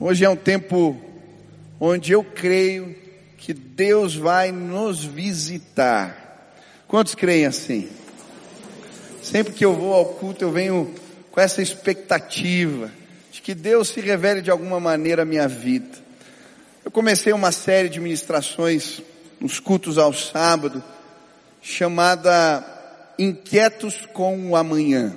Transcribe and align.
Hoje 0.00 0.24
é 0.24 0.30
um 0.30 0.36
tempo 0.36 0.96
onde 1.80 2.12
eu 2.12 2.22
creio 2.22 2.94
que 3.36 3.52
Deus 3.52 4.14
vai 4.14 4.52
nos 4.52 5.04
visitar. 5.04 6.54
Quantos 6.86 7.16
creem 7.16 7.46
assim? 7.46 7.88
Sempre 9.20 9.52
que 9.54 9.64
eu 9.64 9.74
vou 9.74 9.92
ao 9.92 10.04
culto, 10.04 10.44
eu 10.44 10.52
venho 10.52 10.94
com 11.32 11.40
essa 11.40 11.60
expectativa 11.60 12.92
de 13.32 13.42
que 13.42 13.56
Deus 13.56 13.88
se 13.88 14.00
revele 14.00 14.40
de 14.40 14.52
alguma 14.52 14.78
maneira 14.78 15.22
à 15.22 15.24
minha 15.24 15.48
vida. 15.48 15.98
Eu 16.84 16.92
comecei 16.92 17.32
uma 17.32 17.50
série 17.50 17.88
de 17.88 17.98
ministrações 17.98 19.02
nos 19.40 19.58
cultos 19.58 19.98
ao 19.98 20.12
sábado, 20.12 20.80
chamada 21.60 22.64
Inquietos 23.18 24.06
com 24.12 24.50
o 24.50 24.54
Amanhã. 24.54 25.16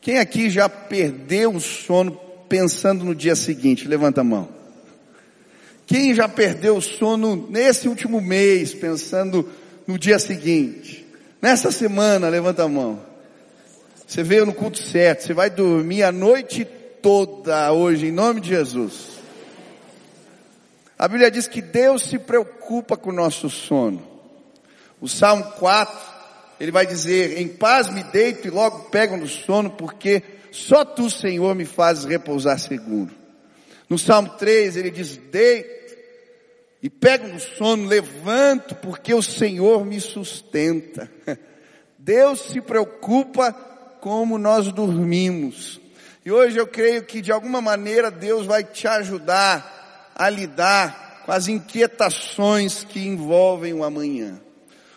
Quem 0.00 0.20
aqui 0.20 0.50
já 0.50 0.68
perdeu 0.68 1.52
o 1.52 1.60
sono 1.60 2.23
pensando 2.54 3.04
no 3.04 3.16
dia 3.16 3.34
seguinte? 3.34 3.88
Levanta 3.88 4.20
a 4.20 4.24
mão. 4.24 4.48
Quem 5.88 6.14
já 6.14 6.28
perdeu 6.28 6.76
o 6.76 6.80
sono 6.80 7.48
nesse 7.50 7.88
último 7.88 8.20
mês 8.20 8.72
pensando 8.72 9.50
no 9.88 9.98
dia 9.98 10.20
seguinte? 10.20 11.04
Nessa 11.42 11.72
semana, 11.72 12.28
levanta 12.28 12.62
a 12.62 12.68
mão. 12.68 13.02
Você 14.06 14.22
veio 14.22 14.46
no 14.46 14.54
culto 14.54 14.78
certo, 14.78 15.24
você 15.24 15.34
vai 15.34 15.50
dormir 15.50 16.04
a 16.04 16.12
noite 16.12 16.64
toda 17.02 17.72
hoje, 17.72 18.06
em 18.06 18.12
nome 18.12 18.40
de 18.40 18.50
Jesus. 18.50 19.18
A 20.96 21.08
Bíblia 21.08 21.32
diz 21.32 21.48
que 21.48 21.60
Deus 21.60 22.04
se 22.04 22.20
preocupa 22.20 22.96
com 22.96 23.10
o 23.10 23.12
nosso 23.12 23.50
sono. 23.50 24.00
O 25.00 25.08
Salmo 25.08 25.42
4, 25.58 25.98
ele 26.60 26.70
vai 26.70 26.86
dizer, 26.86 27.36
em 27.36 27.48
paz 27.48 27.90
me 27.90 28.04
deito 28.04 28.46
e 28.46 28.50
logo 28.50 28.90
pego 28.90 29.16
no 29.16 29.26
sono, 29.26 29.70
porque 29.70 30.22
só 30.54 30.84
tu, 30.84 31.10
Senhor, 31.10 31.52
me 31.56 31.64
fazes 31.64 32.04
repousar 32.04 32.60
seguro. 32.60 33.10
No 33.88 33.98
Salmo 33.98 34.30
3 34.38 34.76
ele 34.76 34.90
diz, 34.90 35.16
deito 35.16 35.96
e 36.80 36.88
pego 36.88 37.26
no 37.26 37.40
sono, 37.40 37.88
levanto 37.88 38.76
porque 38.76 39.12
o 39.12 39.20
Senhor 39.20 39.84
me 39.84 40.00
sustenta. 40.00 41.10
Deus 41.98 42.40
se 42.40 42.60
preocupa 42.60 43.52
como 44.00 44.38
nós 44.38 44.70
dormimos. 44.70 45.80
E 46.24 46.30
hoje 46.30 46.56
eu 46.56 46.68
creio 46.68 47.02
que 47.02 47.20
de 47.20 47.32
alguma 47.32 47.60
maneira 47.60 48.08
Deus 48.08 48.46
vai 48.46 48.62
te 48.62 48.86
ajudar 48.86 50.12
a 50.14 50.30
lidar 50.30 51.22
com 51.26 51.32
as 51.32 51.48
inquietações 51.48 52.84
que 52.84 53.04
envolvem 53.04 53.74
o 53.74 53.82
amanhã. 53.82 54.40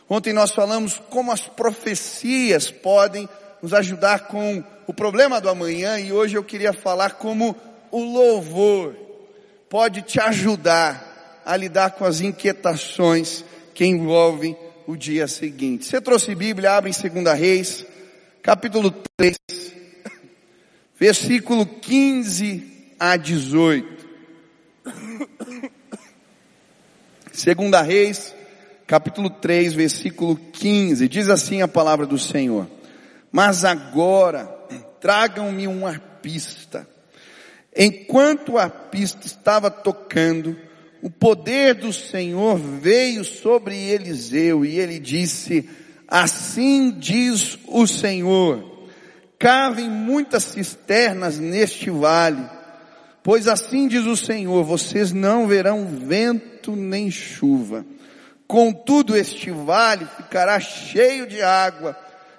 Ontem 0.08 0.34
nós 0.34 0.52
falamos 0.52 1.02
como 1.10 1.32
as 1.32 1.48
profecias 1.48 2.70
podem 2.70 3.28
nos 3.62 3.74
ajudar 3.74 4.28
com 4.28 4.64
o 4.86 4.94
problema 4.94 5.42
do 5.42 5.50
amanhã 5.50 6.00
e 6.00 6.14
hoje 6.14 6.36
eu 6.36 6.44
queria 6.44 6.74
falar 6.74 7.12
como 7.12 7.56
o 7.92 8.00
louvor 8.00 8.96
pode 9.70 10.02
te 10.02 10.20
ajudar 10.20 11.42
a 11.46 11.56
lidar 11.56 11.92
com 11.92 12.06
as 12.06 12.22
inquietações 12.22 13.44
que 13.74 13.86
envolvem 13.86 14.56
o 14.86 14.96
dia 14.96 15.28
seguinte. 15.28 15.86
Você 15.86 16.00
trouxe 16.00 16.34
Bíblia, 16.34 16.74
abre 16.74 16.92
em 16.92 17.24
2 17.24 17.40
Reis, 17.40 17.86
capítulo 18.42 18.92
3, 19.18 19.38
versículo 21.00 21.66
15 21.66 22.94
a 23.00 23.18
18. 23.18 24.08
2 24.86 24.96
Reis, 27.86 28.34
capítulo 28.86 29.30
3, 29.30 29.74
versículo 29.74 30.38
15, 30.38 31.08
diz 31.10 31.30
assim 31.30 31.62
a 31.62 31.68
palavra 31.68 32.06
do 32.06 32.18
Senhor. 32.18 32.68
Mas 33.32 33.66
agora, 33.66 34.46
tragam-me 35.00 35.68
um 35.68 35.86
arpista. 35.86 36.88
Enquanto 37.76 38.54
o 38.54 38.58
arpista 38.58 39.28
estava 39.28 39.70
tocando, 39.70 40.58
o 41.02 41.10
poder 41.10 41.76
do 41.76 41.94
Senhor 41.94 42.58
veio 42.58 43.24
sobre 43.24 43.76
Eliseu 43.78 44.66
e 44.66 44.80
ele 44.80 45.00
disse, 45.00 45.70
assim 46.08 46.92
diz 46.92 47.58
o 47.68 47.86
Senhor, 47.86 48.88
cavem 49.38 49.90
muitas 49.90 50.44
cisternas 50.44 51.38
neste 51.38 51.90
vale, 51.92 52.44
pois 53.22 53.48
assim 53.48 53.88
diz 53.88 54.06
o 54.06 54.18
Senhor, 54.18 54.64
vocês 54.64 55.12
não 55.12 55.48
verão 55.48 55.86
vento 55.86 56.76
nem 56.76 57.12
chuva. 57.12 57.86
Contudo, 58.48 59.16
este 59.16 59.52
vale 59.52 60.08
ficará 60.18 60.60
cheio 60.60 61.28
de 61.28 61.42
água, 61.42 61.96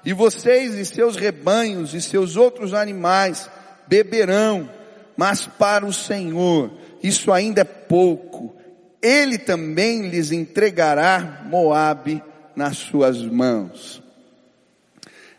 e 0.09 0.15
vocês 0.15 0.75
e 0.75 0.87
seus 0.87 1.17
rebanhos 1.17 1.93
e 1.93 2.01
seus 2.01 2.35
outros 2.35 2.73
animais 2.73 3.51
beberão, 3.87 4.67
mas 5.15 5.47
para 5.47 5.85
o 5.85 5.93
Senhor 5.93 6.71
isso 7.03 7.31
ainda 7.31 7.61
é 7.61 7.65
pouco. 7.65 8.57
Ele 9.03 9.37
também 9.37 10.09
lhes 10.09 10.33
entregará 10.33 11.45
Moabe 11.45 12.23
nas 12.57 12.79
suas 12.79 13.21
mãos. 13.23 14.03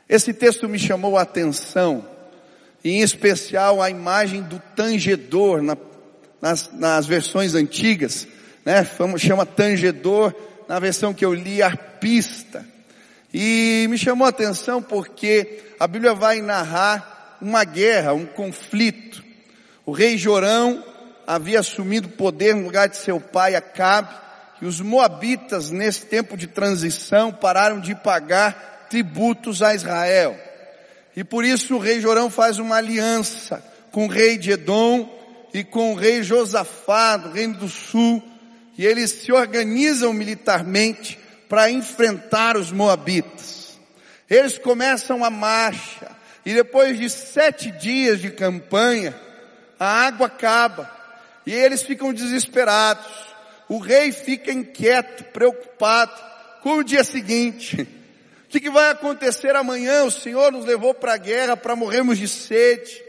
Esse 0.07 0.35
texto 0.35 0.69
me 0.69 0.77
chamou 0.77 1.17
a 1.17 1.23
atenção, 1.23 2.05
em 2.85 3.01
especial 3.01 3.81
a 3.81 3.89
imagem 3.89 4.43
do 4.43 4.61
tangedor 4.75 5.63
na, 5.63 5.75
nas, 6.39 6.69
nas 6.73 7.07
versões 7.07 7.55
antigas, 7.55 8.27
né? 8.63 8.87
Chama 9.17 9.47
tangedor, 9.47 10.31
na 10.67 10.77
versão 10.77 11.11
que 11.11 11.25
eu 11.25 11.33
li, 11.33 11.59
arpista. 11.59 12.63
E 13.33 13.85
me 13.89 13.97
chamou 13.97 14.25
a 14.25 14.29
atenção 14.29 14.81
porque 14.81 15.63
a 15.79 15.87
Bíblia 15.87 16.13
vai 16.13 16.41
narrar 16.41 17.37
uma 17.41 17.63
guerra, 17.63 18.13
um 18.13 18.25
conflito. 18.25 19.23
O 19.85 19.91
rei 19.91 20.17
Jorão 20.17 20.83
havia 21.27 21.59
assumido 21.59 22.09
poder 22.09 22.55
no 22.55 22.63
lugar 22.63 22.89
de 22.89 22.97
seu 22.97 23.19
pai 23.19 23.55
Acabe, 23.55 24.13
e 24.61 24.65
os 24.65 24.81
moabitas 24.81 25.69
nesse 25.69 26.05
tempo 26.05 26.35
de 26.35 26.47
transição 26.47 27.31
pararam 27.31 27.79
de 27.79 27.95
pagar 27.95 28.87
tributos 28.89 29.61
a 29.61 29.73
Israel. 29.73 30.37
E 31.15 31.23
por 31.23 31.45
isso 31.45 31.75
o 31.75 31.79
rei 31.79 32.01
Jorão 32.01 32.29
faz 32.29 32.59
uma 32.59 32.75
aliança 32.75 33.63
com 33.91 34.05
o 34.05 34.09
rei 34.09 34.37
de 34.37 34.51
Edom 34.51 35.07
e 35.53 35.63
com 35.63 35.93
o 35.93 35.95
rei 35.95 36.23
Josafá 36.23 37.15
do 37.15 37.31
reino 37.31 37.55
do 37.55 37.69
sul, 37.69 38.23
e 38.77 38.85
eles 38.85 39.11
se 39.11 39.31
organizam 39.31 40.13
militarmente 40.13 41.17
para 41.49 41.71
enfrentar 41.71 42.55
os 42.55 42.71
moabitas. 42.71 43.77
Eles 44.29 44.59
começam 44.59 45.25
a 45.25 45.31
marcha 45.31 46.15
e 46.45 46.53
depois 46.53 46.97
de 46.97 47.09
sete 47.09 47.71
dias 47.71 48.21
de 48.21 48.29
campanha, 48.29 49.19
a 49.79 50.05
água 50.05 50.27
acaba 50.27 50.89
e 51.45 51.53
eles 51.53 51.81
ficam 51.81 52.13
desesperados. 52.13 53.07
O 53.67 53.79
rei 53.79 54.11
fica 54.11 54.51
inquieto, 54.51 55.23
preocupado 55.25 56.13
com 56.61 56.77
o 56.77 56.83
dia 56.83 57.03
seguinte. 57.03 57.81
O 57.81 58.49
que, 58.49 58.59
que 58.59 58.69
vai 58.69 58.91
acontecer 58.91 59.55
amanhã? 59.55 60.03
O 60.03 60.11
Senhor 60.11 60.51
nos 60.51 60.65
levou 60.65 60.93
para 60.93 61.13
a 61.13 61.17
guerra 61.17 61.57
para 61.57 61.75
morrermos 61.75 62.17
de 62.17 62.27
sede. 62.27 63.03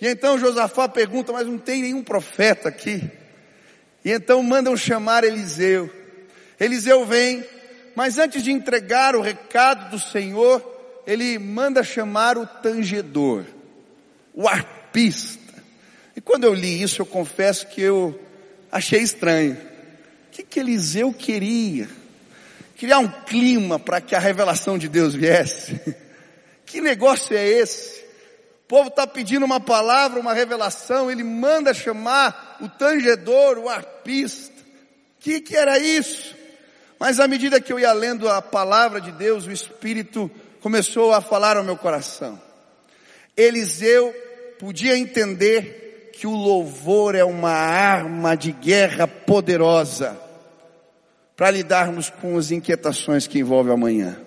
E 0.00 0.08
então 0.08 0.38
Josafá 0.38 0.88
pergunta, 0.88 1.32
mas 1.32 1.46
não 1.46 1.58
tem 1.58 1.82
nenhum 1.82 2.02
profeta 2.02 2.68
aqui? 2.68 3.10
E 4.04 4.10
então 4.10 4.42
mandam 4.42 4.76
chamar 4.76 5.24
Eliseu. 5.24 5.90
Eliseu 6.58 7.06
vem, 7.06 7.44
mas 7.94 8.18
antes 8.18 8.42
de 8.42 8.50
entregar 8.50 9.14
o 9.14 9.20
recado 9.20 9.90
do 9.90 9.98
Senhor, 9.98 10.62
ele 11.06 11.38
manda 11.38 11.82
chamar 11.82 12.38
o 12.38 12.46
tangedor, 12.46 13.44
o 14.34 14.48
arpista. 14.48 15.40
E 16.16 16.20
quando 16.20 16.44
eu 16.44 16.54
li 16.54 16.82
isso, 16.82 17.02
eu 17.02 17.06
confesso 17.06 17.66
que 17.66 17.80
eu 17.80 18.18
achei 18.70 19.00
estranho. 19.00 19.54
O 19.54 20.30
que, 20.30 20.42
que 20.42 20.60
Eliseu 20.60 21.12
queria? 21.12 21.88
Criar 22.76 22.98
um 22.98 23.08
clima 23.08 23.78
para 23.78 24.00
que 24.00 24.14
a 24.14 24.18
revelação 24.18 24.78
de 24.78 24.88
Deus 24.88 25.14
viesse. 25.14 25.80
Que 26.64 26.80
negócio 26.80 27.36
é 27.36 27.46
esse? 27.46 28.00
O 28.64 28.66
povo 28.66 28.88
está 28.88 29.06
pedindo 29.06 29.44
uma 29.44 29.60
palavra, 29.60 30.18
uma 30.18 30.32
revelação, 30.32 31.10
ele 31.10 31.22
manda 31.22 31.74
chamar 31.74 32.56
o 32.62 32.68
tangedor, 32.68 33.58
o 33.58 33.68
arpista. 33.68 34.58
O 34.58 35.20
que, 35.20 35.42
que 35.42 35.54
era 35.54 35.78
isso? 35.78 36.34
Mas 37.02 37.18
à 37.18 37.26
medida 37.26 37.60
que 37.60 37.72
eu 37.72 37.80
ia 37.80 37.92
lendo 37.92 38.28
a 38.28 38.40
palavra 38.40 39.00
de 39.00 39.10
Deus, 39.10 39.44
o 39.44 39.50
Espírito 39.50 40.30
começou 40.60 41.12
a 41.12 41.20
falar 41.20 41.56
ao 41.56 41.64
meu 41.64 41.76
coração. 41.76 42.40
Eliseu 43.36 44.14
podia 44.56 44.96
entender 44.96 46.12
que 46.12 46.28
o 46.28 46.30
louvor 46.30 47.16
é 47.16 47.24
uma 47.24 47.50
arma 47.50 48.36
de 48.36 48.52
guerra 48.52 49.08
poderosa 49.08 50.16
para 51.34 51.50
lidarmos 51.50 52.08
com 52.08 52.38
as 52.38 52.52
inquietações 52.52 53.26
que 53.26 53.40
envolvem 53.40 53.74
amanhã. 53.74 54.20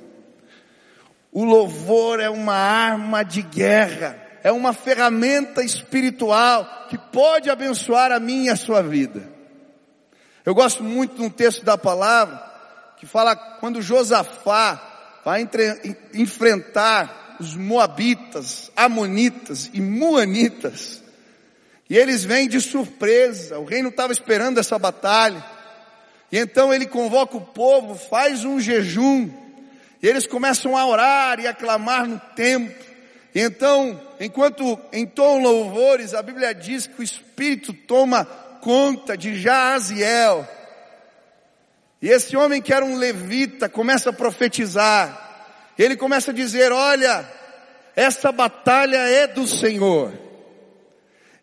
O 1.32 1.46
louvor 1.46 2.20
é 2.20 2.30
uma 2.30 2.56
arma 2.56 3.24
de 3.24 3.42
guerra, 3.42 4.20
é 4.44 4.52
uma 4.52 4.74
ferramenta 4.74 5.64
espiritual 5.64 6.88
que 6.90 6.98
pode 6.98 7.50
abençoar 7.50 8.12
a 8.12 8.20
minha 8.20 8.48
e 8.48 8.50
a 8.50 8.58
sua 8.58 8.82
vida. 8.82 9.30
Eu 10.46 10.54
gosto 10.54 10.84
muito 10.84 11.16
de 11.16 11.22
um 11.22 11.30
texto 11.30 11.64
da 11.64 11.78
palavra 11.78 12.54
que 12.98 13.06
fala 13.06 13.36
quando 13.36 13.82
Josafá 13.82 15.22
vai 15.24 15.42
entre, 15.42 15.98
enfrentar 16.14 17.38
os 17.40 17.56
moabitas, 17.56 18.72
amonitas 18.76 19.70
e 19.74 19.82
muanitas. 19.82 21.04
E 21.90 21.98
eles 21.98 22.24
vêm 22.24 22.48
de 22.48 22.60
surpresa, 22.62 23.60
o 23.60 23.66
rei 23.66 23.82
não 23.82 23.90
estava 23.90 24.12
esperando 24.12 24.60
essa 24.60 24.80
batalha. 24.80 25.44
E 26.32 26.38
então 26.38 26.74
ele 26.74 26.86
convoca 26.86 27.38
o 27.38 27.42
povo, 27.42 27.96
faz 27.96 28.44
um 28.44 28.60
jejum, 28.60 29.30
e 30.02 30.08
eles 30.08 30.28
começam 30.28 30.78
a 30.78 30.86
orar 30.86 31.40
e 31.40 31.48
a 31.48 31.54
clamar 31.54 32.08
no 32.08 32.20
templo. 32.36 32.86
E 33.34 33.40
então, 33.40 34.00
enquanto 34.20 34.80
entoam 34.94 35.42
louvores, 35.42 36.14
a 36.14 36.22
Bíblia 36.22 36.54
diz 36.54 36.88
que 36.88 37.02
o 37.02 37.04
Espírito 37.04 37.74
toma 37.74 38.26
conta 38.62 39.18
de 39.18 39.40
Jaziel. 39.40 40.48
E 42.06 42.10
esse 42.10 42.38
homem 42.38 42.62
que 42.62 42.72
era 42.72 42.86
um 42.86 42.98
levita 42.98 43.68
começa 43.68 44.12
a 44.12 44.14
profetizar. 44.14 45.74
Ele 45.76 45.98
começa 45.98 46.30
a 46.30 46.34
dizer, 46.36 46.72
olha, 46.72 47.28
essa 47.96 48.32
batalha 48.32 48.98
é 48.98 49.26
do 49.26 49.48
Senhor. 49.48 50.14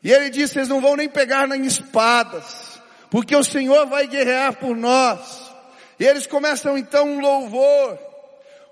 E 0.05 0.13
ele 0.13 0.31
diz, 0.31 0.53
vocês 0.53 0.69
não 0.69 0.81
vão 0.81 0.95
nem 0.95 1.09
pegar 1.09 1.49
nem 1.49 1.67
espadas, 1.67 2.81
porque 3.11 3.35
o 3.35 3.43
Senhor 3.43 3.89
vai 3.89 4.07
guerrear 4.07 4.55
por 4.55 4.77
nós. 4.77 5.51
E 5.99 6.07
eles 6.07 6.29
começam 6.29 6.79
então 6.79 7.09
um 7.09 7.19
louvor. 7.19 7.99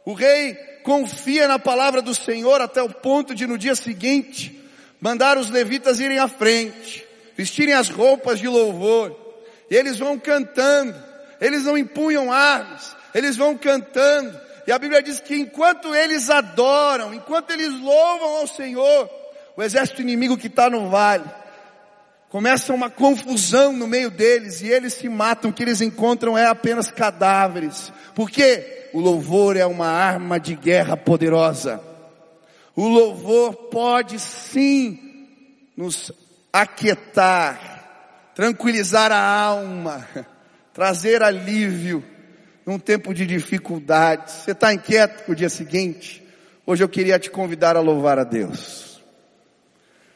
O 0.04 0.14
rei 0.14 0.54
confia 0.84 1.48
na 1.48 1.58
palavra 1.58 2.00
do 2.00 2.14
Senhor 2.14 2.60
até 2.60 2.80
o 2.80 2.94
ponto 2.94 3.34
de 3.34 3.48
no 3.48 3.58
dia 3.58 3.74
seguinte 3.74 4.64
mandar 5.00 5.36
os 5.36 5.50
levitas 5.50 5.98
irem 5.98 6.20
à 6.20 6.28
frente, 6.28 7.04
vestirem 7.36 7.74
as 7.74 7.88
roupas 7.88 8.38
de 8.38 8.46
louvor. 8.46 9.42
E 9.68 9.74
eles 9.74 9.98
vão 9.98 10.16
cantando, 10.16 11.09
eles 11.40 11.64
não 11.64 11.76
empunham 11.76 12.32
armas, 12.32 12.96
eles 13.14 13.36
vão 13.36 13.56
cantando, 13.56 14.38
e 14.66 14.72
a 14.72 14.78
Bíblia 14.78 15.02
diz 15.02 15.20
que 15.20 15.34
enquanto 15.34 15.94
eles 15.94 16.30
adoram, 16.30 17.14
enquanto 17.14 17.50
eles 17.50 17.72
louvam 17.80 18.36
ao 18.36 18.46
Senhor, 18.46 19.10
o 19.56 19.62
exército 19.62 20.02
inimigo 20.02 20.36
que 20.36 20.46
está 20.46 20.70
no 20.70 20.88
vale, 20.88 21.24
começa 22.28 22.72
uma 22.72 22.88
confusão 22.88 23.72
no 23.72 23.86
meio 23.86 24.10
deles 24.10 24.62
e 24.62 24.68
eles 24.68 24.94
se 24.94 25.08
matam, 25.08 25.50
o 25.50 25.52
que 25.52 25.62
eles 25.62 25.80
encontram 25.80 26.38
é 26.38 26.46
apenas 26.46 26.90
cadáveres. 26.90 27.92
Porque 28.14 28.88
o 28.92 29.00
louvor 29.00 29.56
é 29.56 29.66
uma 29.66 29.88
arma 29.88 30.38
de 30.38 30.54
guerra 30.54 30.96
poderosa. 30.96 31.80
O 32.76 32.86
louvor 32.86 33.54
pode 33.70 34.18
sim 34.18 35.26
nos 35.76 36.12
aquietar, 36.52 38.32
tranquilizar 38.34 39.10
a 39.10 39.20
alma, 39.20 40.06
trazer 40.72 41.22
alívio 41.22 42.04
num 42.64 42.78
tempo 42.78 43.12
de 43.12 43.26
dificuldades. 43.26 44.34
Você 44.34 44.52
está 44.52 44.72
inquieto 44.72 45.24
para 45.24 45.32
o 45.32 45.36
dia 45.36 45.48
seguinte? 45.48 46.22
Hoje 46.66 46.84
eu 46.84 46.88
queria 46.88 47.18
te 47.18 47.30
convidar 47.30 47.76
a 47.76 47.80
louvar 47.80 48.18
a 48.18 48.24
Deus. 48.24 49.00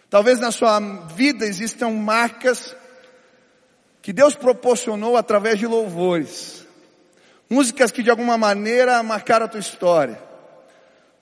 Talvez 0.09 0.39
na 0.39 0.53
sua 0.53 0.79
vida 1.17 1.45
existam 1.45 1.91
marcas 1.91 2.77
que 4.01 4.13
Deus 4.13 4.37
proporcionou 4.37 5.17
através 5.17 5.59
de 5.59 5.67
louvores. 5.67 6.65
Músicas 7.51 7.91
que 7.91 8.03
de 8.03 8.11
alguma 8.11 8.39
maneira 8.39 9.03
marcaram 9.03 9.47
a 9.47 9.49
tua 9.49 9.61
história. 9.61 10.23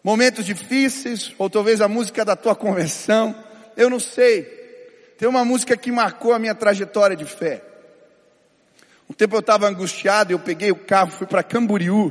Momentos 0.05 0.45
difíceis, 0.45 1.33
ou 1.39 1.49
talvez 1.49 1.81
a 1.81 1.89
música 1.89 2.25
da 2.25 2.37
tua 2.37 2.55
conversão. 2.55 3.35
Eu 3.77 3.89
não 3.89 4.01
sei. 4.01 4.43
Tem 5.17 5.29
uma 5.29 5.45
música 5.45 5.77
que 5.77 5.93
marcou 5.93 6.33
a 6.33 6.39
minha 6.39 6.55
trajetória 6.55 7.17
de 7.17 7.25
fé. 7.25 7.63
Um 9.13 9.15
tempo 9.15 9.37
eu 9.37 9.41
estava 9.41 9.69
angustiado, 9.69 10.33
eu 10.33 10.39
peguei 10.39 10.71
o 10.71 10.75
carro, 10.75 11.11
fui 11.11 11.27
para 11.27 11.43
Camboriú, 11.43 12.11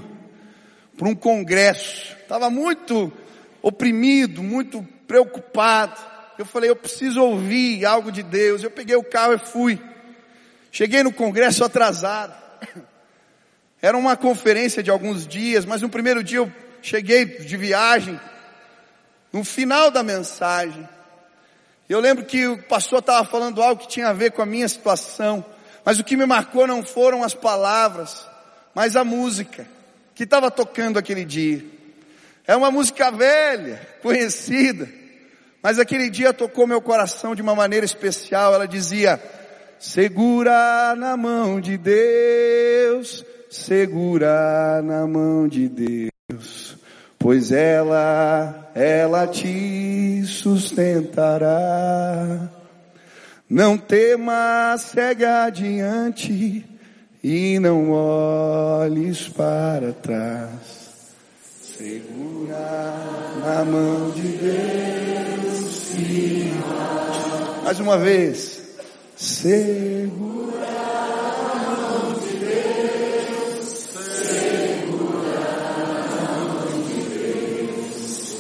para 0.96 1.08
um 1.08 1.16
congresso. 1.16 2.16
Estava 2.22 2.48
muito 2.48 3.12
oprimido, 3.60 4.44
muito 4.44 4.88
preocupado. 5.08 6.00
Eu 6.38 6.46
falei, 6.46 6.70
eu 6.70 6.76
preciso 6.76 7.20
ouvir 7.20 7.84
algo 7.88 8.12
de 8.12 8.22
Deus. 8.22 8.62
Eu 8.62 8.70
peguei 8.70 8.96
o 8.96 9.04
carro 9.04 9.34
e 9.34 9.40
fui. 9.40 9.82
Cheguei 10.72 11.02
no 11.02 11.12
congresso 11.12 11.64
atrasado. 11.64 12.36
Era 13.82 13.98
uma 13.98 14.16
conferência 14.16 14.84
de 14.84 14.92
alguns 14.92 15.26
dias, 15.26 15.66
mas 15.66 15.82
no 15.82 15.90
primeiro 15.90 16.24
dia 16.24 16.38
eu 16.38 16.54
cheguei 16.84 17.26
de 17.26 17.58
viagem. 17.58 18.20
No 19.34 19.44
final 19.44 19.90
da 19.90 20.04
mensagem, 20.04 20.88
eu 21.90 22.00
lembro 22.00 22.26
que 22.26 22.46
o 22.46 22.62
pastor 22.62 23.00
estava 23.00 23.28
falando 23.28 23.60
algo 23.60 23.82
que 23.82 23.88
tinha 23.88 24.10
a 24.10 24.14
ver 24.14 24.34
com 24.34 24.44
a 24.44 24.46
minha 24.46 24.68
situação. 24.68 25.44
Mas 25.84 26.00
o 26.00 26.04
que 26.04 26.16
me 26.16 26.26
marcou 26.26 26.68
não 26.68 26.84
foram 26.84 27.24
as 27.24 27.34
palavras, 27.34 28.28
mas 28.74 28.96
a 28.96 29.04
música 29.04 29.68
que 30.14 30.24
estava 30.24 30.52
tocando 30.52 31.00
aquele 31.00 31.26
dia. 31.26 31.64
É 32.46 32.56
uma 32.56 32.72
música 32.72 33.10
velha, 33.12 33.82
conhecida, 34.02 34.88
mas 35.62 35.80
aquele 35.80 36.10
dia 36.10 36.34
tocou 36.34 36.66
meu 36.68 36.82
coração 36.82 37.36
de 37.36 37.42
uma 37.42 37.56
maneira 37.56 37.86
especial. 37.86 38.54
Ela 38.54 38.68
dizia: 38.68 39.22
Segura 39.80 40.96
na 40.96 41.18
mão 41.18 41.60
de 41.60 41.78
Deus, 41.78 43.26
segura 43.50 44.82
na 44.84 45.08
mão 45.08 45.48
de 45.48 45.70
Deus, 45.70 46.78
pois 47.18 47.52
ela, 47.52 48.72
ela 48.76 49.28
te 49.28 50.24
sustentará. 50.26 51.50
Não 53.52 53.78
temas, 53.78 54.80
segue 54.80 55.26
adiante 55.26 56.66
e 57.22 57.60
não 57.60 57.92
olhes 57.92 59.28
para 59.28 59.92
trás. 59.92 61.12
Segura 61.62 62.96
na 63.44 63.66
mão 63.66 64.10
de 64.12 64.22
Deus 64.22 65.94
e 65.96 66.54
mais 67.66 67.78
uma 67.82 67.98
vez. 67.98 68.62
Segura 69.18 70.62
na 71.52 71.76
mão 71.76 72.14
de 72.22 72.38
Deus. 72.38 73.68
Segura 74.24 75.42
na 76.08 76.40
mão 76.48 76.84
de 76.88 77.02
Deus. 77.20 78.34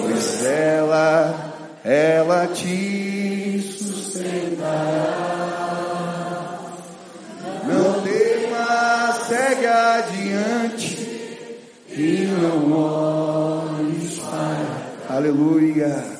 Pois 0.00 0.46
ela, 0.46 1.52
ela 1.84 2.46
te 2.46 3.75
não 7.64 8.02
temas, 8.02 9.26
segue 9.26 9.66
adiante 9.66 11.06
e 11.90 12.26
não 12.40 12.72
olhes 12.72 14.18
para. 14.18 15.16
Aleluia. 15.16 16.16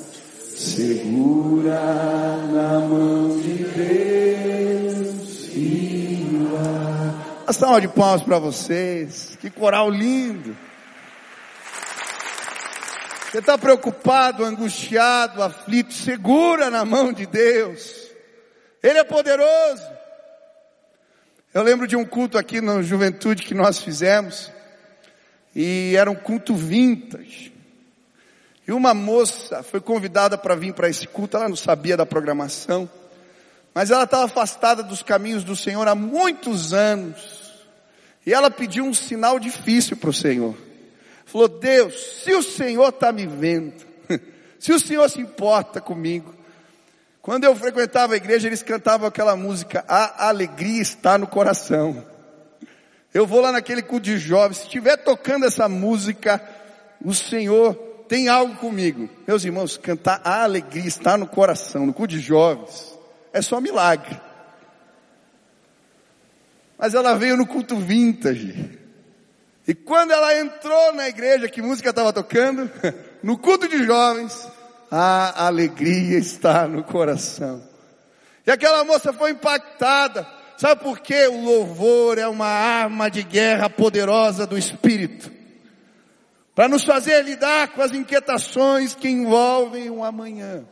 Segura 0.57 1.81
na 2.51 2.81
mão 2.81 3.39
de 3.41 3.65
Deus 3.65 5.51
e 5.55 6.49
lá. 6.51 7.15
Uma 7.45 7.53
salva 7.53 7.81
de 7.81 7.89
palmas 7.89 8.23
para 8.23 8.39
vocês. 8.39 9.37
Que 9.41 9.51
coral 9.51 9.91
lindo. 9.91 10.57
Você 13.37 13.41
está 13.41 13.59
preocupado, 13.59 14.47
angustiado, 14.47 15.43
aflito, 15.43 15.93
segura 15.93 16.71
na 16.71 16.87
mão 16.87 17.13
de 17.13 17.27
Deus. 17.27 18.09
Ele 18.83 18.99
é 18.99 19.05
poderoso. 19.05 19.87
Eu 21.53 21.63
lembro 21.63 21.87
de 21.87 21.95
um 21.95 22.03
culto 22.07 22.39
aqui 22.39 22.63
na 22.63 22.81
juventude 22.81 23.43
que 23.43 23.53
nós 23.53 23.83
fizemos, 23.83 24.51
e 25.55 25.93
era 25.95 26.11
um 26.11 26.15
culto 26.15 26.55
vintage. 26.55 27.53
E 28.67 28.73
uma 28.73 28.95
moça 28.95 29.63
foi 29.63 29.83
convidada 29.83 30.39
para 30.39 30.55
vir 30.55 30.73
para 30.73 30.89
esse 30.89 31.07
culto, 31.07 31.37
ela 31.37 31.47
não 31.47 31.57
sabia 31.57 31.95
da 31.95 32.07
programação, 32.07 32.89
mas 33.75 33.91
ela 33.91 34.05
estava 34.05 34.25
afastada 34.25 34.83
dos 34.83 35.03
caminhos 35.03 35.45
do 35.45 35.55
Senhor 35.55 35.87
há 35.87 35.95
muitos 35.95 36.73
anos. 36.73 37.53
E 38.25 38.33
ela 38.33 38.51
pediu 38.51 38.87
um 38.87 38.95
sinal 38.95 39.39
difícil 39.39 39.95
para 39.95 40.09
o 40.09 40.15
Senhor. 40.15 40.66
Falou, 41.37 41.49
Deus, 41.49 42.23
se 42.25 42.33
o 42.33 42.43
Senhor 42.43 42.89
está 42.89 43.13
me 43.13 43.27
vendo, 43.27 43.75
se 44.59 44.73
o 44.73 44.81
Senhor 44.81 45.07
se 45.11 45.21
importa 45.21 45.83
comigo, 45.83 46.35
quando 47.21 47.45
eu 47.45 47.55
frequentava 47.55 48.15
a 48.15 48.17
igreja, 48.17 48.49
eles 48.49 48.63
cantavam 48.63 49.07
aquela 49.07 49.37
música, 49.37 49.85
a 49.87 50.29
alegria 50.29 50.81
está 50.81 51.19
no 51.19 51.27
coração. 51.27 52.03
Eu 53.13 53.27
vou 53.27 53.43
lá 53.43 53.53
naquele 53.53 53.83
culto 53.83 54.07
de 54.07 54.17
jovens, 54.17 54.57
se 54.57 54.63
estiver 54.63 54.97
tocando 54.97 55.45
essa 55.45 55.69
música, 55.69 56.43
o 57.05 57.13
Senhor 57.13 57.75
tem 58.09 58.29
algo 58.29 58.57
comigo. 58.57 59.07
Meus 59.27 59.45
irmãos, 59.45 59.77
cantar 59.77 60.23
a 60.25 60.43
alegria 60.43 60.89
está 60.89 61.19
no 61.19 61.27
coração, 61.27 61.85
no 61.85 61.93
culto 61.93 62.15
de 62.15 62.21
jovens, 62.21 62.99
é 63.31 63.43
só 63.43 63.61
milagre. 63.61 64.19
Mas 66.79 66.95
ela 66.95 67.15
veio 67.15 67.37
no 67.37 67.47
culto 67.47 67.77
vintage. 67.77 68.86
E 69.67 69.75
quando 69.75 70.13
ela 70.13 70.39
entrou 70.39 70.93
na 70.93 71.09
igreja, 71.09 71.49
que 71.49 71.61
música 71.61 71.91
estava 71.91 72.13
tocando? 72.13 72.71
No 73.23 73.37
culto 73.37 73.67
de 73.67 73.83
jovens, 73.83 74.49
a 74.89 75.47
alegria 75.47 76.17
está 76.17 76.69
no 76.69 76.85
coração. 76.85 77.61
E 78.47 78.51
aquela 78.53 78.85
moça 78.85 79.13
foi 79.13 79.33
impactada. 79.33 80.25
Sabe 80.57 80.81
por 80.81 81.01
quê? 81.01 81.27
O 81.27 81.43
louvor 81.43 82.19
é 82.19 82.29
uma 82.29 82.47
arma 82.47 83.11
de 83.11 83.25
guerra 83.25 83.69
poderosa 83.69 84.47
do 84.47 84.57
Espírito. 84.57 85.33
Para 86.55 86.69
nos 86.69 86.85
fazer 86.85 87.25
lidar 87.25 87.69
com 87.69 87.83
as 87.83 87.93
inquietações 87.93 88.95
que 88.95 89.09
envolvem 89.09 89.91
o 89.91 90.05
amanhã. 90.05 90.65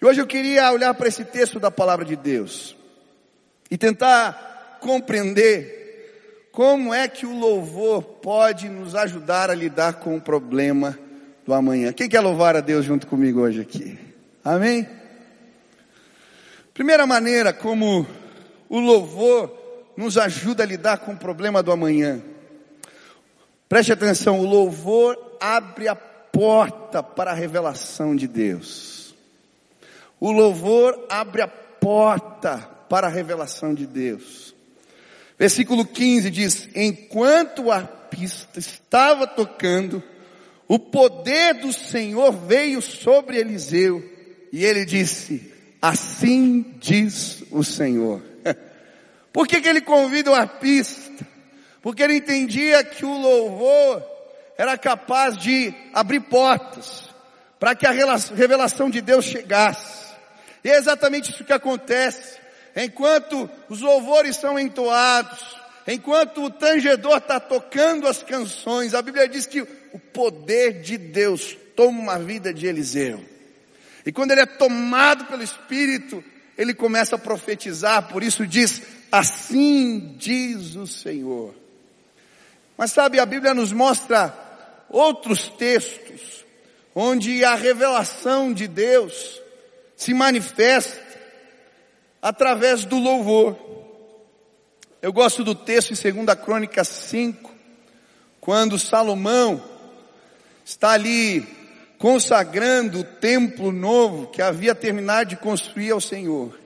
E 0.00 0.06
hoje 0.06 0.22
eu 0.22 0.26
queria 0.26 0.72
olhar 0.72 0.94
para 0.94 1.08
esse 1.08 1.24
texto 1.24 1.60
da 1.60 1.70
palavra 1.70 2.04
de 2.04 2.16
Deus 2.16 2.74
e 3.70 3.76
tentar 3.76 4.78
compreender 4.80 5.83
como 6.54 6.94
é 6.94 7.08
que 7.08 7.26
o 7.26 7.36
louvor 7.36 8.00
pode 8.00 8.68
nos 8.68 8.94
ajudar 8.94 9.50
a 9.50 9.54
lidar 9.54 9.94
com 9.94 10.16
o 10.16 10.20
problema 10.20 10.96
do 11.44 11.52
amanhã. 11.52 11.92
Quem 11.92 12.08
quer 12.08 12.20
louvar 12.20 12.54
a 12.54 12.60
Deus 12.60 12.84
junto 12.84 13.08
comigo 13.08 13.40
hoje 13.40 13.60
aqui? 13.60 13.98
Amém? 14.44 14.88
Primeira 16.72 17.08
maneira 17.08 17.52
como 17.52 18.06
o 18.68 18.78
louvor 18.78 19.52
nos 19.96 20.16
ajuda 20.16 20.62
a 20.62 20.66
lidar 20.66 20.98
com 20.98 21.12
o 21.12 21.16
problema 21.16 21.60
do 21.60 21.72
amanhã. 21.72 22.22
Preste 23.68 23.92
atenção, 23.92 24.38
o 24.38 24.46
louvor 24.46 25.18
abre 25.40 25.88
a 25.88 25.96
porta 25.96 27.02
para 27.02 27.32
a 27.32 27.34
revelação 27.34 28.14
de 28.14 28.28
Deus. 28.28 29.12
O 30.20 30.30
louvor 30.30 31.04
abre 31.10 31.42
a 31.42 31.48
porta 31.48 32.58
para 32.88 33.08
a 33.08 33.10
revelação 33.10 33.74
de 33.74 33.86
Deus. 33.86 34.53
Versículo 35.38 35.84
15 35.84 36.30
diz: 36.30 36.68
Enquanto 36.74 37.64
o 37.64 37.72
arpista 37.72 38.58
estava 38.58 39.26
tocando, 39.26 40.02
o 40.68 40.78
poder 40.78 41.54
do 41.54 41.72
Senhor 41.72 42.32
veio 42.32 42.80
sobre 42.80 43.38
Eliseu, 43.38 44.02
e 44.52 44.64
ele 44.64 44.84
disse: 44.84 45.52
Assim 45.82 46.74
diz 46.78 47.42
o 47.50 47.62
Senhor. 47.64 48.22
Por 49.32 49.48
que, 49.48 49.60
que 49.60 49.68
ele 49.68 49.80
convida 49.80 50.30
o 50.30 50.34
arpista? 50.34 51.26
Porque 51.82 52.02
ele 52.02 52.16
entendia 52.16 52.82
que 52.84 53.04
o 53.04 53.18
louvor 53.18 54.02
era 54.56 54.78
capaz 54.78 55.36
de 55.36 55.74
abrir 55.92 56.20
portas 56.20 57.10
para 57.58 57.74
que 57.74 57.86
a 57.86 57.90
revelação 57.90 58.88
de 58.88 59.00
Deus 59.00 59.24
chegasse. 59.24 60.14
E 60.62 60.70
é 60.70 60.76
exatamente 60.76 61.30
isso 61.30 61.44
que 61.44 61.52
acontece. 61.52 62.38
Enquanto 62.76 63.48
os 63.68 63.80
louvores 63.80 64.36
são 64.36 64.58
entoados, 64.58 65.56
enquanto 65.86 66.44
o 66.44 66.50
tangedor 66.50 67.18
está 67.18 67.38
tocando 67.38 68.08
as 68.08 68.22
canções, 68.22 68.94
a 68.94 69.02
Bíblia 69.02 69.28
diz 69.28 69.46
que 69.46 69.62
o 69.62 69.98
poder 70.12 70.82
de 70.82 70.98
Deus 70.98 71.56
toma 71.76 72.00
uma 72.00 72.18
vida 72.18 72.52
de 72.52 72.66
Eliseu. 72.66 73.24
E 74.04 74.12
quando 74.12 74.32
ele 74.32 74.40
é 74.40 74.46
tomado 74.46 75.26
pelo 75.26 75.42
Espírito, 75.42 76.22
ele 76.58 76.74
começa 76.74 77.16
a 77.16 77.18
profetizar, 77.18 78.08
por 78.08 78.22
isso 78.22 78.46
diz, 78.46 78.82
assim 79.10 80.14
diz 80.18 80.74
o 80.74 80.86
Senhor. 80.86 81.54
Mas 82.76 82.90
sabe, 82.90 83.20
a 83.20 83.26
Bíblia 83.26 83.54
nos 83.54 83.72
mostra 83.72 84.34
outros 84.90 85.48
textos, 85.48 86.44
onde 86.94 87.44
a 87.44 87.54
revelação 87.54 88.52
de 88.52 88.66
Deus 88.66 89.40
se 89.96 90.12
manifesta 90.12 91.03
através 92.24 92.86
do 92.86 92.98
louvor. 92.98 93.54
Eu 95.02 95.12
gosto 95.12 95.44
do 95.44 95.54
texto 95.54 95.90
em 95.90 96.24
2 96.24 96.38
Crônica 96.38 96.82
5, 96.82 97.52
quando 98.40 98.78
Salomão 98.78 99.62
está 100.64 100.92
ali 100.92 101.46
consagrando 101.98 103.00
o 103.00 103.04
templo 103.04 103.70
novo 103.70 104.28
que 104.28 104.40
havia 104.40 104.74
terminado 104.74 105.28
de 105.28 105.36
construir 105.36 105.90
ao 105.90 106.00
Senhor. 106.00 106.58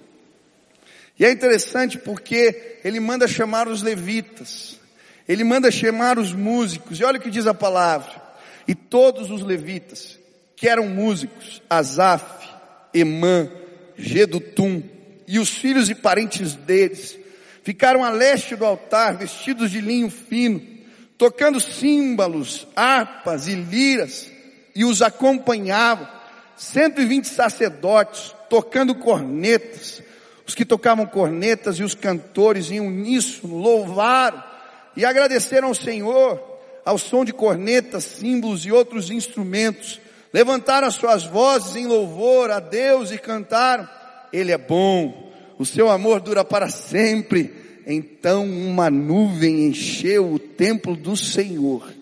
E 1.19 1.25
é 1.25 1.33
interessante 1.33 1.99
porque 1.99 2.79
ele 2.85 3.00
manda 3.00 3.27
chamar 3.27 3.67
os 3.67 3.83
levitas, 3.83 4.79
ele 5.27 5.43
manda 5.43 5.73
chamar 5.73 6.21
os 6.21 6.33
músicos, 6.33 7.00
e 7.00 7.05
olha 7.05 7.19
o 7.19 7.21
que 7.21 7.31
diz 7.31 7.49
a 7.49 7.55
palavra, 7.55 8.12
e 8.69 8.77
todos 8.77 9.29
os 9.29 9.43
levitas, 9.43 10.21
que 10.55 10.69
eram 10.69 10.87
músicos, 10.87 11.61
Asaf, 11.69 12.49
Emã, 12.95 13.50
Gedutum, 13.97 14.98
e 15.29 15.39
os 15.39 15.51
filhos 15.51 15.91
e 15.91 15.95
parentes 15.95 16.55
deles, 16.55 17.17
ficaram 17.63 18.03
a 18.03 18.11
leste 18.11 18.57
do 18.57 18.65
altar, 18.65 19.17
vestidos 19.17 19.71
de 19.71 19.81
linho 19.81 20.11
fino, 20.11 20.61
tocando 21.19 21.61
símbolos, 21.61 22.67
harpas 22.75 23.47
e 23.47 23.55
liras, 23.55 24.33
e 24.75 24.85
os 24.85 25.03
acompanhavam 25.03 26.09
120 26.57 27.27
sacerdotes 27.27 28.35
tocando 28.49 28.95
cornetas. 28.95 30.03
Os 30.47 30.55
que 30.55 30.65
tocavam 30.65 31.05
cornetas 31.05 31.79
e 31.79 31.83
os 31.83 31.95
cantores 31.95 32.71
em 32.71 32.81
uníssono 32.81 33.57
louvaram 33.57 34.43
e 34.97 35.05
agradeceram 35.05 35.69
ao 35.69 35.75
Senhor 35.75 36.43
ao 36.89 36.97
som 36.97 37.23
de 37.23 37.35
cornetas, 37.35 38.05
símbolos 38.05 38.65
e 38.65 38.73
outros 38.73 39.11
instrumentos. 39.11 40.01
Levantaram 40.33 40.89
as 40.89 40.95
suas 40.95 41.23
vozes 41.25 41.77
em 41.77 41.87
louvor 41.87 42.51
a 42.51 42.61
Deus 42.61 43.13
e 43.13 43.19
cantaram: 43.19 43.87
Ele 44.33 44.53
é 44.53 44.59
bom, 44.59 45.33
o 45.59 45.65
seu 45.65 45.91
amor 45.91 46.21
dura 46.21 46.45
para 46.45 46.69
sempre. 46.69 47.53
Então 47.87 48.45
uma 48.47 48.91
nuvem 48.91 49.67
encheu 49.67 50.33
o 50.33 50.39
templo 50.39 50.95
do 50.95 51.17
Senhor 51.17 51.99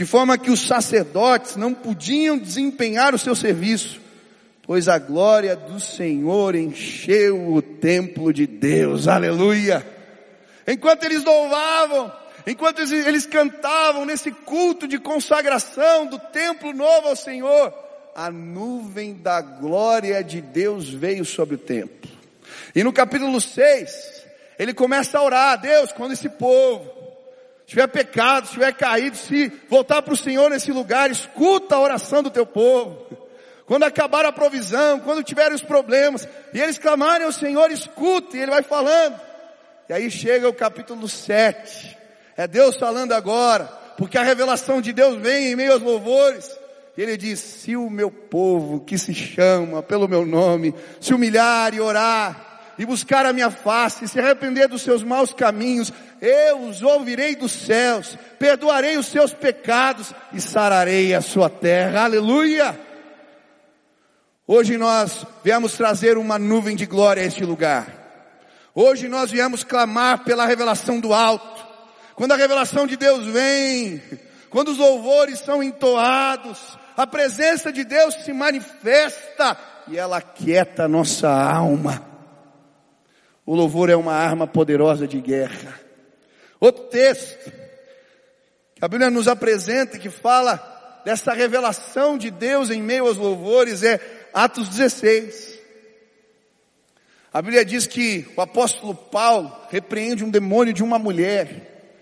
de 0.00 0.06
forma 0.06 0.38
que 0.38 0.50
os 0.50 0.60
sacerdotes 0.60 1.56
não 1.56 1.74
podiam 1.74 2.38
desempenhar 2.38 3.14
o 3.14 3.18
seu 3.18 3.34
serviço, 3.34 4.00
pois 4.62 4.88
a 4.88 4.98
glória 4.98 5.54
do 5.54 5.78
Senhor 5.78 6.54
encheu 6.54 7.52
o 7.52 7.60
templo 7.60 8.32
de 8.32 8.46
Deus, 8.46 9.08
aleluia. 9.08 9.86
Enquanto 10.66 11.04
eles 11.04 11.22
louvavam, 11.22 12.10
enquanto 12.46 12.80
eles 12.80 13.26
cantavam 13.26 14.06
nesse 14.06 14.30
culto 14.30 14.88
de 14.88 14.98
consagração 14.98 16.06
do 16.06 16.18
templo 16.18 16.72
novo 16.72 17.08
ao 17.08 17.16
Senhor, 17.16 17.70
a 18.14 18.30
nuvem 18.30 19.14
da 19.14 19.40
glória 19.40 20.22
de 20.22 20.40
Deus 20.40 20.88
veio 20.88 21.24
sobre 21.24 21.54
o 21.54 21.58
templo. 21.58 22.10
E 22.74 22.84
no 22.84 22.92
capítulo 22.92 23.40
6, 23.40 24.24
ele 24.58 24.74
começa 24.74 25.18
a 25.18 25.22
orar, 25.22 25.60
Deus, 25.60 25.92
quando 25.92 26.12
esse 26.12 26.28
povo 26.28 26.90
tiver 27.66 27.86
pecado, 27.86 28.48
tiver 28.48 28.72
caído, 28.72 29.16
se 29.16 29.50
voltar 29.68 30.02
para 30.02 30.12
o 30.12 30.16
Senhor 30.16 30.50
nesse 30.50 30.72
lugar, 30.72 31.10
escuta 31.10 31.76
a 31.76 31.80
oração 31.80 32.22
do 32.22 32.30
teu 32.30 32.44
povo. 32.44 33.06
Quando 33.64 33.84
acabar 33.84 34.26
a 34.26 34.32
provisão, 34.32 34.98
quando 34.98 35.22
tiverem 35.22 35.54
os 35.54 35.62
problemas, 35.62 36.26
e 36.52 36.60
eles 36.60 36.76
clamarem 36.76 37.24
ao 37.24 37.32
Senhor, 37.32 37.70
escute, 37.70 38.36
e 38.36 38.40
Ele 38.40 38.50
vai 38.50 38.62
falando. 38.64 39.20
E 39.88 39.92
aí 39.92 40.10
chega 40.10 40.48
o 40.48 40.52
capítulo 40.52 41.08
7. 41.08 41.96
É 42.36 42.48
Deus 42.48 42.76
falando 42.76 43.12
agora, 43.12 43.66
porque 43.96 44.18
a 44.18 44.24
revelação 44.24 44.80
de 44.80 44.92
Deus 44.92 45.16
vem 45.18 45.52
em 45.52 45.54
meio 45.54 45.74
aos 45.74 45.82
louvores. 45.82 46.50
Ele 47.00 47.16
diz, 47.16 47.40
se 47.40 47.74
o 47.74 47.88
meu 47.88 48.10
povo 48.10 48.80
que 48.80 48.98
se 48.98 49.14
chama 49.14 49.82
pelo 49.82 50.06
meu 50.06 50.26
nome, 50.26 50.74
se 51.00 51.14
humilhar 51.14 51.72
e 51.72 51.80
orar, 51.80 52.74
e 52.78 52.84
buscar 52.84 53.24
a 53.24 53.32
minha 53.32 53.50
face, 53.50 54.04
e 54.04 54.08
se 54.08 54.20
arrepender 54.20 54.68
dos 54.68 54.82
seus 54.82 55.02
maus 55.02 55.32
caminhos, 55.32 55.90
eu 56.20 56.58
os 56.64 56.82
ouvirei 56.82 57.34
dos 57.34 57.52
céus, 57.52 58.18
perdoarei 58.38 58.98
os 58.98 59.06
seus 59.06 59.32
pecados 59.32 60.12
e 60.34 60.42
sararei 60.42 61.14
a 61.14 61.22
sua 61.22 61.48
terra. 61.48 62.02
Aleluia! 62.02 62.78
Hoje 64.46 64.76
nós 64.76 65.24
viemos 65.42 65.72
trazer 65.72 66.18
uma 66.18 66.38
nuvem 66.38 66.76
de 66.76 66.84
glória 66.84 67.22
a 67.22 67.26
este 67.26 67.46
lugar. 67.46 67.86
Hoje 68.74 69.08
nós 69.08 69.30
viemos 69.30 69.64
clamar 69.64 70.22
pela 70.22 70.44
revelação 70.44 71.00
do 71.00 71.14
alto. 71.14 71.66
Quando 72.14 72.32
a 72.32 72.36
revelação 72.36 72.86
de 72.86 72.94
Deus 72.94 73.24
vem, 73.24 74.02
quando 74.50 74.68
os 74.68 74.76
louvores 74.76 75.38
são 75.38 75.62
entoados, 75.62 76.78
a 77.00 77.06
presença 77.06 77.72
de 77.72 77.82
Deus 77.82 78.14
se 78.16 78.32
manifesta 78.32 79.56
e 79.88 79.96
ela 79.96 80.18
aquieta 80.18 80.84
a 80.84 80.88
nossa 80.88 81.30
alma. 81.30 82.04
O 83.46 83.54
louvor 83.54 83.88
é 83.88 83.96
uma 83.96 84.12
arma 84.12 84.46
poderosa 84.46 85.08
de 85.08 85.18
guerra. 85.18 85.80
Outro 86.60 86.84
texto 86.84 87.50
que 88.74 88.84
a 88.84 88.88
Bíblia 88.88 89.08
nos 89.08 89.28
apresenta 89.28 89.98
que 89.98 90.10
fala 90.10 91.00
dessa 91.04 91.32
revelação 91.32 92.18
de 92.18 92.30
Deus 92.30 92.68
em 92.68 92.82
meio 92.82 93.06
aos 93.06 93.16
louvores 93.16 93.82
é 93.82 93.98
Atos 94.34 94.68
16. 94.68 95.58
A 97.32 97.40
Bíblia 97.40 97.64
diz 97.64 97.86
que 97.86 98.28
o 98.36 98.42
apóstolo 98.42 98.94
Paulo 98.94 99.56
repreende 99.70 100.22
um 100.22 100.30
demônio 100.30 100.74
de 100.74 100.82
uma 100.82 100.98
mulher. 100.98 101.94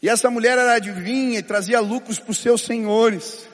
E 0.00 0.08
essa 0.08 0.30
mulher 0.30 0.56
era 0.56 0.74
adivinha 0.74 1.40
e 1.40 1.42
trazia 1.42 1.80
lucros 1.80 2.18
para 2.18 2.30
os 2.30 2.38
seus 2.38 2.62
senhores. 2.62 3.47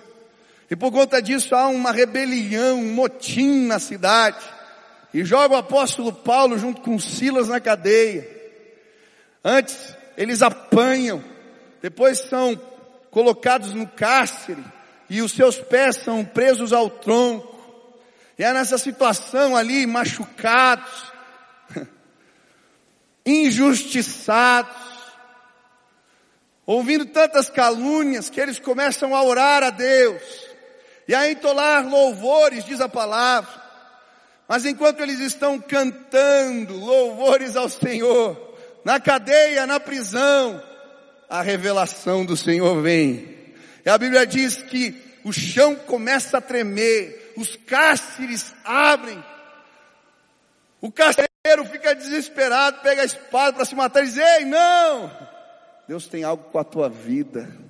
E 0.70 0.76
por 0.76 0.90
conta 0.90 1.20
disso 1.20 1.54
há 1.54 1.68
uma 1.68 1.92
rebelião, 1.92 2.78
um 2.78 2.94
motim 2.94 3.66
na 3.66 3.78
cidade 3.78 4.44
e 5.12 5.24
joga 5.24 5.54
o 5.54 5.58
apóstolo 5.58 6.12
Paulo 6.12 6.58
junto 6.58 6.80
com 6.80 6.98
Silas 6.98 7.48
na 7.48 7.60
cadeia. 7.60 8.28
Antes 9.44 9.94
eles 10.16 10.42
apanham, 10.42 11.22
depois 11.82 12.18
são 12.18 12.56
colocados 13.10 13.74
no 13.74 13.86
cárcere 13.86 14.64
e 15.08 15.20
os 15.20 15.32
seus 15.32 15.58
pés 15.58 15.96
são 15.98 16.24
presos 16.24 16.72
ao 16.72 16.88
tronco. 16.88 17.54
E 18.38 18.42
é 18.42 18.52
nessa 18.52 18.78
situação 18.78 19.54
ali, 19.56 19.86
machucados, 19.86 21.12
injustiçados, 23.24 24.74
ouvindo 26.66 27.04
tantas 27.06 27.48
calúnias 27.50 28.28
que 28.28 28.40
eles 28.40 28.58
começam 28.58 29.14
a 29.14 29.22
orar 29.22 29.62
a 29.62 29.70
Deus 29.70 30.53
e 31.06 31.14
a 31.14 31.30
entolar 31.30 31.86
louvores, 31.88 32.64
diz 32.64 32.80
a 32.80 32.88
palavra. 32.88 33.62
Mas 34.48 34.64
enquanto 34.64 35.00
eles 35.00 35.20
estão 35.20 35.58
cantando 35.58 36.74
louvores 36.74 37.56
ao 37.56 37.68
Senhor, 37.68 38.54
na 38.84 39.00
cadeia, 39.00 39.66
na 39.66 39.80
prisão, 39.80 40.62
a 41.28 41.42
revelação 41.42 42.24
do 42.24 42.36
Senhor 42.36 42.80
vem. 42.82 43.34
E 43.84 43.88
a 43.88 43.96
Bíblia 43.98 44.26
diz 44.26 44.56
que 44.56 44.94
o 45.24 45.32
chão 45.32 45.74
começa 45.74 46.38
a 46.38 46.40
tremer, 46.40 47.32
os 47.36 47.56
cárceres 47.56 48.54
abrem, 48.64 49.22
o 50.80 50.92
carcereiro 50.92 51.64
fica 51.70 51.94
desesperado, 51.94 52.80
pega 52.82 53.02
a 53.02 53.06
espada 53.06 53.54
para 53.54 53.64
se 53.64 53.74
matar 53.74 54.02
e 54.02 54.06
diz, 54.06 54.18
ei, 54.18 54.44
não! 54.44 55.10
Deus 55.88 56.06
tem 56.06 56.24
algo 56.24 56.44
com 56.44 56.58
a 56.58 56.64
tua 56.64 56.88
vida. 56.88 57.63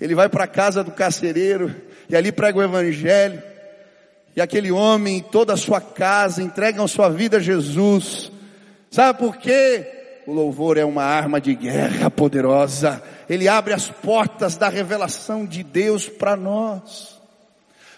Ele 0.00 0.14
vai 0.14 0.28
para 0.28 0.44
a 0.44 0.48
casa 0.48 0.82
do 0.82 0.90
carcereiro 0.90 1.74
e 2.08 2.16
ali 2.16 2.32
prega 2.32 2.58
o 2.58 2.62
evangelho. 2.62 3.42
E 4.36 4.40
aquele 4.40 4.72
homem 4.72 5.18
e 5.18 5.22
toda 5.22 5.52
a 5.52 5.56
sua 5.56 5.80
casa 5.80 6.42
entregam 6.42 6.88
sua 6.88 7.08
vida 7.08 7.36
a 7.36 7.40
Jesus. 7.40 8.32
Sabe 8.90 9.18
por 9.18 9.36
quê? 9.36 10.22
O 10.26 10.32
louvor 10.32 10.76
é 10.76 10.84
uma 10.84 11.04
arma 11.04 11.40
de 11.40 11.54
guerra 11.54 12.10
poderosa. 12.10 13.02
Ele 13.28 13.46
abre 13.48 13.72
as 13.72 13.88
portas 13.88 14.56
da 14.56 14.68
revelação 14.68 15.46
de 15.46 15.62
Deus 15.62 16.08
para 16.08 16.36
nós. 16.36 17.20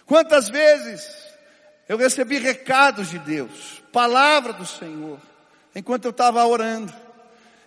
Quantas 0.05 0.49
vezes 0.49 1.07
eu 1.89 1.97
recebi 1.97 2.39
recados 2.39 3.11
de 3.11 3.19
Deus, 3.19 3.83
palavra 3.93 4.53
do 4.53 4.67
Senhor, 4.67 5.19
enquanto 5.75 6.05
eu 6.05 6.11
estava 6.11 6.45
orando, 6.45 6.93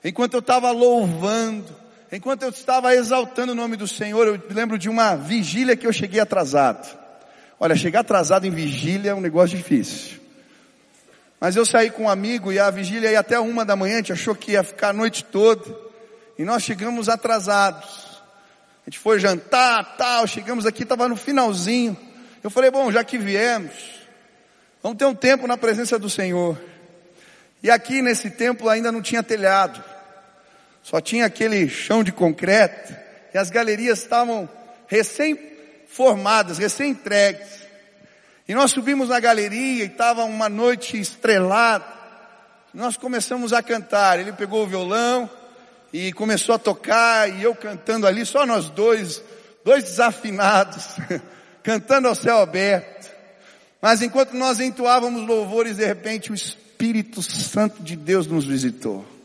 enquanto 0.03 0.33
eu 0.33 0.39
estava 0.39 0.71
louvando, 0.71 1.73
enquanto 2.11 2.43
eu 2.43 2.49
estava 2.49 2.95
exaltando 2.95 3.51
o 3.51 3.55
nome 3.55 3.75
do 3.75 3.87
Senhor, 3.87 4.27
eu 4.27 4.41
lembro 4.49 4.77
de 4.77 4.89
uma 4.89 5.15
vigília 5.15 5.75
que 5.75 5.85
eu 5.85 5.93
cheguei 5.93 6.19
atrasado. 6.19 6.97
Olha, 7.59 7.75
chegar 7.75 8.01
atrasado 8.01 8.45
em 8.47 8.51
vigília 8.51 9.11
é 9.11 9.13
um 9.13 9.21
negócio 9.21 9.57
difícil. 9.57 10.19
Mas 11.39 11.55
eu 11.55 11.65
saí 11.65 11.89
com 11.89 12.03
um 12.03 12.09
amigo 12.09 12.51
e 12.51 12.59
a 12.59 12.69
vigília 12.69 13.11
ia 13.11 13.19
até 13.19 13.39
uma 13.39 13.63
da 13.63 13.75
manhã, 13.75 13.95
a 13.95 13.97
gente 13.97 14.13
achou 14.13 14.35
que 14.35 14.53
ia 14.53 14.63
ficar 14.63 14.89
a 14.89 14.93
noite 14.93 15.23
toda. 15.23 15.63
E 16.37 16.43
nós 16.43 16.63
chegamos 16.63 17.09
atrasados. 17.09 18.21
A 18.85 18.89
gente 18.89 18.99
foi 18.99 19.19
jantar, 19.19 19.97
tal, 19.97 20.25
chegamos 20.25 20.65
aqui, 20.65 20.83
estava 20.83 21.07
no 21.07 21.15
finalzinho. 21.15 21.97
Eu 22.43 22.49
falei, 22.49 22.71
bom, 22.71 22.91
já 22.91 23.03
que 23.03 23.17
viemos, 23.17 23.73
vamos 24.81 24.97
ter 24.97 25.05
um 25.05 25.13
tempo 25.13 25.45
na 25.47 25.57
presença 25.57 25.99
do 25.99 26.09
Senhor. 26.09 26.57
E 27.61 27.69
aqui 27.69 28.01
nesse 28.01 28.29
templo 28.29 28.69
ainda 28.69 28.91
não 28.91 29.01
tinha 29.01 29.21
telhado. 29.21 29.83
Só 30.89 30.99
tinha 30.99 31.27
aquele 31.27 31.69
chão 31.69 32.03
de 32.03 32.11
concreto. 32.11 32.95
E 33.31 33.37
as 33.37 33.51
galerias 33.51 33.99
estavam 33.99 34.49
recém 34.87 35.39
formadas, 35.87 36.57
recém-entregues. 36.57 37.47
E 38.47 38.55
nós 38.55 38.71
subimos 38.71 39.09
na 39.09 39.19
galeria 39.19 39.83
e 39.83 39.87
estava 39.87 40.23
uma 40.23 40.49
noite 40.49 40.99
estrelada. 40.99 41.85
Nós 42.73 42.97
começamos 42.97 43.53
a 43.53 43.61
cantar. 43.61 44.19
Ele 44.19 44.33
pegou 44.33 44.63
o 44.63 44.67
violão 44.67 45.29
e 45.93 46.11
começou 46.11 46.55
a 46.55 46.59
tocar 46.59 47.29
e 47.29 47.43
eu 47.43 47.53
cantando 47.53 48.07
ali, 48.07 48.25
só 48.25 48.43
nós 48.43 48.71
dois, 48.71 49.21
dois 49.63 49.83
desafinados, 49.83 50.95
cantando 51.61 52.07
ao 52.07 52.15
céu 52.15 52.39
aberto. 52.39 53.11
Mas 53.79 54.01
enquanto 54.01 54.33
nós 54.33 54.59
entoávamos 54.59 55.27
louvores, 55.27 55.77
de 55.77 55.85
repente 55.85 56.31
o 56.31 56.35
Espírito 56.35 57.21
Santo 57.21 57.83
de 57.83 57.95
Deus 57.95 58.25
nos 58.25 58.43
visitou. 58.43 59.18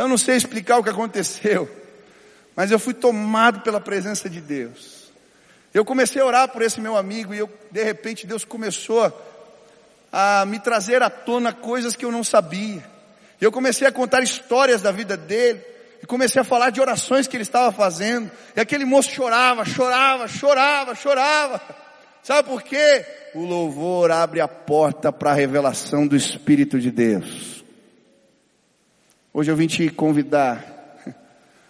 Eu 0.00 0.08
não 0.08 0.16
sei 0.16 0.34
explicar 0.34 0.78
o 0.78 0.82
que 0.82 0.88
aconteceu, 0.88 1.70
mas 2.56 2.70
eu 2.70 2.78
fui 2.78 2.94
tomado 2.94 3.60
pela 3.60 3.78
presença 3.78 4.30
de 4.30 4.40
Deus. 4.40 5.12
Eu 5.74 5.84
comecei 5.84 6.22
a 6.22 6.24
orar 6.24 6.48
por 6.48 6.62
esse 6.62 6.80
meu 6.80 6.96
amigo 6.96 7.34
e 7.34 7.38
eu, 7.38 7.50
de 7.70 7.84
repente 7.84 8.26
Deus 8.26 8.42
começou 8.42 9.12
a 10.10 10.46
me 10.46 10.58
trazer 10.58 11.02
à 11.02 11.10
tona 11.10 11.52
coisas 11.52 11.96
que 11.96 12.06
eu 12.06 12.10
não 12.10 12.24
sabia. 12.24 12.82
Eu 13.38 13.52
comecei 13.52 13.86
a 13.86 13.92
contar 13.92 14.22
histórias 14.22 14.80
da 14.80 14.90
vida 14.90 15.18
dele 15.18 15.60
e 16.02 16.06
comecei 16.06 16.40
a 16.40 16.44
falar 16.44 16.70
de 16.70 16.80
orações 16.80 17.26
que 17.26 17.36
ele 17.36 17.42
estava 17.42 17.70
fazendo. 17.70 18.30
E 18.56 18.60
aquele 18.60 18.86
moço 18.86 19.10
chorava, 19.10 19.66
chorava, 19.66 20.26
chorava, 20.28 20.94
chorava. 20.94 21.60
Sabe 22.22 22.48
por 22.48 22.62
quê? 22.62 23.04
O 23.34 23.44
louvor 23.44 24.10
abre 24.10 24.40
a 24.40 24.48
porta 24.48 25.12
para 25.12 25.32
a 25.32 25.34
revelação 25.34 26.06
do 26.06 26.16
Espírito 26.16 26.80
de 26.80 26.90
Deus. 26.90 27.59
Hoje 29.32 29.50
eu 29.50 29.56
vim 29.56 29.66
te 29.66 29.88
convidar 29.90 30.64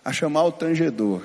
a 0.04 0.12
chamar 0.12 0.44
o 0.44 0.52
tangedor 0.52 1.22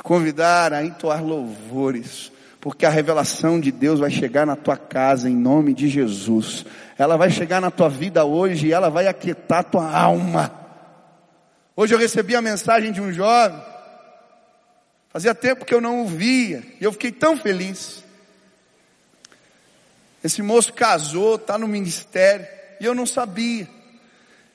te 0.00 0.02
convidar 0.02 0.72
a 0.72 0.82
entoar 0.82 1.22
louvores, 1.22 2.32
porque 2.58 2.86
a 2.86 2.90
revelação 2.90 3.60
de 3.60 3.70
Deus 3.70 4.00
vai 4.00 4.10
chegar 4.10 4.46
na 4.46 4.56
tua 4.56 4.76
casa 4.76 5.28
em 5.28 5.36
nome 5.36 5.74
de 5.74 5.88
Jesus. 5.88 6.64
Ela 6.96 7.18
vai 7.18 7.30
chegar 7.30 7.60
na 7.60 7.70
tua 7.70 7.90
vida 7.90 8.24
hoje 8.24 8.68
e 8.68 8.72
ela 8.72 8.88
vai 8.88 9.06
aquietar 9.06 9.64
tua 9.64 9.94
alma. 9.94 10.50
Hoje 11.76 11.94
eu 11.94 11.98
recebi 11.98 12.34
a 12.34 12.40
mensagem 12.40 12.92
de 12.92 13.00
um 13.00 13.12
jovem, 13.12 13.60
fazia 15.10 15.34
tempo 15.34 15.66
que 15.66 15.74
eu 15.74 15.82
não 15.82 16.02
o 16.02 16.06
via, 16.06 16.62
e 16.80 16.84
eu 16.84 16.92
fiquei 16.92 17.12
tão 17.12 17.36
feliz. 17.36 18.02
Esse 20.24 20.40
moço 20.40 20.72
casou, 20.72 21.36
está 21.36 21.58
no 21.58 21.68
ministério, 21.68 22.46
e 22.80 22.86
eu 22.86 22.94
não 22.94 23.04
sabia. 23.04 23.68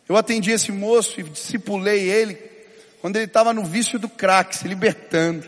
Eu 0.07 0.15
atendi 0.15 0.51
esse 0.51 0.71
moço 0.71 1.19
e 1.19 1.23
discipulei 1.23 2.09
ele 2.09 2.35
quando 3.01 3.15
ele 3.17 3.25
estava 3.25 3.53
no 3.53 3.63
vício 3.63 3.99
do 3.99 4.09
crack, 4.09 4.55
se 4.55 4.67
libertando. 4.67 5.47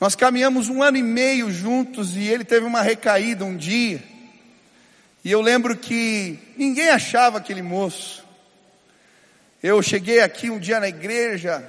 Nós 0.00 0.14
caminhamos 0.14 0.68
um 0.68 0.82
ano 0.82 0.96
e 0.96 1.02
meio 1.02 1.50
juntos 1.50 2.16
e 2.16 2.22
ele 2.26 2.44
teve 2.44 2.66
uma 2.66 2.82
recaída 2.82 3.44
um 3.44 3.56
dia. 3.56 4.02
E 5.24 5.30
eu 5.30 5.40
lembro 5.40 5.76
que 5.76 6.38
ninguém 6.56 6.90
achava 6.90 7.38
aquele 7.38 7.62
moço. 7.62 8.22
Eu 9.62 9.80
cheguei 9.82 10.20
aqui 10.20 10.50
um 10.50 10.58
dia 10.58 10.78
na 10.78 10.88
igreja 10.88 11.66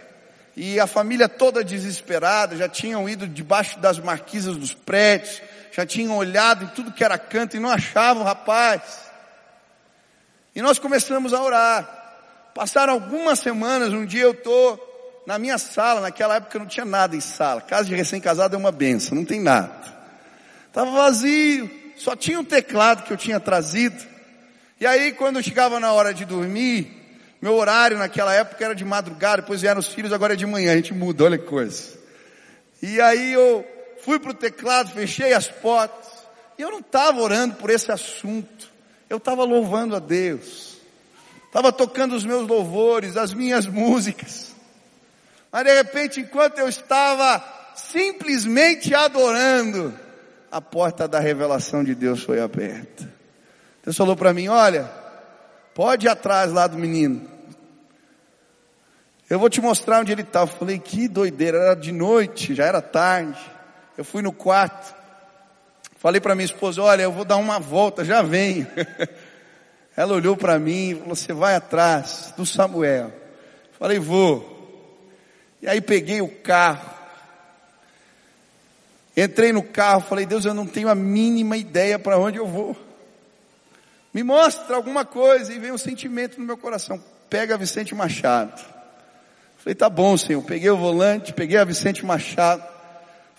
e 0.58 0.80
a 0.80 0.88
família 0.88 1.30
toda 1.30 1.64
desesperada, 1.64 2.58
já 2.58 2.68
tinham 2.68 3.08
ido 3.08 3.28
debaixo 3.28 3.80
das 3.80 4.00
marquises 4.00 4.56
dos 4.58 4.74
prédios, 4.74 5.42
já 5.72 5.86
tinham 5.86 6.18
olhado 6.18 6.66
em 6.66 6.68
tudo 6.68 6.92
que 6.92 7.04
era 7.04 7.18
canto 7.18 7.56
e 7.56 7.60
não 7.60 7.70
achavam 7.70 8.24
o 8.24 8.26
rapaz. 8.26 9.05
E 10.56 10.62
nós 10.62 10.80
começamos 10.80 11.34
a 11.34 11.42
orar. 11.42 12.06
Passaram 12.54 12.94
algumas 12.94 13.40
semanas, 13.40 13.92
um 13.92 14.06
dia 14.06 14.24
eu 14.24 14.34
tô 14.34 14.80
na 15.28 15.38
minha 15.38 15.58
sala, 15.58 16.00
naquela 16.00 16.36
época 16.36 16.58
não 16.58 16.66
tinha 16.66 16.86
nada 16.86 17.16
em 17.16 17.20
sala. 17.20 17.60
Casa 17.60 17.86
de 17.86 17.96
recém-casado 17.96 18.56
é 18.56 18.58
uma 18.58 18.72
benção, 18.72 19.16
não 19.16 19.26
tem 19.26 19.42
nada. 19.42 19.74
Tava 20.72 20.92
vazio, 20.92 21.70
só 21.98 22.16
tinha 22.16 22.40
um 22.40 22.44
teclado 22.44 23.04
que 23.04 23.12
eu 23.12 23.18
tinha 23.18 23.40
trazido. 23.40 24.02
E 24.80 24.86
aí 24.86 25.12
quando 25.12 25.44
chegava 25.44 25.80
na 25.80 25.92
hora 25.92 26.14
de 26.14 26.24
dormir, 26.24 27.06
meu 27.42 27.56
horário 27.56 27.98
naquela 27.98 28.34
época 28.34 28.64
era 28.64 28.76
de 28.76 28.86
madrugada, 28.86 29.42
depois 29.42 29.62
vieram 29.62 29.80
os 29.80 29.88
filhos, 29.88 30.14
agora 30.14 30.34
é 30.34 30.38
de 30.38 30.46
manhã, 30.46 30.72
a 30.72 30.76
gente 30.76 30.94
muda, 30.94 31.26
olha 31.26 31.38
que 31.38 31.46
coisa. 31.46 31.98
E 32.82 33.02
aí 33.02 33.34
eu 33.34 33.66
fui 34.04 34.20
pro 34.20 34.34
teclado, 34.34 34.92
fechei 34.92 35.34
as 35.34 35.48
portas, 35.48 36.08
e 36.58 36.62
eu 36.62 36.72
não 36.72 36.80
estava 36.80 37.20
orando 37.20 37.56
por 37.56 37.70
esse 37.70 37.92
assunto, 37.92 38.70
eu 39.16 39.20
estava 39.20 39.44
louvando 39.44 39.96
a 39.96 40.00
Deus 40.00 40.76
estava 41.56 41.72
tocando 41.72 42.18
os 42.18 42.26
meus 42.26 42.46
louvores, 42.46 43.16
as 43.16 43.34
minhas 43.34 43.66
músicas. 43.66 44.54
Mas 45.50 45.64
de 45.64 45.74
repente, 45.74 46.20
enquanto 46.20 46.60
eu 46.60 46.68
estava 46.68 47.42
simplesmente 47.76 48.94
adorando, 48.94 49.98
a 50.52 50.60
porta 50.60 51.08
da 51.08 51.18
revelação 51.18 51.82
de 51.82 51.96
Deus 51.96 52.22
foi 52.22 52.42
aberta. 52.42 53.10
Deus 53.86 53.96
falou 53.96 54.18
para 54.18 54.34
mim: 54.34 54.50
Olha, 54.50 54.92
pode 55.74 56.08
ir 56.08 56.10
atrás 56.10 56.52
lá 56.52 56.68
do 56.68 56.78
menino. 56.78 57.26
Eu 59.30 59.40
vou 59.40 59.50
te 59.50 59.62
mostrar 59.62 60.02
onde 60.02 60.12
ele 60.12 60.24
está. 60.24 60.42
Eu 60.42 60.48
falei: 60.48 60.78
Que 60.78 61.08
doideira, 61.08 61.58
era 61.58 61.74
de 61.74 61.94
noite, 61.94 62.54
já 62.54 62.66
era 62.66 62.82
tarde. 62.82 63.40
Eu 63.98 64.04
fui 64.04 64.22
no 64.22 64.34
quarto. 64.34 64.94
Falei 66.06 66.22
para 66.22 66.36
minha 66.36 66.46
esposa: 66.46 66.84
Olha, 66.84 67.02
eu 67.02 67.12
vou 67.12 67.26
dar 67.26 67.38
uma 67.38 67.58
volta, 67.60 68.06
já 68.06 68.22
venho. 68.22 68.68
Ela 69.98 70.14
olhou 70.14 70.38
para 70.38 70.60
mim 70.60 70.92
e 70.92 70.94
falou: 70.94 71.16
Você 71.16 71.34
vai 71.34 71.56
atrás 71.56 72.32
do 72.38 72.46
Samuel. 72.46 73.12
Falei: 73.80 73.98
Vou. 73.98 75.10
E 75.64 75.68
aí 75.68 75.82
peguei 75.82 76.22
o 76.22 76.28
carro. 76.28 76.92
Entrei 79.18 79.52
no 79.52 79.64
carro, 79.64 80.02
falei: 80.02 80.28
Deus, 80.28 80.46
eu 80.46 80.54
não 80.54 80.68
tenho 80.68 80.90
a 80.90 80.94
mínima 80.94 81.58
ideia 81.58 81.98
para 81.98 82.20
onde 82.20 82.38
eu 82.38 82.46
vou. 82.46 82.78
Me 84.14 84.22
mostra 84.22 84.76
alguma 84.76 85.06
coisa. 85.06 85.52
E 85.52 85.58
veio 85.58 85.74
um 85.74 85.80
sentimento 85.80 86.40
no 86.40 86.46
meu 86.46 86.56
coração: 86.56 87.04
Pega 87.32 87.58
Vicente 87.58 87.96
Machado. 87.96 88.64
Falei: 89.58 89.74
Tá 89.74 89.90
bom, 89.90 90.16
Senhor. 90.16 90.44
Peguei 90.44 90.70
o 90.70 90.78
volante, 90.78 91.34
peguei 91.34 91.58
a 91.58 91.66
Vicente 91.66 92.06
Machado. 92.06 92.75